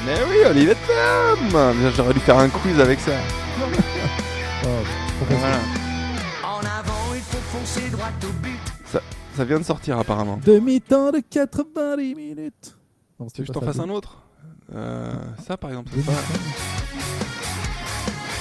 Mais 0.07 0.15
oui, 0.29 0.37
Olivier 0.49 0.75
Tom 0.87 1.73
J'aurais 1.97 2.15
dû 2.15 2.21
faire 2.21 2.39
un 2.39 2.49
quiz 2.49 2.79
avec 2.81 3.01
ça. 3.01 3.13
Oh. 4.65 5.25
Voilà. 5.29 5.59
En 6.45 6.61
avant, 6.61 7.15
il 7.15 7.21
faut 7.21 7.59
foncer 7.59 7.91
droit 7.91 8.13
au 8.23 8.33
but. 8.41 8.72
Ça 9.37 9.45
vient 9.45 9.59
de 9.59 9.65
sortir 9.65 9.99
apparemment. 9.99 10.39
Demi-temps 10.45 11.11
de 11.11 11.21
90 11.31 12.15
minutes. 12.15 12.77
Non, 13.19 13.27
Tu 13.29 13.41
veux 13.41 13.47
que 13.47 13.53
je 13.53 13.59
t'en 13.59 13.61
fasse 13.65 13.79
un 13.79 13.89
autre 13.89 14.19
Euh, 14.75 15.13
Ça 15.47 15.57
par 15.57 15.71
exemple, 15.71 15.91
c'est 15.95 16.05
pas... 16.05 16.13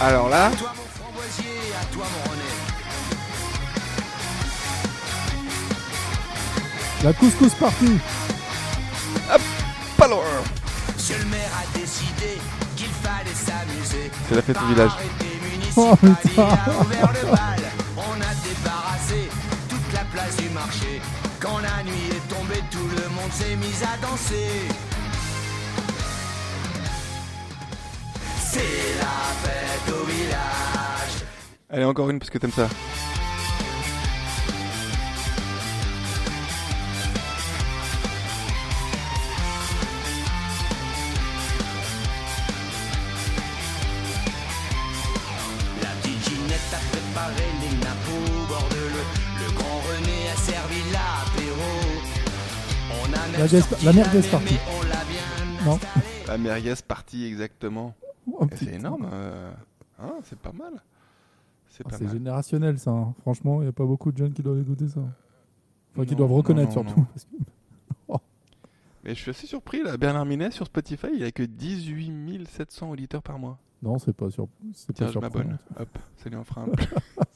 Alors 0.06 0.30
là, 0.30 0.48
À 0.48 0.52
toi, 0.52 0.74
mon 0.76 0.84
framboisier, 0.84 1.46
à 1.80 1.86
toi, 1.94 2.06
mon 2.26 2.32
René. 2.32 2.42
La 7.04 7.14
couscous 7.14 7.54
party. 7.56 7.98
pas 9.98 10.08
loin 10.08 10.20
Monsieur 10.96 11.18
le 11.20 11.26
maire 11.26 11.52
a 11.58 11.78
décidé 11.78 12.38
qu'il 12.76 12.88
fallait 12.88 13.34
s'amuser. 13.34 14.12
C'est 14.30 14.36
la 14.36 14.42
fête 14.42 14.58
au 14.62 14.68
village. 14.68 14.92
Oh, 15.78 15.92
Oh 15.92 15.96
putain. 15.96 16.48
Quand 21.42 21.58
la 21.58 21.84
nuit 21.84 22.10
est 22.12 22.30
tombée, 22.30 22.62
tout 22.70 22.78
le 22.78 23.10
monde 23.16 23.32
s'est 23.32 23.56
mis 23.56 23.74
à 23.84 23.98
danser. 23.98 24.68
C'est 28.40 29.00
la 29.00 29.24
fête 29.42 29.92
au 29.92 30.06
village. 30.06 31.26
Allez, 31.72 31.86
encore 31.86 32.12
une 32.12 32.20
parce 32.20 32.30
que 32.30 32.38
t'aimes 32.38 32.52
ça. 32.52 32.70
La 53.42 53.48
la 53.84 53.94
merguez 53.94 54.22
bien 54.22 54.58
Non. 55.66 55.80
La 56.28 56.38
merguez 56.38 56.74
partie 56.88 57.26
exactement. 57.26 57.96
Oh. 58.32 58.46
C'est 58.56 58.76
énorme. 58.76 59.08
euh, 59.12 59.52
hein, 60.00 60.14
c'est 60.24 60.38
pas 60.38 60.52
mal. 60.52 60.74
C'est 61.68 61.84
Ah, 62.08 62.12
générationnel 62.12 62.78
ça. 62.78 62.92
hein. 62.92 63.14
Franchement, 63.22 63.62
il 63.62 63.64
n'y 63.64 63.70
a 63.70 63.74
pas 63.74 63.86
beaucoup 63.86 64.12
de 64.12 64.18
jeunes 64.18 64.34
qui 64.34 64.44
doivent 64.44 64.60
écouter 64.60 64.88
ça. 64.88 65.00
Enfin, 65.96 66.06
qui 66.06 66.16
doivent 66.16 66.32
reconnaître 66.34 66.68
non, 66.76 66.84
surtout. 66.88 67.00
non. 67.00 67.06
parce 67.06 67.26
que- 67.26 68.14
Mais 69.04 69.16
je 69.16 69.20
suis 69.22 69.32
assez 69.32 69.48
surpris 69.48 69.82
là. 69.82 69.98
Bernard 69.98 70.26
Minet 70.26 70.52
sur 70.52 70.68
Spotify, 70.68 71.08
il 71.14 71.24
a 71.24 71.32
que 71.32 71.42
18 71.44 72.46
700 72.48 72.92
auditeurs 72.92 73.24
par 73.24 73.40
mois. 73.40 73.58
Non, 73.82 73.98
c'est 73.98 74.14
pas. 74.14 74.28
C'est 74.74 74.94
Tiens, 74.94 75.08
pas 75.08 75.12
je 75.14 75.18
m'abonne. 75.20 75.58
Hop, 75.80 75.90
ça 76.18 76.30
lui 76.30 76.36
en 76.38 76.44
fera 76.44 76.62
un 76.62 76.66
peu. 76.66 76.84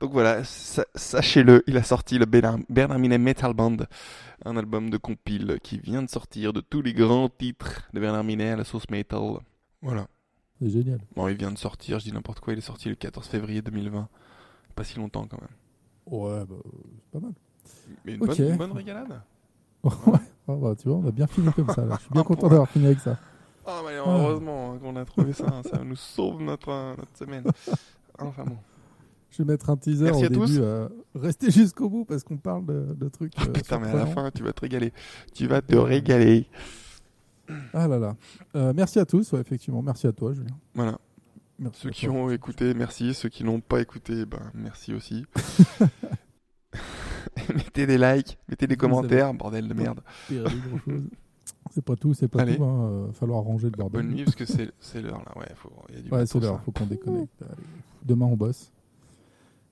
Donc 0.00 0.12
voilà, 0.12 0.44
sa- 0.44 0.86
sachez-le, 0.94 1.64
il 1.66 1.76
a 1.76 1.82
sorti 1.82 2.18
le 2.18 2.24
Bernard, 2.26 2.98
Minet 2.98 3.18
Metal 3.18 3.52
Band, 3.52 3.78
un 4.44 4.56
album 4.56 4.90
de 4.90 4.96
compile 4.96 5.58
qui 5.62 5.78
vient 5.78 6.02
de 6.02 6.08
sortir 6.08 6.52
de 6.52 6.60
tous 6.60 6.82
les 6.82 6.92
grands 6.92 7.28
titres 7.28 7.82
de 7.92 7.98
Bernard 8.00 8.22
Minet 8.24 8.50
à 8.50 8.56
la 8.56 8.64
sauce 8.64 8.88
metal. 8.90 9.20
Voilà. 9.82 10.06
C'est 10.60 10.70
génial. 10.70 11.00
Bon, 11.16 11.26
il 11.28 11.36
vient 11.36 11.50
de 11.50 11.58
sortir, 11.58 11.98
je 11.98 12.04
dis 12.04 12.12
n'importe 12.12 12.40
quoi, 12.40 12.52
il 12.52 12.58
est 12.58 12.62
sorti 12.62 12.88
le 12.88 12.94
14 12.94 13.26
février 13.26 13.60
2020. 13.62 14.08
Pas 14.74 14.84
si 14.84 14.98
longtemps 14.98 15.26
quand 15.28 15.40
même. 15.40 15.50
Ouais, 16.06 16.44
bah, 16.48 16.54
c'est 16.94 17.10
pas 17.18 17.26
mal. 17.26 17.32
Mais 18.04 18.12
une, 18.14 18.18
bonne, 18.20 18.34
une 18.38 18.56
bonne 18.56 18.72
régalade. 18.72 19.20
ouais, 19.82 19.92
Ah 20.48 20.54
bah, 20.54 20.74
tu 20.80 20.88
vois, 20.88 20.98
on 20.98 21.08
a 21.08 21.10
bien 21.12 21.26
fini 21.26 21.52
comme 21.52 21.68
ça. 21.70 21.84
Là. 21.84 21.96
Je 21.96 22.02
suis 22.02 22.10
bien 22.10 22.20
Un 22.20 22.24
content 22.24 22.48
d'avoir 22.48 22.68
fini 22.68 22.86
avec 22.86 23.00
ça. 23.00 23.16
Ah, 23.66 23.82
mais 23.84 23.96
heureusement 23.96 24.72
hein, 24.72 24.78
qu'on 24.78 24.96
a 24.96 25.04
trouvé 25.04 25.32
ça, 25.32 25.62
ça 25.70 25.82
nous 25.84 25.96
sauve 25.96 26.40
notre, 26.40 26.70
notre 26.96 27.16
semaine. 27.16 27.44
Enfin 28.18 28.44
bon. 28.44 28.56
Je 29.30 29.42
vais 29.42 29.52
mettre 29.52 29.68
un 29.70 29.76
teaser 29.76 30.04
Merci 30.06 30.26
au 30.26 30.28
début. 30.28 30.58
euh, 30.58 30.88
restez 31.14 31.50
jusqu'au 31.50 31.88
bout 31.90 32.04
parce 32.04 32.24
qu'on 32.24 32.38
parle 32.38 32.64
de, 32.66 32.94
de 32.94 33.08
trucs. 33.08 33.32
Ah, 33.36 33.42
euh, 33.46 33.52
putain, 33.52 33.78
mais 33.78 33.88
à 33.88 33.94
la 33.94 34.06
fin, 34.06 34.30
tu 34.30 34.42
vas 34.42 34.52
te 34.52 34.60
régaler. 34.62 34.92
Tu 35.34 35.46
vas 35.46 35.60
te 35.60 35.76
régaler. 35.76 36.46
Ah 37.72 37.86
là 37.88 37.98
là. 37.98 38.16
Euh, 38.56 38.72
merci 38.74 38.98
à 38.98 39.04
tous, 39.06 39.32
ouais, 39.32 39.40
effectivement. 39.40 39.82
Merci 39.82 40.06
à 40.06 40.12
toi, 40.12 40.32
Julien. 40.32 40.56
Voilà. 40.74 40.98
Merci 41.58 41.80
Ceux 41.82 41.90
qui 41.90 42.06
toi. 42.06 42.14
ont 42.14 42.30
écouté, 42.30 42.72
merci. 42.74 43.14
Ceux 43.14 43.28
qui 43.28 43.44
n'ont 43.44 43.60
pas 43.60 43.80
écouté, 43.80 44.24
ben 44.26 44.50
merci 44.54 44.94
aussi. 44.94 45.24
mettez 47.54 47.86
des 47.86 47.98
likes, 47.98 48.38
mettez 48.48 48.66
des 48.66 48.76
commentaires, 48.76 49.32
bordel 49.34 49.68
de 49.68 49.74
merde. 49.74 50.00
C'est 51.70 51.84
pas 51.84 51.96
tout, 51.96 52.14
c'est 52.14 52.28
pas 52.28 52.42
Allez. 52.42 52.56
tout. 52.56 52.64
Hein. 52.64 53.10
falloir 53.12 53.40
ranger 53.42 53.66
le 53.66 53.76
bordel. 53.76 54.02
Bonne 54.02 54.14
nuit, 54.14 54.24
parce 54.24 54.36
que 54.36 54.44
c'est 54.46 55.02
l'heure 55.02 55.22
là. 55.24 55.38
Ouais, 55.38 55.48
faut, 55.56 55.70
il 55.90 55.94
y 55.96 55.98
a 55.98 56.02
du 56.02 56.10
Ouais, 56.10 56.26
c'est 56.26 56.40
l'heure, 56.40 56.54
hein. 56.56 56.62
faut 56.64 56.72
qu'on 56.72 56.86
déconnecte. 56.86 57.42
Demain, 58.04 58.26
on 58.26 58.36
bosse. 58.36 58.70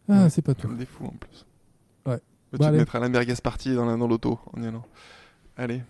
Ah, 0.09 0.23
Ouais, 0.24 0.31
c'est 0.31 0.43
pas 0.43 0.55
tout. 0.55 0.69
Comme 0.69 0.77
des 0.77 0.87
fous 0.87 1.05
en 1.07 1.15
plus. 1.16 1.45
Ouais. 2.07 2.19
Tu 2.53 2.59
Bon, 2.59 2.65
te 2.65 2.69
allez. 2.69 2.78
mettras 2.78 3.01
la 3.01 3.09
merguez 3.09 3.35
partie 3.43 3.74
dans 3.74 3.85
la- 3.87 3.97
dans 3.97 4.07
l'auto 4.07 4.39
en 4.57 4.62
y 4.62 4.66
allant. 4.66 4.85
Allez. 5.57 5.83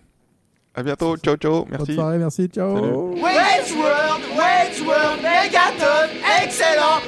À 0.73 0.83
bientôt. 0.83 1.17
Ciao, 1.17 1.35
ciao. 1.37 1.61
Bonne 1.65 1.71
Merci. 1.71 1.95
soirée, 1.95 2.17
merci, 2.17 2.47
ciao. 2.47 2.75
Salut. 2.75 3.21
Wayne's 3.23 3.71
World, 3.73 4.21
Wayne's 4.37 4.81
World, 4.81 5.21
Megaton, 5.23 6.09
excellent 6.43 7.01